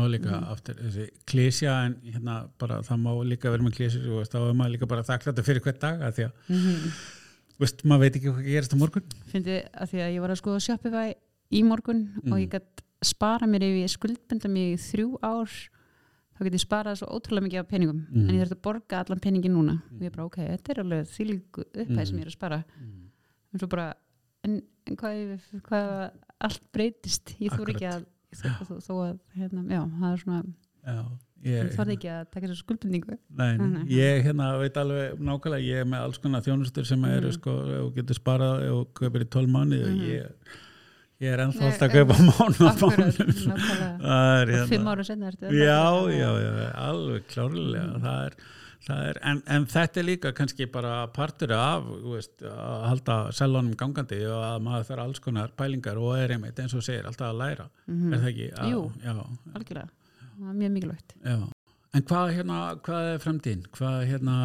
og 0.00 0.10
líka 0.10 0.30
Mhm. 0.30 0.44
aftur 0.52 0.74
þessi 0.74 1.08
klísja 1.26 1.72
en 1.86 1.94
hérna 2.04 2.48
bara 2.58 2.80
það 2.82 2.98
má 3.04 3.10
líka 3.24 3.50
vera 3.50 3.62
með 3.62 3.74
klísjur 3.76 4.08
og 4.20 4.26
þá 4.28 4.36
er 4.48 4.54
maður 4.54 4.72
líka 4.78 4.88
bara 4.88 5.02
þakklættur 5.02 5.44
fyrir 5.44 5.60
hvert 5.62 5.80
dag 5.80 6.00
að 6.00 6.12
því 6.14 6.24
að 6.24 6.32
mm 6.48 6.56
-hmm. 6.56 6.90
veist, 7.60 7.84
maður 7.84 8.00
veit 8.00 8.16
ekki 8.16 8.28
hvað 8.32 8.44
gerist 8.44 8.74
á 8.74 8.78
morgun 8.82 9.02
fyndi 9.32 9.60
að 9.74 9.86
því 9.90 9.98
að 10.04 10.14
ég 10.14 10.20
var 10.20 10.30
að 10.30 10.40
skoða 10.42 10.60
Shopify 10.66 11.14
í 11.52 11.62
morgun 11.62 12.02
Mm. 12.24 12.32
og 12.32 12.38
ég 12.38 12.48
gætt 12.50 12.82
spara 13.02 13.46
mér 13.46 13.62
ef 13.62 13.74
ég 13.84 13.90
skuldbenda 13.98 14.48
mig 14.48 14.78
í 14.78 14.80
þrjú 14.80 15.18
ár 15.22 15.50
þá 16.34 16.42
get 16.44 16.52
ég 16.54 16.64
sparað 16.66 16.96
svo 16.98 17.06
ótrúlega 17.14 17.44
mikið 17.46 17.58
af 17.60 17.68
peningum 17.68 18.06
Mm. 18.10 18.28
en 18.28 18.34
ég 18.34 18.40
þarf 18.48 18.56
að 18.56 18.62
borga 18.62 18.98
allan 19.04 19.20
peningin 19.20 19.52
núna 19.54 19.82
og 19.92 20.00
ég 20.00 20.06
er 20.06 20.10
bara 20.10 20.24
ok, 20.26 20.36
þetta 20.36 20.70
er 20.70 20.82
alveg 20.82 21.06
þýlíku 21.06 21.62
upphæð 21.74 22.06
sem 22.06 22.16
Mm. 22.16 22.18
ég 22.18 22.22
er 22.22 22.30
að 22.30 22.38
spara 22.38 22.64
en 23.52 23.58
svo 23.60 23.68
bara, 23.68 23.94
en, 24.42 24.62
en 24.86 24.96
hvað, 24.96 25.40
hvað 25.62 26.10
allt 26.40 26.60
breytist 26.72 27.36
ég 27.40 27.50
þór 27.52 27.68
ekki 27.70 27.86
að 27.86 28.04
þó, 28.40 28.74
þó, 28.80 28.94
að, 29.08 29.18
hérna, 29.38 29.62
já, 29.70 29.82
það 30.00 30.12
er 30.12 30.18
svona 30.24 30.42
ég, 31.44 31.70
þarf 31.76 31.92
ekki 31.94 32.08
að 32.12 32.26
taka 32.32 32.46
þessu 32.50 32.62
skuldbendingu 32.64 33.16
Nei, 33.36 33.56
Nei, 33.60 33.84
ég 33.92 34.24
hérna 34.26 34.50
veit 34.60 34.76
alveg 34.80 35.18
nákvæmlega, 35.20 35.64
ég 35.68 35.80
er 35.84 35.88
með 35.88 36.04
alls 36.08 36.18
konar 36.22 36.44
þjónustur 36.46 36.86
sem 36.88 37.04
eru 37.04 37.28
Mhm. 37.28 37.36
sko, 37.38 37.56
og 37.84 37.94
getur 37.96 38.16
sparað 38.18 38.70
og 38.72 38.94
kaupir 38.94 39.24
í 39.24 39.28
12 39.28 39.48
mánuði 39.48 39.82
og 39.84 39.94
Mhm. 39.94 40.04
ég, 40.08 40.24
ég 41.20 41.32
er 41.32 41.38
ennþá 41.44 41.62
alltaf 41.68 41.88
að 41.88 41.94
kaupa 41.94 42.14
mánu 42.30 42.54
Það 44.00 44.50
er 44.50 44.62
og 44.62 44.68
fimm 44.68 44.84
hérna. 44.84 44.90
ára 44.94 45.04
senna 45.04 45.30
ertu 45.30 45.52
Já, 45.52 45.84
já, 46.12 46.30
já, 46.44 46.72
alveg 46.88 47.26
klárlega. 47.28 48.00
Það 48.00 48.26
er, 48.26 48.36
er 48.92 49.18
en, 49.24 49.42
en 49.48 49.66
þetta 49.70 50.00
er 50.00 50.06
líka 50.06 50.32
kannski 50.36 50.66
bara 50.70 51.06
partur 51.14 51.52
af 51.56 51.86
veist, 52.04 52.42
að 52.44 52.86
halda 52.90 53.16
selvanum 53.32 53.74
gangandi 53.80 54.20
og 54.28 54.42
að 54.44 54.62
maður 54.66 54.86
þarf 54.90 55.04
alls 55.04 55.20
konar 55.24 55.54
pælingar 55.56 56.00
og 56.00 56.16
er 56.18 56.36
einmitt 56.36 56.58
eins 56.60 56.74
og 56.76 56.84
segir, 56.84 57.06
alltaf 57.06 57.30
að 57.32 57.40
læra 57.40 57.68
Mhm. 57.86 58.12
er 58.12 58.18
það 58.18 58.30
ekki? 58.32 58.48
Að, 58.52 58.70
Jú. 58.70 58.92
Já, 59.02 59.14
algjörlega, 59.54 59.88
það 60.38 60.48
er 60.50 60.58
mjög 60.60 60.72
mikilvægt 60.76 61.14
Já, 61.24 61.38
en 61.94 62.02
hvað, 62.02 62.34
hérna, 62.36 62.58
hvað 62.82 63.14
er 63.14 63.18
fremdín? 63.18 63.66
Hvað 63.72 64.06
hérna, 64.10 64.36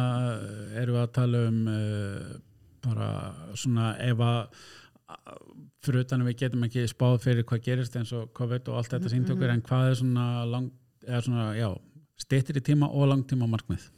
erum 0.74 0.94
við 0.94 1.02
að 1.02 1.12
tala 1.12 1.46
um 1.48 1.66
uh, 1.68 2.34
bara 2.80 3.34
svona 3.54 3.94
ef 4.00 4.18
að 4.18 4.66
fyrir 5.82 6.04
utan 6.04 6.22
að 6.22 6.28
við 6.30 6.36
getum 6.44 6.64
ekki 6.64 6.88
spáð 6.88 7.22
fyrir 7.24 7.44
hvað 7.44 7.64
gerist 7.64 7.96
eins 7.96 8.12
og 8.12 8.32
COVID 8.36 8.68
og 8.68 8.76
allt 8.76 8.92
þetta 8.94 9.10
síntökur 9.10 9.48
mhm. 9.48 9.54
en 9.54 9.62
hvað 9.62 9.90
er 9.90 9.94
svona, 9.94 10.26
lang, 10.46 10.70
svona 11.24 11.54
já, 11.56 11.70
steyttir 12.20 12.60
í 12.60 12.64
tíma 12.64 12.88
og 12.88 13.08
langtíma 13.10 13.48
markmið 13.50 13.90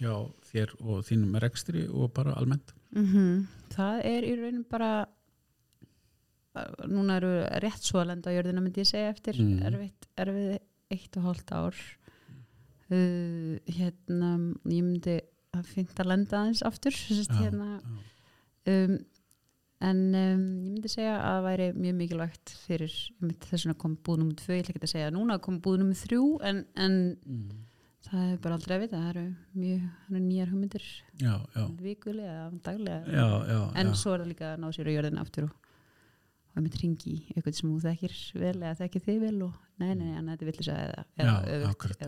já, 0.00 0.12
þér 0.52 0.74
og 0.80 1.04
þínum 1.08 1.38
rekstri 1.42 1.86
og 1.88 2.12
bara 2.16 2.36
almennt? 2.38 2.74
Mm 2.96 3.46
það 3.74 4.04
er 4.08 4.24
í 4.24 4.34
raun 4.40 4.64
bara 4.64 5.06
núna 6.88 7.18
eru 7.20 7.32
rétt 7.62 7.84
svo 7.84 8.00
að 8.02 8.12
lenda 8.12 8.32
á 8.32 8.36
jörðina 8.36 8.62
myndi 8.64 8.82
ég 8.82 8.90
segja 8.90 9.12
eftir. 9.12 9.38
Mm. 9.38 9.60
erfitt, 9.68 10.08
erfið 10.18 10.58
eitt 10.94 11.18
og 11.20 11.26
hálft 11.28 11.52
ár. 11.52 11.82
Uh, 12.88 13.58
hérna 13.68 14.30
ég 14.64 14.80
myndi 14.82 15.18
að 15.52 15.70
finna 15.74 16.00
að 16.00 16.08
lenda 16.08 16.40
aðeins 16.40 16.64
aftur 16.64 16.96
sérst, 16.96 17.34
Já, 17.36 17.42
hérna, 17.44 17.82
um, 18.72 18.94
en 19.84 20.00
um, 20.08 20.46
ég 20.64 20.72
myndi 20.72 20.92
segja 20.92 21.18
að 21.18 21.26
það 21.28 21.44
væri 21.48 21.66
mjög 21.76 21.98
mikilvægt 21.98 22.54
fyrir 22.64 22.94
þess 23.44 23.68
að 23.68 23.76
kom 23.84 23.98
búð 24.00 24.22
nummið 24.22 24.40
tvö, 24.40 24.56
ég 24.56 24.64
ætla 24.64 24.74
ekki 24.74 24.88
að 24.88 24.94
segja 24.94 25.12
núna 25.12 25.36
kom 25.44 25.60
búð 25.64 25.82
nummið 25.82 26.04
þrjú 26.06 26.22
en, 26.48 26.64
en 26.80 26.98
Mm. 27.28 27.67
Það 28.10 28.24
er 28.32 28.36
bara 28.44 28.56
aldrei 28.58 28.74
að 28.76 28.82
vita 28.84 28.98
það 29.02 29.08
eru 29.12 29.24
mjög 29.62 29.86
það 30.08 30.20
nýjar 30.26 30.52
hugmyndir 30.52 30.88
vikulega, 31.82 32.50
daglega 32.64 33.00
já, 33.12 33.26
já, 33.52 33.60
en 33.82 33.86
já. 33.92 33.94
svo 34.02 34.14
er 34.14 34.22
það 34.24 34.30
líka 34.32 34.50
að 34.54 34.60
ná 34.64 34.68
sér 34.76 34.90
á 34.90 34.92
jörðina 34.96 35.24
aftur 35.24 35.48
og, 35.48 35.54
og 36.48 36.60
einmitt 36.60 36.78
ringi 36.82 37.14
í 37.14 37.18
eitthvað 37.36 37.58
sem 37.60 37.70
þú 37.72 37.80
þekkir 37.86 38.14
vel 38.44 38.54
eða 38.62 38.76
þekkir 38.82 39.04
þig 39.08 39.18
vel 39.26 39.42
og 39.48 39.58
nei, 39.82 39.90
nei, 39.94 40.12
en 40.18 40.30
þetta 40.32 40.48
villis 40.50 40.70
að 40.74 40.84
eða, 40.84 41.04
já, 41.18 41.34
eða 41.56 41.72
öfugt, 41.72 42.06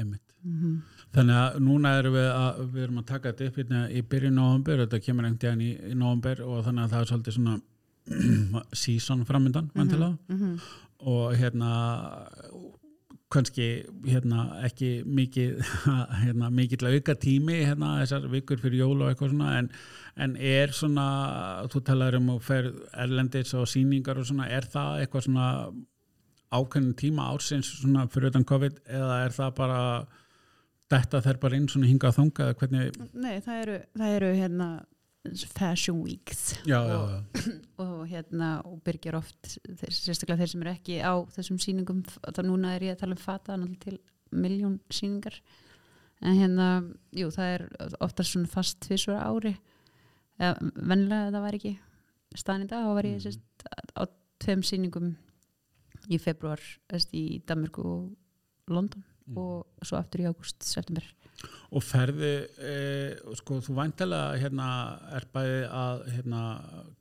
einmitt 0.00 0.26
Mhm. 0.40 0.76
Þannig 1.12 1.36
að 1.36 1.56
núna 1.60 1.90
erum 1.98 2.14
við 2.14 2.26
að, 2.32 2.60
við 2.72 2.82
erum 2.86 3.00
að 3.02 3.08
taka 3.10 3.28
þetta 3.28 3.48
upp 3.50 3.56
hérna 3.60 3.80
í 3.92 4.00
byrjun 4.08 4.38
november, 4.38 4.78
þetta 4.86 5.00
kemur 5.04 5.26
einhvern 5.28 5.58
veginn 5.60 5.64
í, 5.66 5.90
í 5.92 5.96
november 6.00 6.40
og 6.46 6.62
þannig 6.64 6.86
að 6.86 6.94
það 6.94 7.02
er 7.02 7.10
svolítið 7.10 7.34
svona 7.36 8.62
season 8.82 9.24
framöndan, 9.28 9.68
vantilega, 9.76 10.16
Mhm. 10.32 10.54
og 11.12 11.34
hérna 11.36 11.74
kannski 13.30 13.66
hérna 14.06 14.46
ekki 14.66 14.90
mikið 15.06 15.60
hérna, 16.24 16.50
mikið 16.54 16.86
auka 16.90 17.14
tími 17.20 17.60
hérna 17.62 17.96
þessar 18.00 18.26
vikur 18.32 18.60
fyrir 18.62 18.82
jól 18.82 18.96
og 18.98 19.10
eitthvað 19.10 19.34
svona 19.34 19.52
en, 19.60 19.70
en 20.20 20.36
er 20.36 20.74
svona, 20.74 21.06
þú 21.70 21.84
talar 21.86 22.18
um 22.18 22.32
og 22.34 22.42
fer 22.44 22.72
erlendis 22.98 23.54
og 23.58 23.68
síningar 23.70 24.18
og 24.18 24.26
svona, 24.28 24.48
er 24.50 24.66
það 24.70 25.04
eitthvað 25.04 25.26
svona 25.28 25.48
ákveðin 26.50 26.96
tíma 26.98 27.28
ársins 27.30 27.70
svona 27.78 28.08
fyrir 28.10 28.32
utan 28.32 28.46
COVID 28.50 28.82
eða 28.90 29.20
er 29.24 29.36
það 29.36 29.52
bara 29.60 29.82
þetta 30.90 31.20
þær 31.26 31.42
bara 31.44 31.60
inn 31.60 31.68
svona 31.70 31.90
hinga 31.90 32.10
að 32.10 32.16
þanga 32.18 32.46
eða 32.48 32.56
hvernig, 32.62 33.02
Nei, 33.14 33.36
það 33.44 33.60
eru, 33.64 33.76
það 34.00 34.16
eru 34.16 34.32
hérna 34.40 34.70
fashion 35.54 36.00
weeks. 36.02 36.54
Já, 36.64 36.80
já, 36.88 36.96
og, 36.96 37.10
já, 37.10 37.52
og 37.84 38.06
hérna 38.08 38.50
og 38.64 38.80
byrgjar 38.84 39.18
oft, 39.18 39.58
þeir, 39.68 39.92
sérstaklega 39.92 40.40
þeir 40.40 40.52
sem 40.54 40.62
eru 40.64 40.72
ekki 40.72 40.96
á 41.04 41.12
þessum 41.36 41.58
sýningum, 41.60 42.00
þá 42.06 42.40
núna 42.46 42.74
er 42.76 42.86
ég 42.88 42.94
að 42.96 43.02
tala 43.02 43.16
um 43.18 43.20
fata 43.20 43.58
til 43.84 43.98
miljón 44.32 44.78
sýningar. 44.90 45.40
En 46.22 46.36
hérna, 46.36 46.68
jú, 47.16 47.28
það 47.32 47.54
er 47.54 47.66
oftast 48.04 48.34
svona 48.34 48.48
fast 48.52 48.80
tvisvara 48.84 49.24
ári. 49.28 49.54
Eða 50.40 50.70
venlega 50.88 51.30
það 51.34 51.44
var 51.46 51.56
ekki 51.58 51.74
staðan 52.36 52.64
í 52.64 52.70
dag, 52.70 52.84
þá 52.84 52.94
var 52.96 53.08
ég 53.08 53.16
Mhm. 53.16 53.24
sérst 53.24 53.66
á 53.96 54.02
tveim 54.40 54.62
sýningum 54.64 55.16
í 56.08 56.18
februar, 56.20 56.60
þess 56.88 57.12
í 57.12 57.42
Danmörku 57.44 57.84
og 57.84 58.16
London 58.68 59.04
Mm. 59.30 59.36
og 59.38 59.66
svo 59.84 59.96
aftur 59.98 60.20
í 60.24 60.26
ágúst, 60.26 60.62
september 60.64 61.04
og 61.70 61.82
ferði 61.86 62.32
eh, 62.58 63.14
sko 63.38 63.60
þú 63.64 63.76
væntalega 63.78 64.40
hérna 64.42 64.66
er 65.16 65.26
bæði 65.32 65.60
að 65.70 66.02
hérna 66.16 66.42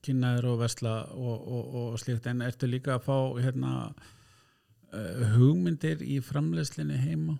kynnaður 0.06 0.47
og 0.54 0.60
vesla 0.63 0.93
og, 1.15 1.47
og, 1.58 1.75
og 1.82 1.99
slíkt 1.99 2.28
en 2.32 2.41
ertu 2.45 2.69
líka 2.69 2.95
að 2.99 3.06
fá 3.10 3.17
hérna 3.41 3.73
uh, 4.93 5.23
hugmyndir 5.38 6.04
í 6.06 6.19
framleiðslinni 6.23 6.99
heima 7.02 7.38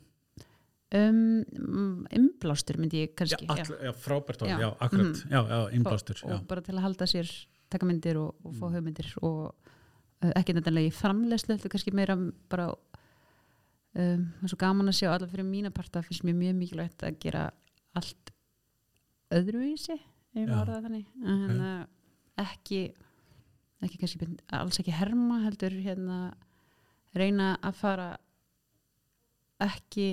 um, 0.96 2.06
umblástur 2.18 2.80
myndi 2.82 3.04
ég 3.06 3.16
kannski 3.20 3.46
já. 3.46 3.54
all, 3.54 3.76
já 3.90 3.94
frábært 3.94 4.42
orð, 4.46 4.52
Já. 4.56 4.60
já, 4.66 4.70
akkurat 4.80 5.06
Mhm. 5.06 5.30
já, 5.32 5.42
já, 5.50 5.60
innblástur 5.78 6.18
og, 6.26 6.32
og 6.32 6.48
bara 6.48 6.62
til 6.62 6.76
að 6.76 6.82
halda 6.88 7.06
sér 7.06 7.30
taka 7.70 7.86
myndir 7.86 8.18
og, 8.18 8.36
fá 8.58 8.66
Mm. 8.66 8.74
hugmyndir 8.76 9.14
og 9.22 9.54
uh, 10.24 10.32
ekki 10.36 10.54
nættilega 10.58 10.90
í 10.90 10.94
framlegslu 10.94 11.56
þetta 11.56 11.66
er 11.70 11.74
kannski 11.78 11.94
meira 11.94 12.16
bara 12.50 12.74
um, 14.00 14.26
það 14.40 14.48
er 14.48 14.54
svo 14.54 14.60
gaman 14.64 14.92
að 14.92 14.98
sjá 15.00 15.10
allar 15.12 15.32
fyrir 15.32 15.48
mína 15.48 15.74
parta 15.76 16.04
finnst 16.06 16.26
mér 16.28 16.38
mjög 16.40 16.58
mikilvægt 16.60 17.06
að 17.06 17.20
gera 17.24 17.46
allt 18.00 18.34
öðruvísi 19.36 19.96
ef 19.98 20.40
ég 20.40 20.52
orða 20.54 20.78
það 20.78 20.88
þannig. 20.88 21.08
En 21.36 21.64
uh, 21.64 21.84
ekki 22.46 22.82
ekki 23.86 24.00
kannski 24.02 24.28
alls 24.58 24.80
ekki 24.82 24.96
herma 24.96 25.40
heldur 25.46 25.76
hérna 25.80 26.20
reyna 27.16 27.54
að 27.66 27.78
fara 27.80 28.10
ekki 29.64 30.12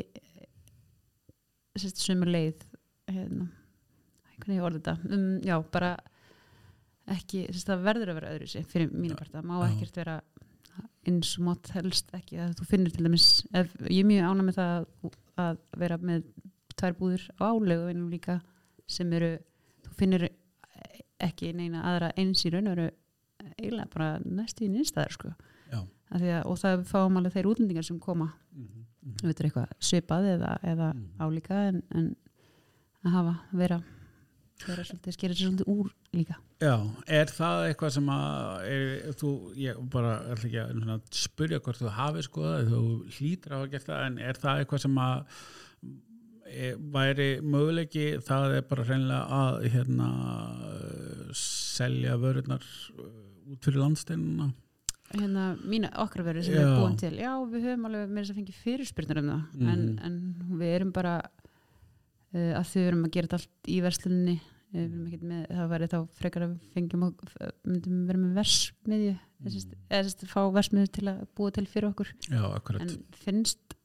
sömu 1.76 2.28
leið 2.28 2.62
hérna. 3.10 3.48
Hvernig 4.36 4.58
ég 4.58 4.66
orði 4.68 4.80
þetta? 4.82 5.16
Um, 5.16 5.26
já, 5.44 5.56
bara 5.72 5.90
ekki, 7.14 7.46
það 7.54 7.84
verður 7.86 8.10
að 8.12 8.18
vera 8.18 8.32
öðru 8.34 8.48
sér 8.50 8.66
fyrir 8.68 8.90
mínu 8.92 9.16
parta, 9.18 9.42
má 9.46 9.56
ekkert 9.68 9.96
vera 10.00 10.16
eins 11.06 11.32
og 11.38 11.44
mátt 11.46 11.70
helst 11.76 12.10
ekki 12.16 12.38
að 12.42 12.54
þú 12.60 12.66
finnir 12.70 12.92
til 12.94 13.06
dæmis, 13.06 13.26
ef, 13.54 13.72
ég 13.88 14.02
er 14.02 14.08
mjög 14.10 14.28
ána 14.30 14.46
með 14.48 14.58
það 14.60 14.86
að, 15.36 15.58
vera 15.78 15.98
með 16.02 16.24
tvær 16.76 16.96
búður 16.98 17.26
á 17.40 17.44
álegu 17.52 17.88
einum 17.90 18.10
líka 18.12 18.40
sem 18.86 19.12
eru, 19.16 19.32
þú 19.86 19.94
finnir 19.98 20.26
ekki 21.22 21.52
neina 21.56 21.84
aðra 21.88 22.10
eins 22.20 22.44
í 22.44 22.50
raun 22.52 22.68
og 22.68 22.76
veru 22.76 22.90
eiginlega 23.56 23.88
bara 23.94 24.08
næstu 24.24 24.66
í 24.66 24.72
nýnstæðar 24.72 25.14
sko. 25.14 25.30
Og 26.46 26.58
það 26.60 26.84
fáum 26.86 27.16
alveg 27.18 27.32
þeir 27.34 27.48
útlendingar 27.50 27.84
sem 27.86 27.98
koma. 28.00 28.28
Þú 29.16 29.26
veitur 29.30 29.46
eitthvað 29.48 29.72
svipað 29.82 30.28
eða, 30.36 30.52
eða 30.62 30.92
Mm. 30.94 31.06
álíka 31.18 31.58
en, 31.68 31.82
en 31.94 32.16
að 33.06 33.12
hafa, 33.16 33.34
vera 33.52 33.76
er 33.76 33.84
svolítið, 34.62 35.12
skerir 35.16 35.36
sér 35.36 35.48
svolítið 35.50 35.70
úr 35.74 35.90
líka 36.16 36.36
Já, 36.62 36.74
er 37.20 37.28
það 37.28 37.66
eitthvað 37.68 37.90
sem 37.98 38.06
að 38.08 38.66
er, 38.72 38.86
þú, 39.20 39.30
ég 39.60 39.80
bara 39.92 40.12
ætla 40.32 40.48
ekki 40.48 40.60
að 40.62 40.70
svona, 40.78 40.98
spyrja 41.12 41.58
hvort 41.60 41.82
þú 41.82 41.92
hafi 41.98 42.24
skoðað 42.24 42.70
þú 42.72 42.82
hlýtur 43.18 43.52
á 43.52 43.58
að 43.60 43.70
gera 43.74 43.84
það 43.90 44.04
en 44.06 44.18
er 44.30 44.40
það 44.40 44.60
eitthvað 44.62 44.84
sem 44.86 45.00
að 45.04 45.42
e, 46.46 46.70
væri 46.96 47.28
möguleiki 47.44 48.06
það 48.24 48.56
er 48.60 48.66
bara 48.70 48.86
hreinlega 48.88 49.40
að 49.42 49.68
hérna 49.76 50.08
selja 51.36 52.16
vörurnar 52.20 52.64
eh, 52.96 53.52
út 53.52 53.66
fyrir 53.66 53.82
landsteinuna 53.82 54.48
hérna 55.12 55.44
mína 55.62 55.90
okkar 56.02 56.24
verður 56.26 56.48
sem 56.48 56.56
Já. 56.56 56.62
erum 56.64 56.80
búin 56.82 56.96
til 56.98 57.12
já, 57.20 57.30
við 57.52 57.66
höfum 57.68 57.84
alveg 57.90 58.08
með 58.10 58.22
þess 58.24 58.32
að 58.32 58.38
fengi 58.40 58.56
fyrirspyrnur 58.64 59.20
um 59.22 59.28
það 59.30 59.42
en, 59.60 59.84
Mhm. 59.86 59.98
en 60.08 60.58
við 60.58 60.72
erum 60.80 60.92
bara 60.96 61.12
uh, 62.36 62.52
að 62.60 62.68
þau 62.72 62.82
erum 62.84 63.08
að 63.08 63.16
gera 63.16 63.30
þetta 63.30 63.40
allt 63.42 63.72
í 63.72 63.80
versluninni 63.84 64.36
Eh, 64.74 64.86
með, 64.90 65.44
það 65.46 65.68
væri 65.70 65.86
þá 65.92 65.98
frekar 66.18 66.44
að 66.48 66.54
fengjum 66.74 67.04
og 67.06 67.20
myndum 67.68 68.00
vera 68.08 68.18
með 68.18 68.32
versmiðju 68.40 69.12
mm. 69.14 69.74
eða 69.94 70.10
að 70.10 70.24
fá 70.32 70.40
versmiðju 70.56 70.90
til 70.96 71.04
að 71.12 71.20
búa 71.38 71.52
til 71.54 71.64
fyrir 71.70 71.86
okkur 71.92 72.10
Já, 72.26 72.42
en 72.82 72.90
finnst 73.14 73.76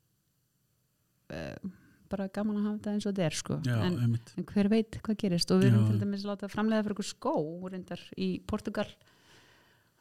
uh, 1.31 1.69
bara 2.11 2.27
gaman 2.33 2.57
að 2.57 2.65
hafa 2.65 2.79
þetta 2.79 2.95
eins 2.95 3.05
og 3.05 3.13
þetta 3.13 3.27
er 3.27 3.37
sko 3.37 3.57
Já, 3.67 3.75
en, 3.85 3.99
en 4.17 4.47
hver 4.51 4.71
veit 4.73 4.97
hvað 5.05 5.19
gerist 5.21 5.53
og 5.53 5.61
við 5.61 5.69
erum 5.69 5.85
til 5.91 6.01
dæmis 6.01 6.25
að 6.25 6.31
láta 6.33 6.49
framlega 6.51 6.87
fyrir 6.87 6.97
okkur 6.97 7.09
skó 7.11 7.35
reyndar 7.69 8.05
í 8.17 8.31
Portugal 8.49 8.87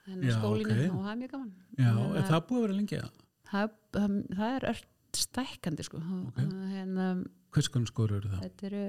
Já, 0.09 0.38
skólinu 0.38 0.78
ok. 0.78 0.86
og 0.96 1.03
það 1.05 1.12
er 1.12 1.20
mjög 1.20 1.34
gaman 1.36 1.51
Já, 1.76 1.90
Þannig 1.90 2.16
er 2.16 2.24
að- 2.24 2.32
það 2.32 2.46
búið 2.48 2.62
að 2.62 2.66
vera 2.66 2.78
lengi 2.80 3.03
það? 3.05 3.20
það, 3.53 3.76
það, 4.01 4.48
er 4.48 4.70
öll 4.72 4.80
stækkandi 5.20 5.86
sko 5.86 6.01
Ok. 6.01 6.32
okay. 6.32 6.51
hérna, 6.72 7.12
Hvers 7.51 7.68
konar 7.68 7.86
skóru 7.90 8.16
eru 8.20 8.28
það? 8.30 8.42
þetta 8.46 8.66
eru 8.70 8.82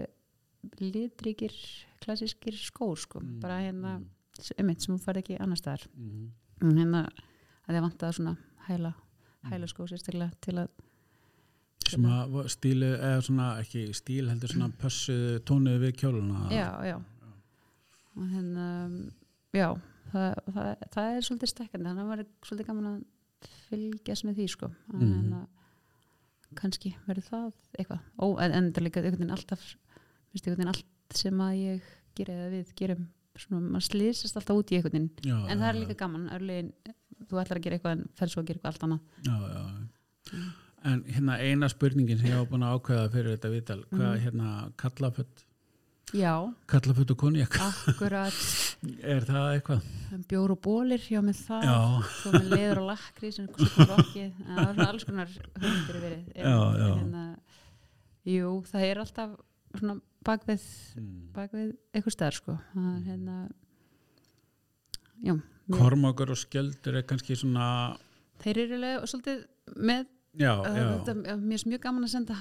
litríkir 0.79 1.53
klassískir 2.03 2.53
skór 2.61 2.97
sko 3.01 3.19
Mm, 3.21 3.39
bara 3.41 3.59
hérna, 3.63 3.95
mm. 3.99 4.51
einmitt 4.57 4.81
sem 4.81 4.95
þú 4.95 5.01
farið 5.03 5.23
ekki 5.23 5.39
annar 5.41 5.57
staðar 5.57 5.87
Mhm. 5.97 6.31
Mm, 6.61 6.77
hérna, 6.77 7.01
að 7.67 7.75
það 7.75 7.81
vantaði 7.87 8.13
svona 8.19 8.37
hæla, 8.67 8.93
Mm. 9.43 9.49
hæla 9.51 9.67
skó 9.67 9.87
sérstaklega 9.89 10.31
til 10.41 10.53
að 10.61 10.67
sem 11.89 12.03
að 12.05 12.47
stílu, 12.47 12.91
eða 13.01 13.21
svona 13.25 13.47
ekki 13.59 13.87
stíl 13.93 14.29
heldur 14.29 14.47
svona 14.53 14.69
pössu 14.79 15.39
tónuð 15.43 15.79
við 15.81 15.95
kjóluna 15.97 16.49
já, 16.51 16.69
já 16.85 16.95
og 18.15 18.27
hérna 18.29 19.11
já, 19.53 19.81
það, 20.11 20.35
það, 20.53 20.75
það 20.93 21.17
er 21.17 21.21
svolítið 21.25 21.51
stekkandi 21.51 21.85
þannig 21.89 22.01
að 22.01 22.05
það 22.05 22.11
var 22.11 22.25
svolítið 22.45 22.67
gaman 22.67 22.87
að 22.91 23.03
fylgjast 23.69 24.23
með 24.27 24.35
því 24.37 24.47
sko 24.49 24.65
að 24.67 25.01
Mhm. 25.01 25.11
hérna, 25.15 25.47
kannski 26.59 26.95
verður 27.07 27.27
það 27.29 27.51
eitthvað. 27.79 27.99
Ó, 28.19 28.25
en, 28.43 28.51
en 28.57 28.69
það 28.71 28.77
er 28.81 28.85
líka 28.87 29.01
einhvern 29.01 29.19
veginn 29.21 29.35
alltaf 29.37 29.63
finnst 30.31 30.47
einhvern 30.47 30.61
veginn 30.61 30.73
allt 30.73 31.17
sem 31.21 31.41
að 31.43 31.53
ég 31.61 31.89
gera 32.15 32.33
eða 32.37 32.49
við 32.55 32.73
gerum 32.81 33.05
svona, 33.39 33.61
maður 33.71 33.85
slýsast 33.87 34.35
alltaf 34.41 34.57
út 34.59 34.71
í 34.71 34.79
einhvern 34.79 34.97
veginn. 34.97 35.11
Já, 35.27 35.37
en 35.51 35.61
það 35.63 35.69
er 35.71 35.79
líka 35.81 35.97
gaman, 36.01 36.25
örlegin 36.35 36.73
þú 37.29 37.39
ætlar 37.41 37.59
að 37.61 37.63
gera 37.67 37.77
eitthvað 37.79 37.95
en 37.97 38.03
fer 38.19 38.31
svo 38.33 38.41
að 38.41 38.47
gera 38.51 38.59
eitthvað 38.59 38.73
allt 38.73 38.85
annað. 38.87 39.01
Já, 39.27 39.35
já. 39.55 39.63
Mm. 40.31 40.49
En 40.91 41.03
hérna 41.13 41.35
eina 41.45 41.67
spurningin 41.69 42.17
sem 42.17 42.31
ég 42.31 42.35
hafa 42.39 42.49
búin 42.49 42.63
að 42.65 42.75
ákveða 42.79 43.09
fyrir 43.13 43.35
þetta 43.35 43.49
viðtal, 43.53 43.79
hvað 43.91 44.07
Mhm. 44.15 44.21
hérna 44.25 44.47
kallafött, 44.81 45.43
já, 46.17 46.33
kallafött 46.67 47.11
og 47.13 47.17
konjak, 47.21 47.57
akkurat 47.61 48.33
er 48.81 49.25
það 49.27 49.47
eitthvað? 49.55 49.89
bjór 50.31 50.51
og 50.55 50.59
bólir, 50.65 51.03
já 51.13 51.21
með 51.21 51.41
það 51.45 51.65
Já, 51.67 51.75
svo 52.17 52.31
með 52.33 52.47
leður 52.55 52.79
og 52.81 52.87
lakri 52.91 53.29
sem 53.35 53.47
svo 53.53 53.85
rokkið, 53.91 54.31
en 54.47 54.55
það 54.55 54.61
er 54.65 54.73
svona 54.73 54.87
alls 54.89 55.05
konar 55.09 55.35
hundir 55.61 55.99
verið 56.01 56.23
en, 56.35 56.45
Já, 56.47 56.55
já. 56.81 56.87
Hérna, 56.97 57.25
jú, 58.33 58.53
það 58.71 58.87
er 58.89 59.01
alltaf 59.05 59.35
svona 59.79 59.97
bakvið 60.27 60.65
Mm. 61.01 61.19
bakvið 61.33 61.69
eitthvað 61.95 62.13
stær 62.17 62.35
sko 62.35 62.53
það 62.73 62.87
er 62.91 63.03
hérna 63.07 63.35
já, 65.25 65.35
Kormokur 65.71 66.33
og 66.33 66.39
skjöldur 66.41 66.97
er 66.99 67.05
kannski 67.07 67.37
svona, 67.39 67.95
þeir 68.43 68.59
eru 68.65 68.79
svolítið 69.07 69.45
með 69.87 70.09
já, 70.39 70.51
já, 70.63 70.83
þetta, 71.03 71.13
mér 71.37 71.59
er 71.59 71.67
mjög 71.71 71.81
gaman 71.83 72.03
að 72.07 72.11
senda 72.13 72.35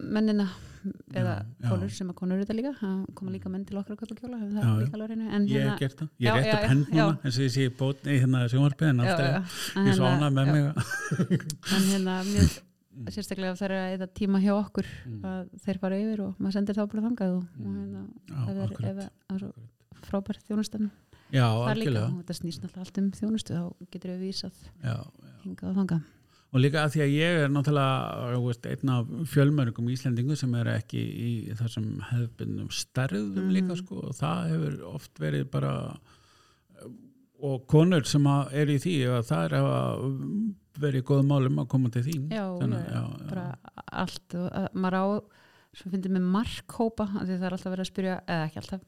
mennina 0.00 0.46
eða 1.16 1.34
konur 1.68 1.88
sem 1.94 2.10
að 2.12 2.16
konur 2.18 2.40
þetta 2.42 2.56
líka 2.58 2.72
það 2.76 2.98
koma 3.16 3.30
líka 3.32 3.48
menn 3.52 3.64
til 3.64 3.78
okkar 3.80 3.94
að 3.96 4.00
kaupa 4.02 4.18
kjóla 4.18 4.40
líka 4.42 4.60
ég 4.60 5.08
hérna 5.08 5.70
hef 5.70 5.80
gert 5.80 5.96
það, 6.02 6.10
ég 6.20 6.36
er 6.36 6.44
já, 6.50 6.58
hend 6.68 6.90
núna, 6.92 7.16
eins 7.24 7.38
og 7.38 7.46
ég 7.46 7.54
sé 7.54 7.68
bótni 7.78 8.12
í 8.12 8.20
hérna 8.20 8.44
sjónvarpið 8.52 8.90
en 8.90 9.00
já, 9.00 9.14
aftur, 9.14 9.24
já, 9.24 9.40
en 9.80 9.86
ég 9.88 9.90
er 9.94 9.98
svo 9.98 10.04
hérna- 10.04 10.28
ánað 10.28 10.36
með 10.36 10.46
mig. 10.52 10.64
Að- 10.68 11.76
en 11.78 11.88
hérna 11.88 12.16
mjög 12.28 12.58
sérstaklega 13.10 13.52
ef 13.54 13.58
það 13.62 13.66
er 13.70 13.76
að 13.78 13.94
eða 13.96 14.08
tíma 14.20 14.38
hjá 14.44 14.52
okkur 14.58 14.86
Mm. 15.06 15.22
að 15.24 15.48
þeir 15.64 15.78
fara 15.80 15.96
yfir 15.98 16.20
og 16.28 16.36
maður 16.38 16.52
sendir 16.58 16.76
þá 16.76 16.84
bara 16.92 17.02
þangað 17.08 17.32
og, 17.38 17.42
og 17.42 17.64
Mm. 17.64 17.78
hérna, 17.80 18.02
Já, 18.28 18.34
ef 18.34 18.54
það 18.54 18.90
er, 18.92 19.10
er 19.34 19.38
svo 19.40 19.52
frábært 20.04 20.44
þjónustan. 20.48 20.90
Já, 21.32 21.46
það 21.48 21.64
líka 21.64 21.72
algjörlega. 21.74 22.04
og 22.12 22.20
þetta 22.20 22.36
snýst 22.38 22.60
náttúrulega 22.62 22.84
allt 22.84 22.98
um 23.00 23.10
þjónustu 23.10 23.52
þá 23.56 23.62
getur 23.90 24.10
við 24.12 24.20
vísað 24.28 24.54
hingað 25.44 25.70
og 25.70 25.76
þangað 25.80 26.02
og 26.54 26.60
líka 26.62 26.84
að 26.86 26.92
því 26.94 27.00
að 27.04 27.12
ég 27.18 27.38
er 27.44 27.48
náttúrulega 27.50 28.40
veist, 28.46 28.66
einn 28.70 28.90
af 28.94 29.08
fjölmörgum 29.32 29.88
Íslendingu 29.90 30.36
sem 30.38 30.54
er 30.60 30.70
ekki 30.78 31.00
í 31.02 31.30
þessum 31.58 31.88
hefðbundum 32.12 32.68
stærðum 32.70 33.32
Mhm. 33.42 33.54
líka 33.56 33.76
sko 33.80 33.96
og 34.08 34.14
það 34.14 34.50
hefur 34.52 34.76
oft 34.94 35.18
verið 35.18 35.50
bara 35.50 35.72
og 37.44 37.66
konur 37.68 38.06
sem 38.08 38.24
er 38.54 38.70
í 38.72 38.78
því 38.80 38.92
að 39.18 39.24
það 39.28 39.44
er 39.48 39.56
að 39.58 40.04
verið 40.80 41.02
í 41.02 41.06
góðum 41.06 41.28
málum 41.30 41.58
að 41.62 41.68
koma 41.74 41.90
til 41.92 42.02
þín 42.06 42.28
já, 42.32 42.44
Þannig, 42.60 42.84
já, 42.86 42.94
já, 42.94 43.02
já. 43.18 43.28
bara 43.30 43.46
allt 44.04 44.34
og 44.40 44.46
að, 44.50 44.68
maður 44.74 44.96
á 44.98 45.06
svo 45.74 45.90
finnir 45.90 46.12
með 46.14 46.26
markhópa 46.36 47.04
af 47.10 47.26
því 47.26 47.34
það 47.36 47.46
er 47.48 47.54
alltaf 47.56 47.72
verið 47.74 47.84
að 47.84 47.90
spyrja 47.90 48.16
eða 48.30 48.46
ekki 48.48 48.60
alltaf, 48.62 48.82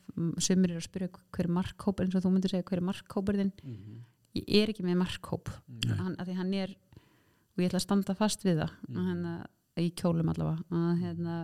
sumir 0.47 0.71
eru 0.71 0.81
að 0.81 0.87
spyrja 0.89 1.09
hver 1.35 1.45
er 1.49 1.55
markhóp 1.59 2.01
eins 2.05 2.15
og 2.15 2.23
þú 2.23 2.33
myndir 2.37 2.53
segja 2.55 2.67
hver 2.71 2.79
er 2.81 2.87
markhópur 2.91 3.39
þinn 3.41 3.53
Mhm. 3.63 3.97
ég 4.37 4.63
er 4.63 4.69
ekki 4.73 4.85
með 4.87 4.99
markhóp 5.03 5.49
Nei. 5.69 5.97
hann, 5.97 6.17
að 6.17 6.27
því 6.31 6.35
hann 6.37 6.55
er 6.55 6.75
og 7.57 7.63
ég 7.63 7.69
ætla 7.71 7.81
að 7.81 7.87
standa 7.87 8.15
fast 8.15 8.45
við 8.45 8.61
það 8.63 8.73
mm. 8.89 9.05
hérna, 9.09 9.35
í 9.81 9.91
kjólum 9.97 10.29
allavega 10.33 10.65
að, 10.71 11.01
hérna, 11.03 11.37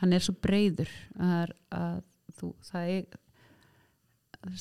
hann 0.00 0.12
er 0.12 0.24
svo 0.24 0.34
breyður 0.44 0.90
að, 1.18 1.52
að 1.72 2.02
þú, 2.38 2.50
það 2.70 2.88
er 2.94 3.20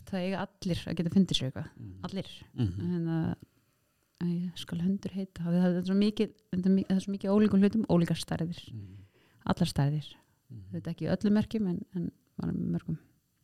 það 0.07 0.20
eiga 0.24 0.43
allir 0.45 0.84
að 0.88 0.95
geta 0.99 1.11
fundið 1.14 1.38
sér 1.39 1.49
eitthvað 1.49 1.70
Mhm. 1.76 1.93
allir 2.07 2.30
Mhm. 2.53 2.91
hérna, 2.93 3.36
ég 4.24 4.57
skal 4.57 4.80
hundur 4.80 5.11
heita 5.11 5.43
það 5.43 5.78
er 5.78 5.82
svo 5.84 5.95
mikið, 5.99 6.30
mikið 7.11 7.34
ólíkum 7.34 7.59
hlutum, 7.59 7.86
ólíkar 7.91 8.20
stærðir 8.20 8.61
Mhm. 8.72 8.97
allar 9.45 9.68
stærðir, 9.68 10.07
Mhm. 10.49 10.64
þetta 10.74 10.88
er 10.88 10.93
ekki 10.93 11.07
í 11.07 11.11
öllum 11.18 11.34
merkjum 11.34 11.68
en, 11.70 11.82
en 11.95 12.11
mörgum 12.72 12.97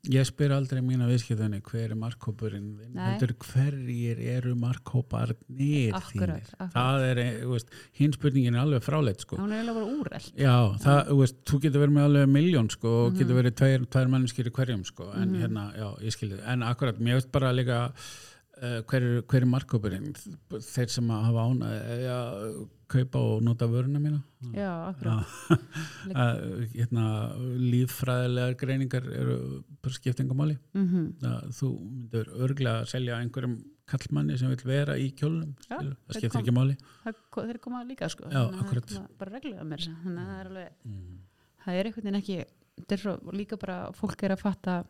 Ég 0.08 0.24
spyr 0.24 0.54
aldrei 0.56 0.80
mína 0.80 1.10
viðskiptunni 1.10 1.58
hver 1.68 1.90
er 1.92 1.98
markhópurinn 2.00 2.70
þinn, 2.80 3.34
hverjir 3.44 4.22
eru 4.32 4.54
markhóparnir 4.56 5.92
Akkurat, 5.98 6.46
þínir. 6.48 6.70
Það 6.72 7.04
er, 7.10 7.20
eh, 7.20 7.66
hinn 8.00 8.14
spurningin 8.16 8.56
er 8.56 8.62
alveg 8.64 8.82
fráleitt 8.86 9.20
sko. 9.26 9.36
hún 9.36 9.52
er 9.52 9.60
eiginlega 9.60 9.74
bara 9.76 9.92
úreld 10.00 10.32
Já, 10.40 10.56
það, 10.80 11.12
veist, 11.20 11.36
þú 11.44 11.60
getur 11.66 11.84
verið 11.84 11.96
með 11.98 12.08
alveg 12.08 12.32
miljón 12.32 12.70
sko 12.72 12.88
og 13.08 13.14
Mhm. 13.14 13.20
getur 13.20 13.44
verið 13.44 13.56
tveir, 13.60 13.86
tveir 13.88 14.08
mannskir 14.08 14.48
í 14.48 14.52
hverjum 14.52 14.86
sko, 14.86 15.14
en 15.16 15.34
Mhm. 15.34 15.42
hérna, 15.42 15.76
já, 15.76 16.00
ég 16.00 16.16
skilði 16.16 16.40
en 16.48 16.60
akkurat, 16.62 16.98
mér 16.98 17.16
veist 17.20 17.32
bara 17.32 17.52
líka 17.52 17.92
hver, 18.60 19.06
er- 19.06 19.24
er 19.40 19.46
markhópurinn 19.48 20.12
þeir 20.60 20.92
sem 20.92 21.10
hafa 21.14 21.46
án 21.48 21.64
að 21.64 22.68
kaupa 22.90 23.20
og 23.22 23.44
nota 23.46 23.68
vöruna 23.70 24.00
mína? 24.02 24.20
Já, 24.56 24.72
akkurat. 24.90 25.26
Já, 26.10 26.16
að, 26.24 26.40
hérna, 26.74 27.04
líffræðilegar 27.70 28.56
greiningar 28.60 29.10
eru 29.14 29.36
bara 29.84 29.94
skiptingamáli 29.96 30.58
mm 30.74 30.88
að 31.30 31.52
þú 31.60 31.70
myndur 31.86 32.32
örglega 32.40 32.82
að 32.82 32.90
selja 32.96 33.20
einhverjum 33.22 33.58
kallmanni 33.90 34.38
sem 34.38 34.50
vil 34.54 34.66
vera 34.70 34.98
í 34.98 35.10
kjólum 35.18 35.56
Já, 35.70 35.78
það 35.80 36.18
skiptir 36.20 36.42
ekki 36.42 36.56
máli. 36.56 36.78
þeir 37.50 37.60
koma 37.64 37.84
líka 37.88 38.10
sko. 38.10 38.30
Já, 38.30 38.50
bara 39.18 39.32
reglulega 39.34 39.66
með 39.66 39.78
þess 39.78 40.04
þannig 40.04 40.20
að 40.20 40.30
það 40.30 40.40
er 40.40 40.50
alveg, 40.52 40.70
mm. 40.86 41.18
það 41.66 41.80
er 41.80 41.90
einhvern 41.90 42.06
veginn 42.10 42.22
ekki 42.22 42.40
svo 43.04 43.16
líka 43.36 43.58
bara, 43.60 43.80
fólk 43.98 44.24
er 44.24 44.36
að 44.36 44.44
fatta 44.44 44.84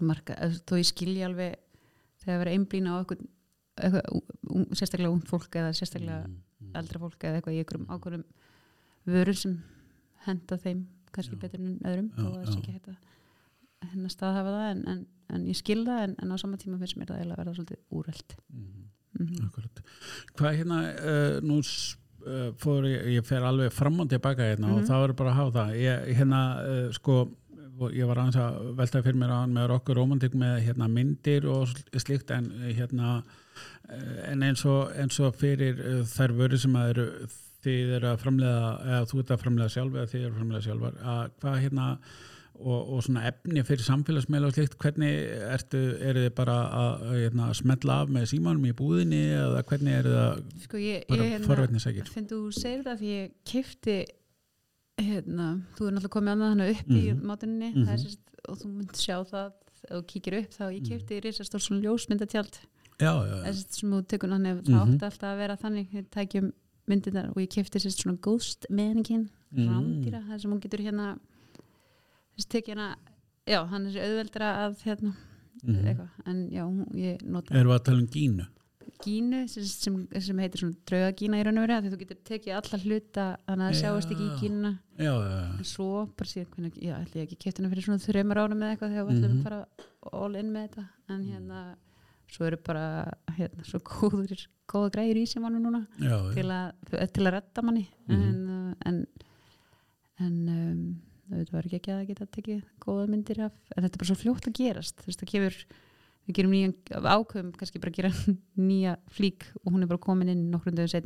þó 0.00 0.78
ég 0.80 0.88
skilji 0.88 1.24
alveg 1.26 1.58
þegar 2.24 2.40
verið 2.44 2.56
einblýna 2.58 2.92
á 2.92 2.96
eitthvað, 3.00 3.26
eitthvað 3.80 4.74
sérstaklega 4.78 5.12
ung 5.14 5.22
fólk 5.30 5.56
eða 5.60 5.74
sérstaklega 5.78 6.22
Mm. 6.60 6.74
eldra 6.76 6.98
fólk 7.00 7.22
eða 7.24 7.38
eitthvað 7.40 7.54
í 7.56 7.60
einhverjum 7.62 7.86
ákveðum 7.88 8.24
vörum 9.08 9.36
sem 9.40 9.54
henda 10.26 10.58
þeim 10.60 10.82
kannski 11.10 11.32
Já. 11.38 11.40
betur 11.40 11.60
en 11.64 11.78
öðrum 11.88 12.10
Já, 12.12 12.24
og 12.26 12.34
það 12.34 12.44
sé 12.44 12.52
já. 12.52 12.60
ekki 12.60 12.72
hægt 12.74 12.88
að 12.90 13.88
hennar 13.94 14.12
staðhafa 14.12 14.52
það 14.52 14.66
en, 14.74 14.82
en, 14.92 15.00
en 15.32 15.46
ég 15.48 15.56
skil 15.56 15.78
það 15.86 16.02
en, 16.04 16.14
en 16.20 16.30
á 16.30 16.36
sama 16.42 16.58
tíma 16.60 16.76
finnst 16.82 16.98
mér 17.00 17.08
það 17.08 17.16
eiginlega 17.22 17.38
að 17.38 17.40
verða 17.40 17.56
svolítið 17.56 17.80
úreld 17.96 18.36
Mm. 18.52 18.84
mm 19.20 19.46
Akkurat. 19.48 19.80
Hvað 20.36 20.58
hérna, 20.60 20.76
uh, 21.00 21.40
nú 21.40 21.56
uh, 21.64 22.52
fór 22.60 22.84
ég, 22.86 23.08
ég 23.16 23.24
fer 23.26 23.42
alveg 23.48 23.72
fram 23.72 23.98
og 24.04 24.08
tilbaka 24.12 24.42
hérna 24.52 24.68
og 24.74 24.82
Mhm. 24.82 24.86
það 24.92 25.00
verður 25.06 25.16
bara 25.16 25.30
að 25.32 25.38
hafa 25.40 25.52
það. 25.56 25.72
Ég, 25.80 26.14
hérna, 26.20 26.40
uh, 26.60 26.92
sko, 26.92 27.16
ég 27.96 28.08
var 28.10 28.20
aðeins 28.20 28.40
að 28.40 28.72
velta 28.78 29.02
fyrir 29.04 29.20
mér 29.20 29.34
að 29.34 29.52
með 29.56 29.74
okkur 29.76 30.00
romantik 30.00 30.34
með 30.38 30.56
hérna 30.66 30.88
myndir 30.92 31.46
og 31.50 31.68
sl- 31.70 32.02
slíkt 32.04 32.32
en 32.36 32.50
hérna, 32.66 33.20
en 34.28 34.42
eins 34.46 34.64
og, 34.68 34.90
eins 35.00 35.20
og 35.22 35.38
fyrir 35.40 35.80
uh, 35.80 36.02
þær 36.08 36.36
vöru 36.42 36.60
sem 36.60 36.76
að 36.76 36.92
eru 36.94 37.06
þið 37.60 37.94
eru 37.98 38.10
að 38.10 38.20
framlega, 38.22 38.68
eða 38.88 39.06
þú 39.10 39.22
ert 39.22 39.32
að 39.34 39.40
framlega 39.44 39.72
sjálf 39.74 39.96
eða 39.96 40.10
þið 40.12 40.20
eru 40.20 40.30
að 40.30 40.38
framlega 40.40 40.66
sjálfar, 40.66 41.00
að 41.14 41.32
hvað 41.42 41.58
hérna 41.64 41.88
og, 42.60 42.92
og 42.94 43.02
svona 43.04 43.24
efni 43.30 43.64
fyrir 43.66 43.84
samfélagsmeila 43.84 44.48
og 44.50 44.56
slikt, 44.56 44.76
hvernig 44.80 45.18
ertu, 45.54 45.80
eru 46.04 46.24
þið 46.26 46.32
bara 46.36 46.56
að, 46.66 47.04
að, 47.08 47.18
hérna, 47.24 47.48
að 47.48 47.58
smetla 47.60 47.98
af 48.04 48.14
með 48.16 48.26
símanum 48.32 48.68
í 48.68 48.72
búðinni 48.76 49.20
eða 49.38 49.62
hvernig 49.70 49.98
eru 50.00 50.16
það 50.16 50.40
sko 50.66 50.82
ég, 50.82 51.04
bara 51.08 51.28
ég 51.30 51.46
forvetnisækir? 51.48 52.10
finn 52.14 52.28
þú 52.30 52.40
segir 52.56 52.84
það 52.88 53.02
því 53.02 53.12
ég 53.14 53.30
kefti 53.52 53.98
hérna, 55.02 55.46
þú 55.76 55.86
er 55.88 55.92
náttúrulega 55.96 56.14
komið 56.16 56.32
annað 56.34 56.50
þannig 56.52 56.70
upp 56.80 56.88
í 56.90 57.02
Mhm. 57.14 57.22
mátuninni 57.26 57.70
Mhm. 57.74 57.84
það 57.86 57.92
er 57.92 57.98
sérst, 58.04 58.18
og 58.48 58.58
þú 58.58 58.66
mynd 58.76 58.92
sjá 58.96 59.16
það 59.24 59.52
ef 59.80 59.90
þú 59.90 60.02
kíkir 60.06 60.34
upp 60.42 60.50
þá 60.50 60.64
ég 60.70 60.80
Mhm. 60.80 60.88
kefti 60.90 61.20
risastór 61.24 61.60
svona 61.60 61.82
ljósmyndatjald 61.84 62.58
Já, 63.00 63.12
já, 63.24 63.36
já. 63.36 63.44
þess 63.44 63.66
sem 63.80 63.90
þú 63.90 64.02
tekur 64.06 64.28
þannig 64.30 64.62
það 64.62 64.68
Mhm. 64.68 64.94
átti 64.94 65.04
alltaf 65.08 65.30
að 65.32 65.36
vera 65.38 65.56
þannig 65.56 65.88
við 65.90 66.06
tækjum 66.10 66.52
myndirnar 66.88 67.28
og 67.30 67.36
ég 67.36 67.48
kefti 67.48 67.78
sérst 67.80 68.02
svona 68.04 68.18
ghost 68.20 68.66
mannequin 68.70 69.28
Mm. 69.52 69.68
rándýra, 69.68 70.22
það 70.28 70.40
sem 70.40 70.50
hún 70.52 70.60
getur 70.60 70.80
hérna 70.84 71.18
þess 72.36 72.46
tekið 72.46 72.66
hérna 72.76 72.96
já, 73.46 73.66
hann 73.68 73.86
er 73.86 73.92
auðveldra 74.06 74.48
að 74.68 74.82
hérna 74.84 75.14
Mhm. 75.64 75.84
eitthvað, 75.84 76.08
en 76.26 76.50
já, 76.50 76.64
ég 76.94 77.22
nota 77.22 77.54
Erum 77.54 77.72
við 77.72 77.78
að 77.80 77.84
tala 77.84 77.98
um 77.98 78.06
gínu? 78.06 78.46
Gínu 79.04 79.40
sem, 79.48 79.64
sem, 79.70 79.96
sem 80.26 80.38
heitir 80.42 80.60
svona 80.62 80.76
draugagína 80.90 81.40
í 81.40 81.44
raun 81.46 81.58
og 81.60 81.66
verið 81.66 81.84
því 81.86 81.92
þú 81.94 81.98
getur 82.02 82.18
tekið 82.30 82.56
alla 82.58 82.80
hluta 82.84 83.26
þannig 83.46 83.64
að 83.64 83.70
það 83.70 83.76
Já. 83.76 83.80
sjáist 83.80 84.14
ekki 84.14 84.26
í 84.26 84.38
gínuna 84.42 84.72
Já, 85.00 85.12
já, 85.12 85.30
já. 85.34 85.44
en 85.58 85.68
svo 85.70 85.88
bara 86.16 86.30
síðan 86.32 86.50
hvernig, 86.54 86.78
já, 86.84 86.94
ætli 87.00 87.20
ég 87.20 87.26
ekki 87.28 87.38
kefti 87.46 87.62
hana 87.62 87.70
fyrir 87.72 87.86
svona 87.88 88.04
þreymur 88.04 88.40
árum 88.44 88.62
eða 88.66 88.74
eitthvað 88.76 88.94
þegar 88.94 89.08
við 89.10 89.16
ætlum 89.16 89.30
Mhm. 89.30 89.40
að 89.40 89.46
fara 89.46 89.60
all 90.24 90.34
in 90.42 90.52
með 90.52 90.66
þetta 90.68 90.84
en 91.14 91.24
hérna, 91.30 91.60
svo 92.30 92.46
eru 92.46 92.58
bara 92.66 92.84
hérna, 93.38 93.64
svo 93.66 93.80
góður, 93.90 94.46
góða 94.70 94.90
græður 94.94 95.20
í 95.22 95.26
sem 95.28 95.42
mann 95.42 95.56
núna 95.62 95.86
já, 95.98 96.10
já. 96.14 96.34
til 96.34 96.48
að, 96.50 97.12
til 97.16 97.24
að 97.26 97.32
redda 97.38 97.62
manni 97.66 97.86
en, 98.08 98.48
uh, 98.48 98.74
en 98.86 99.00
en 100.20 100.34
um, 100.52 100.82
það 101.30 101.52
var 101.54 101.66
ekki 101.68 101.78
ekki 101.80 101.92
að 101.94 102.06
geta 102.10 102.26
tekið 102.36 102.62
góða 102.84 103.06
myndir 103.08 103.40
af, 103.46 103.54
en 103.76 103.84
þetta 103.86 103.94
er 103.96 104.02
bara 104.02 104.10
svo 104.10 104.18
fljótt 104.20 104.48
að 104.50 104.58
gerast 104.60 104.98
þú 105.00 105.08
veist, 105.08 105.22
það 105.22 105.30
kemur 105.32 105.56
við 106.30 106.36
gerum 106.38 106.52
nýjan 106.54 106.74
ákveðum, 107.10 107.50
kannski 107.58 107.80
bara 107.82 107.92
gera 107.98 108.10
nýja 108.70 108.96
flík 109.10 109.46
og 109.64 109.72
hún 109.74 109.82
er 109.82 109.90
bara 109.90 109.98
komin 110.06 110.28
inn 110.32 110.46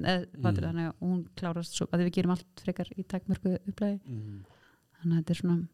eða 0.04 0.26
Mhm. 0.28 0.42
fattur 0.44 0.68
þannig 0.68 0.88
að 0.90 0.94
hún 1.00 1.24
klárast 1.36 1.74
svo, 1.74 1.86
að 1.92 2.04
við 2.06 2.12
gerum 2.18 2.30
allt 2.36 2.62
frekar 2.64 2.92
í 2.96 3.04
takmörku 3.08 3.56
upplæði, 3.68 4.00
Mm. 4.06 4.44
þannig 5.00 5.14
að 5.16 5.20
þetta 5.24 5.30
er 5.30 5.40
svona 5.42 5.68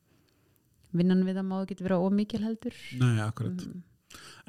vinnan 0.93 1.23
við 1.27 1.37
að 1.39 1.47
má 1.47 1.59
getur 1.67 1.87
vera 1.89 1.99
ómikil 2.03 2.43
heldur 2.43 2.75
Nei, 2.99 3.21
akkurat. 3.23 3.61
mm, 3.67 3.83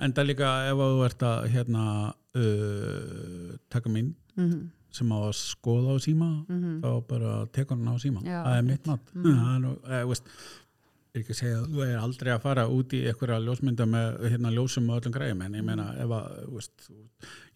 En 0.02 0.12
það 0.14 0.26
líka 0.32 0.48
ef 0.72 0.80
að 0.82 0.94
þú 0.96 1.02
ert 1.06 1.24
að 1.28 1.50
hérna 1.54 2.14
uh, 2.34 3.58
taka 3.70 3.90
mynd 3.94 4.16
mm, 4.38 4.70
sem 4.92 5.12
á 5.14 5.18
að 5.22 5.36
skoða 5.38 5.94
á 5.94 5.98
síma 6.02 6.30
mm, 6.50 6.80
þá 6.82 6.90
bara 7.08 7.34
tekur 7.54 7.78
hann 7.78 7.94
á 7.94 7.96
síma 8.02 8.24
Já, 8.26 8.42
það 8.44 8.58
er 8.58 8.66
mitt 8.72 8.88
mat 8.90 9.14
Mhm. 9.14 9.30
Ekki 11.20 11.36
segja 11.36 11.58
að 11.60 11.74
þú 11.74 11.82
er 11.84 11.98
aldrei 12.00 12.30
að 12.32 12.44
fara 12.46 12.64
út 12.72 12.94
í 12.96 13.02
einhverja 13.10 13.40
ljósmynda 13.44 13.88
með 13.90 14.22
hérna 14.32 14.52
ljósum 14.56 14.86
og 14.94 15.02
öllum 15.02 15.16
græðum 15.18 15.42
en 15.44 15.58
ég 15.60 15.66
meina 15.68 15.88
ef 16.00 16.14
að 16.16 16.38
veist, 16.54 16.86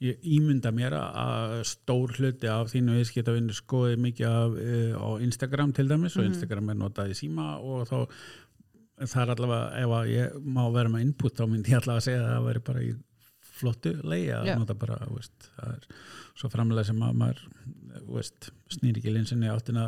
ég 0.03 0.25
ímynda 0.35 0.73
mér 0.75 0.95
að 0.99 1.53
stór 1.71 2.11
hluti 2.17 2.49
af 2.51 2.73
þínu 2.73 2.97
viðskiptavinnu 2.97 3.55
skoði 3.55 3.95
mikið 4.09 4.27
af 4.27 4.57
uh, 4.59 4.97
á 4.99 5.07
Instagram 5.23 5.71
til 5.77 5.87
dæmis 5.87 6.17
og 6.19 6.25
Mhm. 6.25 6.33
Instagram 6.33 6.69
er 6.73 6.79
notað 6.81 7.13
í 7.13 7.17
síma 7.21 7.47
og 7.63 7.87
þá 7.87 7.97
það 9.05 9.21
er 9.23 9.31
allavega, 9.35 9.63
ef 9.85 9.95
að 10.01 10.11
ég 10.11 10.35
má 10.55 10.61
vera 10.75 10.89
með 10.91 11.05
input 11.07 11.35
þá 11.39 11.45
myndi 11.51 11.71
ég 11.71 11.79
allavega 11.79 11.99
að 12.03 12.07
segja 12.09 12.21
að 12.25 12.29
það 12.35 12.45
væri 12.49 12.65
bara 12.69 12.83
í 12.83 12.93
flottu 13.55 13.91
leið 14.03 14.29
að 14.35 14.47
nota 14.59 14.75
bara, 14.75 14.99
veist, 15.15 15.49
það 15.55 15.73
er 15.77 15.87
svo 16.35 16.49
framlega 16.51 16.87
sem 16.91 17.01
að 17.07 17.13
maður 17.23 17.41
veist, 18.07 18.49
snýr 18.69 18.97
ekki 18.99 19.13
linsinni 19.13 19.47
áttina 19.51 19.85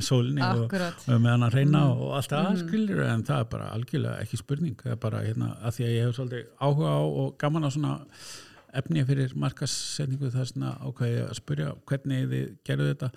sólinni 0.00 0.42
og, 0.42 0.64
akkurat 0.66 1.04
og 1.08 1.20
með 1.20 1.30
hann 1.34 1.46
að 1.48 1.54
reyna 1.58 1.80
Mhm. 1.84 2.00
og 2.00 2.14
allt 2.18 2.30
það 2.34 2.48
Mhm. 2.50 2.68
skilur 2.68 3.02
en 3.06 3.22
það 3.24 3.40
er 3.40 3.44
bara 3.56 3.70
algjörlega 3.74 4.20
ekki 4.24 4.36
spurning 4.42 4.76
það 4.76 4.92
er 4.92 4.96
bara 4.96 5.22
hérna 5.24 5.50
að 5.62 5.74
því 5.76 5.84
að 5.86 5.94
ég 5.96 6.06
hef 6.06 6.16
svolítið 6.16 6.44
áhuga 6.60 6.88
á 6.90 7.00
og 7.22 7.38
gaman 7.38 7.64
á 7.64 7.70
svona 7.70 8.00
efni 8.78 9.02
fyrir 9.08 9.32
markassetningu 9.40 10.28
það 10.30 10.40
er 10.44 10.48
svona 10.50 10.70
ákveði 10.86 11.18
að 11.24 11.32
spyrja 11.38 11.70
hvernig 11.90 12.28
þið 12.30 12.44
gerðu 12.68 12.86
þetta 12.90 13.08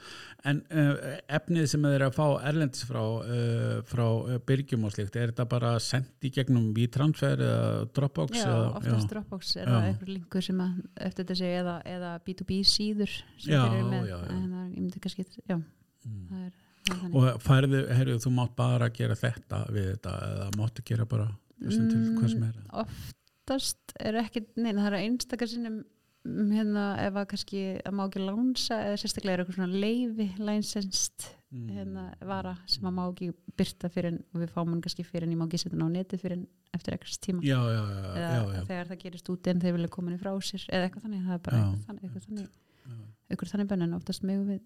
en 0.52 0.62
uh, 0.72 1.04
efnið 1.38 1.68
sem 1.74 1.86
þið 1.88 1.96
er 2.00 2.06
að 2.08 2.16
fá 2.18 2.26
erlendis 2.50 2.86
frá, 2.90 3.02
uh, 3.04 3.76
frá 3.90 4.04
uh, 4.08 4.38
byrgjum 4.50 4.88
og 4.90 4.96
slikt, 4.96 5.16
er 5.20 5.32
þetta 5.34 5.46
bara 5.54 5.76
sendt 5.84 6.28
í 6.28 6.34
gegnum 6.34 6.72
V-transfer 6.78 7.44
eða 7.48 7.86
Dropbox? 7.94 8.40
Já, 8.42 8.48
eða, 8.50 8.68
oftast 8.82 9.14
Dropbox 9.14 9.54
er 9.60 9.68
Já. 9.68 9.72
það 9.76 9.88
einhver 9.92 10.12
linkur 10.16 10.48
sem 10.50 10.66
að 10.66 10.82
eftir 11.10 11.24
þetta 11.24 11.40
segja 11.44 11.62
eða, 11.64 11.78
eða 11.96 12.12
B2B 12.28 12.60
síður 12.74 13.14
sem 13.38 13.54
Já, 13.54 13.62
þeir 13.64 13.80
eru 13.80 13.88
með 13.94 14.12
já, 14.12 14.18
já. 14.18 14.28
en 14.34 14.44
það 14.44 14.60
er, 14.66 14.68
ég 14.74 14.84
myndi 14.84 15.04
kannski, 15.08 15.28
já, 15.50 15.60
Mm. 16.04 16.24
það 16.28 16.40
er, 16.44 16.56
þannig. 16.90 17.14
og 17.16 17.44
færðu, 17.46 17.78
heyrðu, 17.96 18.16
þú 18.26 18.32
mátt 18.36 18.56
bara 18.60 18.90
gera 18.92 19.16
þetta 19.16 19.60
við 19.72 19.86
þetta 19.94 20.16
eða 20.26 20.48
máttu 20.60 20.84
gera 20.90 21.06
bara 21.08 21.28
þessum 21.64 21.86
til 21.94 22.02
hvað 22.18 22.34
sem 22.34 22.44
er 22.44 22.58
oftast 23.44 23.96
er 24.00 24.18
ekki, 24.24 24.46
neina 24.56 24.86
það 24.86 24.90
er 24.94 25.00
einstakar 25.04 25.52
sinnum 25.52 25.82
mm, 26.24 26.52
hérna 26.56 26.88
ef 27.04 27.22
að 27.22 27.30
kannski 27.36 27.64
að 27.84 27.96
má 28.00 28.04
ekki 28.08 28.24
lánsa 28.24 28.82
eða 28.88 29.00
sérstaklega 29.04 29.36
er 29.36 29.44
eitthvað 29.44 29.60
svona 29.60 29.84
leifi 29.86 30.30
licensed 30.40 31.32
Mm. 31.54 31.70
hérna 31.70 32.04
vara 32.26 32.56
sem 32.66 32.86
að 32.90 32.94
má 32.98 33.04
ekki 33.04 33.28
byrta 33.60 33.90
fyrir 33.94 34.10
en 34.10 34.16
við 34.42 34.50
fáum 34.50 34.72
hann 34.72 34.80
kannski 34.82 35.04
fyrir 35.06 35.28
en 35.28 35.36
ég 35.36 35.38
má 35.38 35.44
ekki 35.46 35.60
setja 35.62 35.76
hann 35.76 35.86
á 35.86 35.94
netið 35.94 36.24
fyrir 36.24 36.38
en 36.40 36.48
eftir 36.74 36.96
ekkert 36.96 37.20
tíma. 37.22 37.44
Já, 37.46 37.60
já, 37.70 37.82
já, 37.94 38.14
eða 38.18 38.64
þegar 38.72 38.90
það 38.90 39.02
gerist 39.04 39.30
út 39.30 39.50
en 39.52 39.62
þeir 39.62 39.76
vilja 39.76 39.92
koma 39.94 40.10
henni 40.10 40.22
frá 40.24 40.32
sér 40.42 40.64
eða 40.66 40.88
eitthvað 40.88 41.06
þannig, 41.06 41.28
það 41.28 41.36
er 41.36 41.44
bara 41.46 41.60
eitthvað 41.60 41.84
þannig, 41.86 42.08
eitthvað 42.08 42.26
þannig, 42.26 42.48
eitthvað 43.30 43.54
þannig 43.54 43.70
bönn 43.70 43.86
en 43.86 43.94
oftast 44.00 44.26
megum 44.26 44.50
við 44.50 44.64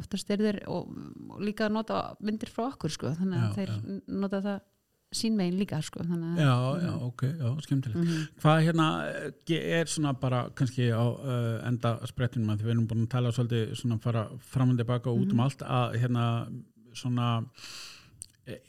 oftast 0.00 0.32
er 0.32 0.44
þeir 0.46 0.60
og, 0.72 0.96
og 1.34 1.44
líka 1.44 1.68
að 1.68 1.76
nota 1.76 2.00
myndir 2.24 2.54
frá 2.54 2.64
okkur 2.70 2.96
sko, 2.96 3.12
þannig 3.20 3.44
að 3.44 3.60
þeir 3.60 3.74
nota 4.24 4.40
það 4.48 4.64
sín 5.16 5.36
megin 5.38 5.58
líka 5.60 5.80
sko, 5.82 6.02
þannig 6.04 6.38
Já, 6.42 6.54
já, 6.82 6.92
ok, 7.08 7.22
já, 7.40 7.48
skemmtilegt. 7.66 8.00
Mhm. 8.02 8.26
Hvað 8.42 8.62
hérna 8.66 8.88
er 9.54 9.86
svona 9.86 10.12
bara 10.20 10.42
kannski 10.54 10.90
á 10.90 11.04
uh, 11.04 11.66
enda 11.68 11.96
sprettinum 12.06 12.50
að 12.54 12.62
við 12.66 12.74
erum 12.74 12.86
búin 12.90 13.06
að 13.06 13.12
tala 13.16 13.32
svolítið 13.32 13.74
svona 13.80 13.98
fara 14.02 14.26
fram 14.40 14.70
og 14.74 14.78
tilbaka 14.82 15.10
og 15.10 15.20
út 15.24 15.32
um 15.32 15.38
Mhm. 15.38 15.44
allt 15.46 15.62
að 15.62 15.98
hérna 16.02 16.26
svona 16.94 17.30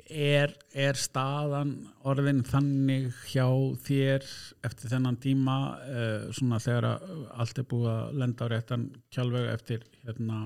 er, 0.09 0.53
er 0.73 0.93
staðan 0.95 1.73
orðin 2.07 2.43
þannig 2.47 3.09
hjá 3.27 3.43
þér 3.83 4.23
eftir 4.63 4.89
þennan 4.93 5.17
tíma 5.19 5.55
uh, 5.83 6.31
svona 6.31 6.61
þegar 6.63 7.01
allt 7.35 7.59
er 7.59 7.67
búið 7.67 7.89
að 7.91 8.13
lenda 8.21 8.47
á 8.47 8.51
réttan 8.53 8.85
kjálveg 9.11 9.49
eftir 9.51 9.83
hérna 10.05 10.45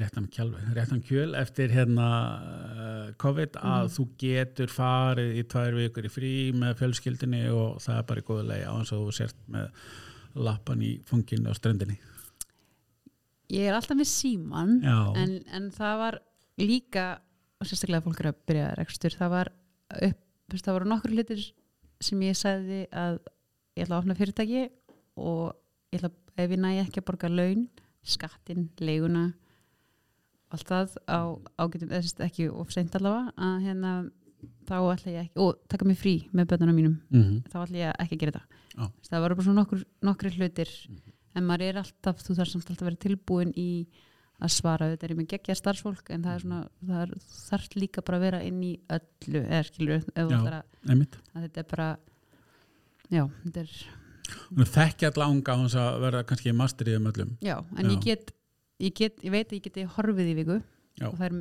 réttan 0.00 0.26
réttan 0.74 1.02
kjöl 1.06 1.34
eftir 1.38 1.70
hérna 1.70 2.08
uh, 2.38 3.12
COVID 3.20 3.58
að 3.60 3.84
Mhm. 3.84 3.92
þú 3.96 4.06
getur 4.18 4.72
farið 4.72 5.36
í 5.38 5.44
tvær 5.52 5.74
vikur 5.78 6.04
í 6.08 6.10
frí 6.12 6.32
með 6.54 6.74
fjölskyldinni 6.80 7.44
og 7.54 7.78
það 7.84 7.98
er 7.98 8.08
bara 8.08 8.20
í 8.20 8.26
góðu 8.28 8.46
leið 8.48 8.64
á 8.66 8.72
hans 8.74 8.92
að 8.92 9.04
þú 9.04 9.12
sért 9.20 9.36
með 9.48 9.70
lappan 10.34 10.82
í 10.82 10.92
funginu 11.06 11.50
á 11.50 11.54
ströndinni 11.54 11.98
ég 13.54 13.68
er 13.68 13.76
alltaf 13.76 13.96
með 13.98 14.08
síman 14.10 14.78
en, 15.20 15.34
en 15.54 15.68
það 15.74 15.98
var 16.00 16.18
líka 16.58 17.04
og 17.60 17.68
sérstaklega 17.68 18.02
fólk 18.04 18.20
er 18.24 18.30
að 18.32 18.40
byrja 18.48 18.70
rekstur 18.80 19.14
það 19.14 19.30
var 19.34 19.50
upp, 20.08 20.18
það 20.54 20.72
voru 20.74 20.88
nokkur 20.90 21.14
hlutir 21.14 21.44
sem 22.04 22.20
ég 22.26 22.36
sagði 22.36 22.80
að 22.90 23.20
ég 23.76 23.84
ætla 23.86 23.96
að 23.98 24.02
opna 24.02 24.16
fyrirtæki 24.18 24.64
og 25.16 25.54
ég 25.94 26.00
ætla, 26.00 26.10
ef 26.36 26.50
ég 26.50 26.60
næ 26.64 26.70
ekki 26.82 27.00
að 27.02 27.06
borga 27.12 27.30
laun 27.30 27.68
skattin, 28.04 28.66
leiguna 28.80 29.28
allt 30.54 30.68
það 30.70 30.94
á 31.10 31.20
ágætum, 31.64 31.90
eða 31.92 32.02
sérst 32.06 32.22
ekki 32.26 32.46
of 32.52 32.70
seint 32.74 32.94
allavega 32.98 33.32
að 33.48 33.66
hérna 33.66 33.92
þá 34.68 34.74
ætla 34.94 35.12
ég 35.14 35.20
ekki, 35.26 35.36
og 35.44 35.58
taka 35.72 35.84
mig 35.88 35.98
frí 36.00 36.14
með 36.36 36.48
bönnuna 36.52 36.74
mínum. 36.76 36.96
Mm 37.10 37.42
þá 37.52 37.58
ætla 37.66 37.78
ég 37.82 38.00
ekki 38.04 38.16
að 38.16 38.22
gera 38.24 38.32
þetta. 38.38 38.62
Þess, 38.74 39.10
það 39.12 39.22
voru 39.24 39.36
bara 39.38 39.46
svona 39.46 39.60
nokkur, 39.62 39.84
nokkri 40.02 40.32
hlutir 40.38 40.70
Mhm. 40.88 41.12
en 41.36 41.44
maður 41.48 41.62
er 41.68 41.78
alltaf, 41.82 42.18
þú 42.24 42.36
þarf 42.38 42.50
samt 42.52 42.68
alltaf 42.70 42.82
að 42.82 42.90
vera 42.90 43.02
tilbúin 43.04 43.52
í 43.56 43.86
að 44.42 44.50
svara, 44.50 44.88
þetta 44.90 45.04
er 45.04 45.10
ég 45.14 45.18
með 45.20 45.28
geggja 45.30 45.54
starfsfólk 45.54 46.10
en 46.10 46.22
það 46.24 46.34
er 46.34 46.40
svona, 46.42 46.68
það 46.84 47.02
er, 47.04 47.10
þarf 47.50 47.76
líka 47.78 48.02
bara 48.04 48.18
að 48.18 48.24
vera 48.26 48.40
inn 48.44 48.62
í 48.62 48.72
öllu, 48.90 49.42
eða 49.46 49.64
skilur 49.68 50.04
að 50.16 50.64
þetta 51.34 51.58
er 51.62 51.68
bara 51.70 51.88
já, 53.10 53.28
þetta 53.44 53.60
er 53.60 53.70
þekkja 54.74 55.10
alla 55.12 55.28
ánga 55.30 55.54
á 55.54 55.56
hans 55.60 55.74
að 55.78 56.00
verða 56.02 56.24
kannski 56.28 56.54
master 56.56 56.88
í 56.90 56.96
um 56.98 57.06
öllum. 57.10 57.36
Já, 57.44 57.56
en 57.78 57.84
Já. 57.86 57.90
ég 57.94 58.02
get 58.04 58.32
ég 58.84 58.94
get, 59.00 59.20
ég 59.24 59.30
veit 59.34 59.48
að 59.50 59.58
ég 59.58 59.64
geti 59.68 59.84
horfið 59.96 60.30
í 60.32 60.36
viku 60.42 60.60
Já. 60.94 61.08
og 61.08 61.16
það 61.18 61.24
er, 61.26 61.32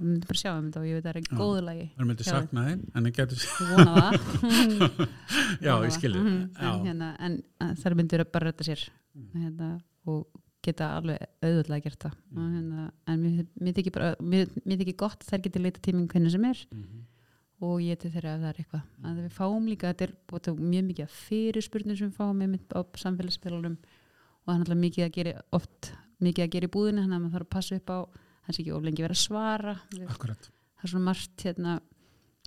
við 0.00 0.04
myndum 0.08 0.28
bara 0.30 0.40
sjá 0.40 0.50
um 0.56 0.68
þetta 0.70 0.80
og 0.80 0.86
ég 0.88 0.94
veit 0.96 1.04
að 1.04 1.10
það 1.10 1.18
er 1.20 1.40
góðu 1.40 1.64
lagi 1.66 1.82
Það 1.98 2.06
myndi 2.08 2.24
Já. 2.24 2.30
sakna 2.32 2.62
þeim 2.68 2.84
en 2.94 3.04
það 3.04 3.16
getur 3.18 3.40
vona 3.68 3.94
það 3.98 4.14
Já, 5.66 5.72
ég 5.74 5.90
það. 5.90 5.96
skilji 5.98 6.22
Mhm, 6.24 6.38
en, 6.56 6.86
hérna, 6.88 7.08
en 7.20 7.36
en 7.60 7.76
þær 7.82 7.96
myndir 8.00 8.24
að 8.24 8.32
bara 8.32 8.50
rætta 8.50 8.64
sér 8.70 8.86
Mm. 9.14 9.28
hérna, 9.44 9.66
og 10.10 10.24
geta 10.64 10.86
alveg 10.96 11.20
auðvitað 11.44 11.82
gert 11.84 11.98
það 12.02 12.14
Mm. 12.34 12.54
hérna, 12.56 12.86
en 13.06 13.20
mér, 13.60 13.74
þykir 13.76 13.92
bara 13.94 14.08
mér, 14.20 14.48
mér 14.66 14.78
þykir 14.80 14.96
gott 15.04 15.20
að 15.22 15.28
þær 15.30 15.42
geti 15.44 15.60
leita 15.62 15.80
tíminn 15.84 16.08
hvernig 16.08 16.32
sem 16.32 16.44
er 16.44 16.58
Mhm. 16.72 17.04
og 17.62 17.78
ég 17.80 17.98
til 18.00 18.10
þeirra 18.10 18.34
ef 18.34 18.40
það 18.40 18.48
er 18.50 18.58
eitthvað 18.64 18.82
að 19.04 19.20
við 19.22 19.30
fáum 19.36 19.68
líka, 19.70 19.92
þetta 19.94 20.02
er 20.08 20.14
búið 20.26 20.58
mjög 20.58 20.84
mikið 20.88 21.08
fyrirspurnir 21.20 21.96
sem 21.98 22.10
við 22.10 22.16
fáum 22.16 22.42
á 22.74 22.80
samfélagsspilunum 23.04 23.76
og 23.78 24.46
það 24.48 24.54
er 24.54 24.58
náttúrulega 24.64 24.84
mikið 24.88 25.04
að 25.06 25.12
gera 25.12 25.42
oft 25.52 25.92
mikið 26.22 26.44
að 26.44 26.52
gera 26.54 26.68
í 26.68 26.74
búðinu 26.74 27.04
þannig 27.04 27.16
að 27.16 27.24
maður 27.24 27.34
þarf 27.36 27.48
að 27.48 27.54
passa 27.56 27.78
upp 27.80 27.90
á 27.90 27.98
sé 28.52 28.60
ekki 28.60 28.74
of 28.76 28.84
lengi 28.84 29.04
verið 29.04 29.16
að 29.16 29.22
svara 29.24 29.74
akkurat. 30.12 30.50
Það 30.76 30.86
er 30.86 30.92
svona 30.92 31.08
margt 31.08 31.46
hérna 31.46 31.78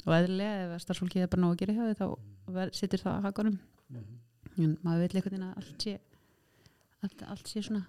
og 0.05 0.13
eðlilega 0.13 0.75
ef 0.75 0.83
starfsfólkið 0.83 1.25
er 1.25 1.31
bara 1.31 1.43
nóg 1.43 1.55
að 1.55 1.61
gera 1.63 1.77
hjá 1.77 1.83
því 1.87 1.95
þá 1.97 2.75
situr 2.77 3.03
það 3.03 3.15
að 3.15 3.25
hakanum. 3.27 3.57
En 4.57 4.77
maður 4.85 5.03
vil 5.03 5.17
einhvern 5.17 5.33
veginn 5.33 5.47
að 5.47 5.57
allt 5.61 5.85
sé 5.87 5.97
allt, 7.05 7.23
allt 7.27 7.49
sé 7.49 7.63
svona 7.65 7.83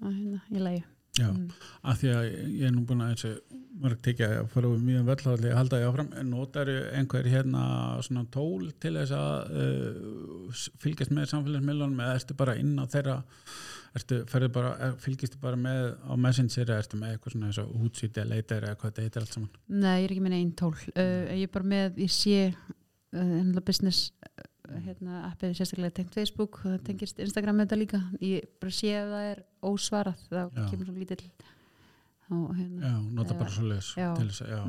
að, 0.00 0.14
hérna, 0.14 0.40
í 0.50 0.62
lagi 0.62 0.82
Já, 1.18 1.26
Mm. 1.32 1.48
af 1.82 1.98
því 2.00 2.08
að 2.14 2.24
ég 2.60 2.66
er 2.68 2.70
nú 2.70 2.84
búin 2.86 3.02
að 3.02 3.40
mörg 3.80 4.00
tekja 4.04 4.28
að 4.40 4.48
fara 4.52 4.68
úr 4.68 4.78
mjög 4.84 5.06
völlhaldi 5.08 5.50
að 5.50 5.56
halda 5.56 5.80
ég 5.80 5.88
áfram, 5.88 6.12
en 6.20 6.30
notar 6.30 6.68
einhver 6.68 7.26
hérna 7.26 7.62
svona 8.04 8.26
tól 8.30 8.70
til 8.82 8.94
þess 8.94 9.14
að 9.16 9.50
uh, 9.62 10.64
fylgjast 10.82 11.14
með 11.16 11.30
samfélagsmiðlunum 11.32 12.02
eða 12.04 12.16
ertu 12.20 12.36
bara 12.38 12.56
inn 12.60 12.76
á 12.78 12.84
þeirra 12.90 13.16
ertu, 13.98 14.20
ferðu 14.30 14.50
bara, 14.54 14.74
er, 14.86 14.92
fylgist 15.02 15.34
þið 15.34 15.42
bara 15.42 15.60
með 15.60 15.86
á 16.06 16.12
Messenger 16.26 16.68
eða 16.68 16.84
ertu 16.84 17.00
með 17.00 17.14
eitthvað 17.14 17.34
svona 17.34 17.50
eins 17.50 17.60
og 17.62 17.72
útsýti 17.80 18.22
að 18.22 18.30
leita 18.34 18.60
eða 18.60 18.74
hvað 18.76 18.90
þetta 18.92 19.06
heitir 19.06 19.24
allt 19.24 19.34
saman? 19.38 19.50
Nei, 19.66 19.96
ég 19.96 20.04
er 20.04 20.14
ekki 20.14 20.26
með 20.26 20.36
einn 20.38 20.52
tól. 20.60 20.74
Uh, 20.94 21.24
ég 21.40 21.46
er 21.48 21.54
bara 21.56 21.70
með, 21.74 22.00
ég 22.04 22.14
sé 22.14 22.38
uh, 22.54 23.60
business 23.66 24.12
hérna, 24.86 25.20
appið 25.32 25.54
sérstaklega 25.58 25.94
tengt 25.94 26.14
Facebook 26.14 26.58
og 26.64 26.72
það 26.72 26.82
tengist 26.84 27.18
Instagram 27.18 27.58
þetta 27.64 27.78
líka. 27.80 28.00
Ég 28.20 28.44
bara 28.60 28.70
sé 28.70 28.92
ef 28.94 29.08
það 29.10 29.30
er 29.32 29.42
ósvarað 29.62 30.26
þá 30.30 30.70
kemur 30.70 30.86
svona 30.86 30.98
lítill 30.98 31.24
og 32.30 32.52
hérna 32.54 32.86
Já, 32.86 32.92
nota 33.10 33.34
bara 33.34 33.50
svo 33.50 33.64
að, 33.66 33.80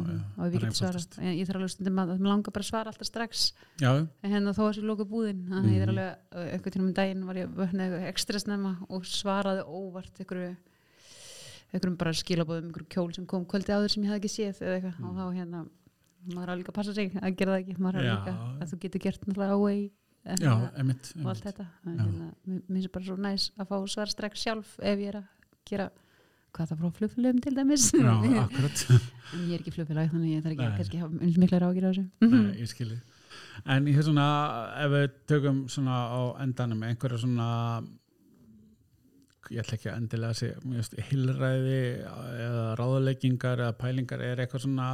Mhm. 0.01 0.17
já, 0.17 0.23
og 0.37 0.45
ef 0.47 0.53
ég 0.53 0.59
bara 0.59 0.65
get 0.65 0.73
svarað, 0.73 1.17
ég, 1.21 1.37
ég 1.37 1.45
þarf 1.47 1.55
alveg 1.59 1.69
stundum 1.69 1.99
að 2.01 2.07
það 2.17 2.25
langar 2.31 2.51
bara 2.55 2.63
að 2.63 2.69
svara 2.71 2.87
alltaf 2.89 3.05
strax. 3.07 3.53
En 4.23 4.31
hérna 4.31 4.53
þó 4.57 4.63
að 4.65 4.73
sér 4.79 4.87
lóka 4.89 5.05
búðin 5.05 5.45
þannig 5.47 5.69
að 5.69 5.75
ég 5.75 5.81
er 5.81 5.85
Mhm. 5.85 5.97
alveg, 5.97 6.17
uh, 6.33 6.51
einhvern 6.57 6.73
tíma 6.73 6.87
um 6.87 6.93
daginn 6.93 7.25
var 7.25 7.35
ég 7.35 7.53
vöknað 7.53 8.07
ekstra 8.09 8.39
snemma 8.41 8.77
og 8.89 9.03
svaraði 9.03 9.63
óvart 9.67 10.17
einhverju 10.19 10.57
einhverjum 11.71 11.97
bara 11.97 12.11
skilabóðum, 12.11 12.65
einhverju 12.71 12.89
kjól 12.89 13.13
sem 13.15 13.25
kom 13.27 13.45
kvöldi 13.45 13.69
áður 13.71 13.91
sem 13.91 14.03
ég 14.03 14.09
hafði 14.09 14.21
ekki 14.25 14.33
séð 14.35 14.57
eða 14.65 14.81
eitthvað. 14.81 15.05
Og 15.05 15.15
þá 15.15 15.25
hérna, 15.37 15.67
maður 16.29 16.53
er 16.53 16.61
líka 16.61 16.73
að 16.73 16.77
passa 16.77 16.93
sig 16.93 17.17
að 17.17 17.35
gera 17.39 17.55
það 17.55 17.63
ekki, 17.63 17.79
maður. 17.81 18.05
Já. 18.05 18.13
líka 18.13 18.35
að 18.61 18.71
þú 18.71 18.79
getur 18.85 19.05
gert 19.07 19.27
náttúrulega 19.27 19.89
en 20.23 20.37
já, 20.37 20.51
hérna, 20.75 20.95
og 21.23 21.29
allt 21.31 21.45
þetta 21.47 21.65
hérna, 21.85 22.27
mér 22.45 22.61
finnst 22.67 22.93
bara 22.93 23.05
svo 23.07 23.17
næs 23.17 23.47
að 23.57 23.71
fá 23.71 23.77
svar 23.89 24.11
strax 24.11 24.43
sjálf 24.43 24.75
ef 24.77 24.99
ég 25.01 25.09
er 25.09 25.17
að 25.21 25.29
gera 25.65 25.87
hvað 26.51 26.69
það 26.71 26.81
frá 26.81 26.91
flugfélögum 26.99 27.39
til 27.41 27.53
dæmis 27.57 27.87
Já, 27.95 28.11
akkurat 28.43 28.83
en 28.91 29.47
ég 29.47 29.55
er 29.55 29.63
ekki 29.63 29.73
flugfélag 29.73 30.11
þannig 30.11 30.35
ég 30.35 30.43
þarf 30.45 30.53
ekki 30.53 30.61
Nei. 30.61 30.69
að 30.69 30.77
kannski 30.81 31.01
hafa 31.01 31.25
eins 31.25 31.41
mikla 31.41 31.61
rákir 31.63 31.87
á 31.87 31.89
þessu 31.89 32.05
Nei, 32.35 32.53
ég 32.61 32.71
skilji 32.71 32.99
En 33.71 33.87
ég 33.87 33.95
hef 33.97 34.05
svona, 34.05 34.27
ef 34.81 34.91
við 34.93 35.17
tökum 35.29 35.59
svona 35.71 35.97
á 36.11 36.21
endanum 36.43 36.81
einhverja 36.85 37.21
svona 37.23 37.49
ég 39.51 39.61
ætla 39.63 39.77
ekki 39.77 39.89
að 39.91 39.97
endilega 39.99 40.35
að 40.35 40.39
segja 40.41 41.05
hilræði 41.09 41.79
eða 42.45 42.65
ráðleggingar 42.79 43.63
eða 43.65 43.77
pælingar 43.79 44.23
er 44.25 44.43
eitthvað 44.43 44.65
svona 44.67 44.89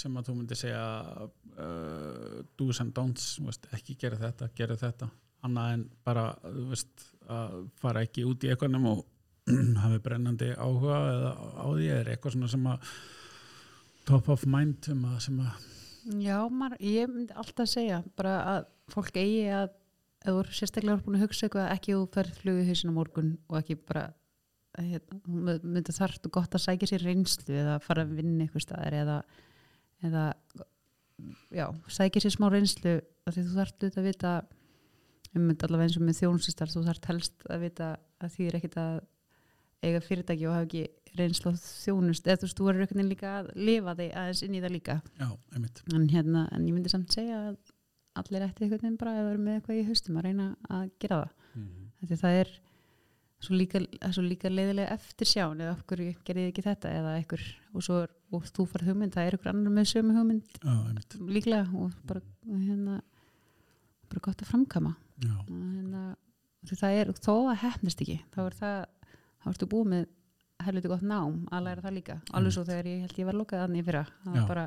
sem 0.00 0.16
að 0.16 0.30
þú 0.30 0.36
myndir 0.38 0.60
segja 0.60 0.82
uh, 1.20 2.40
do's 2.58 2.80
and 2.82 2.94
don'ts 2.96 3.32
veist, 3.44 3.68
ekki 3.76 3.98
gera 4.00 4.18
þetta, 4.20 4.50
gera 4.56 4.78
þetta. 4.80 5.10
Annað 5.46 5.72
en 5.76 5.86
bara 6.04 6.26
veist, 6.70 7.08
að 7.30 7.56
fara 7.80 8.04
ekki 8.04 8.26
út 8.28 8.44
í 8.44 8.52
eitthvað 8.52 8.76
og 8.90 9.04
hafi 9.84 10.00
brennandi 10.04 10.52
áhuga 10.56 11.00
eða 11.14 11.32
á 11.56 11.66
því 11.70 11.90
er 11.96 12.12
eitthvað 12.12 12.36
svona 12.36 12.52
sem 12.52 12.70
að 12.70 12.94
top 14.08 14.30
of 14.32 14.46
mind 14.48 14.90
sem 14.90 15.04
að, 15.06 15.18
sem 15.26 15.42
að 15.44 15.68
Já, 16.20 16.36
maður, 16.48 16.80
ég 16.80 17.10
myndi 17.12 17.36
alltaf 17.36 17.68
segja 17.68 18.00
bara 18.16 18.38
að 18.54 18.62
fólk 18.90 19.18
eigi 19.20 19.44
að 19.52 19.68
ef 20.20 20.30
þú 20.30 20.38
er 20.40 20.50
sérstaklega 20.56 21.04
búin 21.04 21.18
að 21.18 21.26
hugsa 21.26 21.46
eitthvað 21.46 21.68
ekki 21.74 21.94
þú 21.96 22.06
ferð 22.14 22.40
flugu 22.40 22.64
hausin 22.68 22.92
á 22.92 22.94
morgun 22.96 23.30
og 23.48 23.58
ekki 23.60 23.76
bara 23.88 24.06
að, 24.76 24.88
hérna, 24.94 25.58
myndi 25.60 25.94
þarft 25.96 26.28
gott 26.32 26.56
að 26.56 26.64
sækja 26.64 26.90
sér 26.90 27.06
reynslu 27.08 27.56
eða 27.62 27.78
fara 27.84 28.04
að 28.06 28.16
vinna 28.18 28.46
eitthvað 28.46 28.66
staðar 28.66 28.96
eða, 29.02 29.18
eða 30.06 30.24
já, 31.52 31.66
sækja 31.92 32.24
sér 32.24 32.36
smá 32.36 32.48
reynslu 32.52 32.96
af 33.26 33.34
því 33.34 33.46
þú 33.46 33.60
auðvitað 33.60 34.00
að 34.00 34.08
vita 34.08 34.34
um 35.36 35.50
allavega 35.52 35.86
eins 35.86 35.98
og 35.98 36.06
með 36.06 36.20
þjónusistar 36.20 36.72
þú 36.72 36.84
þarft 36.88 37.10
helst 37.10 37.44
að 37.46 37.66
vita 37.66 37.90
að 38.20 38.32
því 38.34 38.46
er 38.48 38.58
ekkit 38.58 38.78
að 38.80 38.94
eiga 39.80 40.00
fyrirtæki 40.04 40.48
og 40.48 40.56
hafa 40.56 40.66
ekki 40.68 41.16
reynslu 41.18 41.52
á 41.52 41.54
þjónust 41.56 42.26
eða 42.26 42.40
þú 42.40 42.46
veist, 42.46 42.58
þú 42.58 42.66
verður 42.66 42.84
einhvern 42.84 43.00
veginn 43.00 43.12
líka 43.12 43.34
að 43.38 43.52
lifa 43.58 43.94
þig 43.98 44.16
aðeins 44.20 44.42
inn 44.46 44.56
í 44.56 44.62
það 44.62 44.74
líka. 44.76 44.96
Já, 45.18 45.28
einmitt. 45.54 45.82
En, 45.90 46.08
hérna, 46.12 46.42
en 46.54 46.66
ég 46.68 46.76
myndi 46.76 46.92
samt 46.92 47.14
segja 47.14 47.38
að 47.50 47.54
allir 48.20 48.46
ætti 48.46 48.66
einhvern 48.66 48.84
veginn 48.84 48.98
bara 49.00 49.14
að 49.16 49.30
vera 49.30 49.44
með 49.44 49.56
eitthvað 49.58 49.80
í 49.80 49.86
haustum 49.88 50.18
að 50.20 50.26
reyna 50.28 50.48
að 50.68 50.90
gera 51.02 51.22
það. 51.22 51.48
Mm. 51.60 51.88
Því 52.00 52.20
það 52.20 52.38
er 52.40 52.52
svo 53.40 53.56
líka, 53.56 53.80
líka 54.26 54.52
leiðilega 54.52 54.96
eftir 54.98 55.30
sján 55.30 55.62
eða 55.62 55.76
okkur 55.78 56.04
gerði 56.26 56.46
ekki 56.50 56.64
þetta 56.66 56.92
eða 56.98 57.16
einhver 57.16 57.44
og, 57.72 57.84
svo 57.86 58.02
er, 58.04 58.14
og 58.30 58.46
þú 58.50 58.66
farð 58.70 58.90
hugmynd, 58.90 59.14
það 59.14 59.26
er 59.26 59.36
einhver 59.36 59.52
annar 59.52 59.74
með 59.74 59.88
sömu 59.90 60.16
hugmynd. 60.16 60.60
Já, 60.62 60.74
líklega 61.36 61.64
og 61.80 61.96
bara 62.06 62.22
hérna, 62.46 63.00
bara 64.10 64.24
gott 64.28 64.44
að 64.44 64.52
framkama. 64.52 64.94
Hérna, 65.24 66.04
það 66.70 67.00
er 67.00 67.12
þó 67.18 67.34
að 67.50 67.60
hefnist 67.64 68.04
ekki 68.04 68.20
þá 68.34 68.40
er 68.46 68.58
það, 68.60 68.78
þá 69.42 69.50
ertu 69.54 69.70
búið 69.74 69.92
með 69.94 70.08
helviti 70.60 70.92
gott 70.92 71.04
nám 71.06 71.36
að 71.50 71.66
læra 71.66 71.84
það 71.84 71.96
líka. 71.96 72.18
Alveg 72.36 72.56
svo 72.56 72.64
þegar 72.68 72.88
ég 72.90 73.04
held 73.06 73.20
ég 73.20 73.28
var 73.30 73.38
lokað 73.40 73.64
aðni 73.64 73.84
fyrra 73.84 74.06
það 74.24 74.34
var 74.36 74.48
bara 74.50 74.66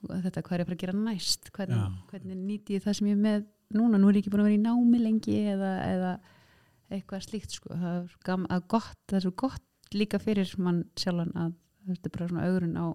þetta 0.00 0.42
hvað 0.46 0.54
er 0.54 0.62
ég 0.62 0.64
að 0.64 0.70
fara 0.70 0.76
að 0.76 0.82
gera 0.84 0.98
næst? 0.98 1.50
Hvernig, 1.56 1.96
hvernig 2.10 2.44
nýti 2.44 2.76
ég 2.76 2.84
það 2.84 2.96
sem 2.98 3.08
ég 3.10 3.16
er 3.18 3.24
með 3.24 3.48
núna, 3.76 3.98
nú 4.00 4.08
er 4.10 4.18
ég 4.18 4.24
ekki 4.24 4.32
búin 4.32 4.44
að 4.44 4.48
vera 4.48 4.58
í 4.58 4.62
námi 4.64 5.00
lengi 5.02 5.36
eða, 5.52 5.72
eða 5.86 6.12
eitthvað 6.90 7.26
slíkt 7.26 7.56
sko. 7.58 7.74
það 7.74 8.46
er 8.50 8.62
gott 8.70 9.02
það 9.10 9.18
er 9.18 9.26
svo 9.26 9.34
gott 9.44 9.94
líka 9.94 10.20
fyrir 10.22 10.54
mann 10.62 10.84
sjálfan 10.98 11.34
að 11.38 11.52
þetta 11.94 12.08
er 12.10 12.16
bara 12.16 12.28
svona 12.30 12.46
augrun 12.48 12.76
á 12.80 12.86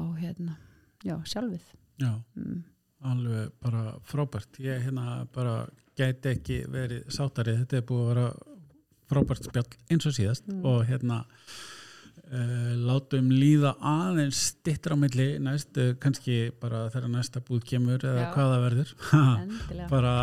á 0.00 0.02
hérna 0.20 0.56
já, 1.04 1.16
sjálfið. 1.28 1.64
Já, 2.00 2.12
mm. 2.36 2.60
alveg 3.10 3.50
bara 3.60 3.82
frábært. 4.08 4.60
Ég 4.64 4.86
hérna 4.86 5.26
bara 5.34 5.66
gæti 5.98 6.34
ekki 6.36 6.62
verið 6.72 7.10
sátari, 7.12 7.58
þetta 7.60 7.80
er 7.80 7.84
búið 7.88 8.06
að 8.06 8.14
vera 8.14 8.28
frábært 9.10 9.44
spjall 9.48 9.68
eins 9.90 10.06
og 10.06 10.14
síðast 10.16 10.46
Mm. 10.48 10.64
og 10.64 10.84
hérna 10.88 11.24
uh, 12.30 12.74
látum 12.86 13.28
líða 13.34 13.74
aðeins 13.82 14.38
stittra 14.52 14.94
á 14.94 14.98
milli 15.02 15.26
næst, 15.42 15.74
uh, 15.76 15.92
kannski 16.00 16.52
bara 16.62 16.84
þegar 16.94 17.10
næsta 17.10 17.42
búð 17.44 17.64
kemur 17.72 17.98
eða 17.98 18.28
Já. 18.28 18.32
hvað 18.36 18.52
það 18.54 18.64
verður. 18.68 18.94
Bara 19.94 20.14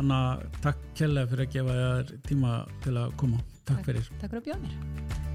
Anna, 0.00 0.20
takk 0.64 0.80
kjærlega 0.96 1.30
fyrir 1.34 1.46
að 1.46 1.52
gefa 1.58 1.76
þér 1.82 2.14
tíma 2.30 2.56
til 2.82 2.96
að 2.96 3.14
koma, 3.20 3.44
takk 3.66 3.76
Takk. 3.76 3.84
fyrir. 3.90 4.10
Takk 4.18 4.30
fyrir 4.32 4.42
að 4.42 4.48
bjóða 4.48 4.62
mér 4.64 5.31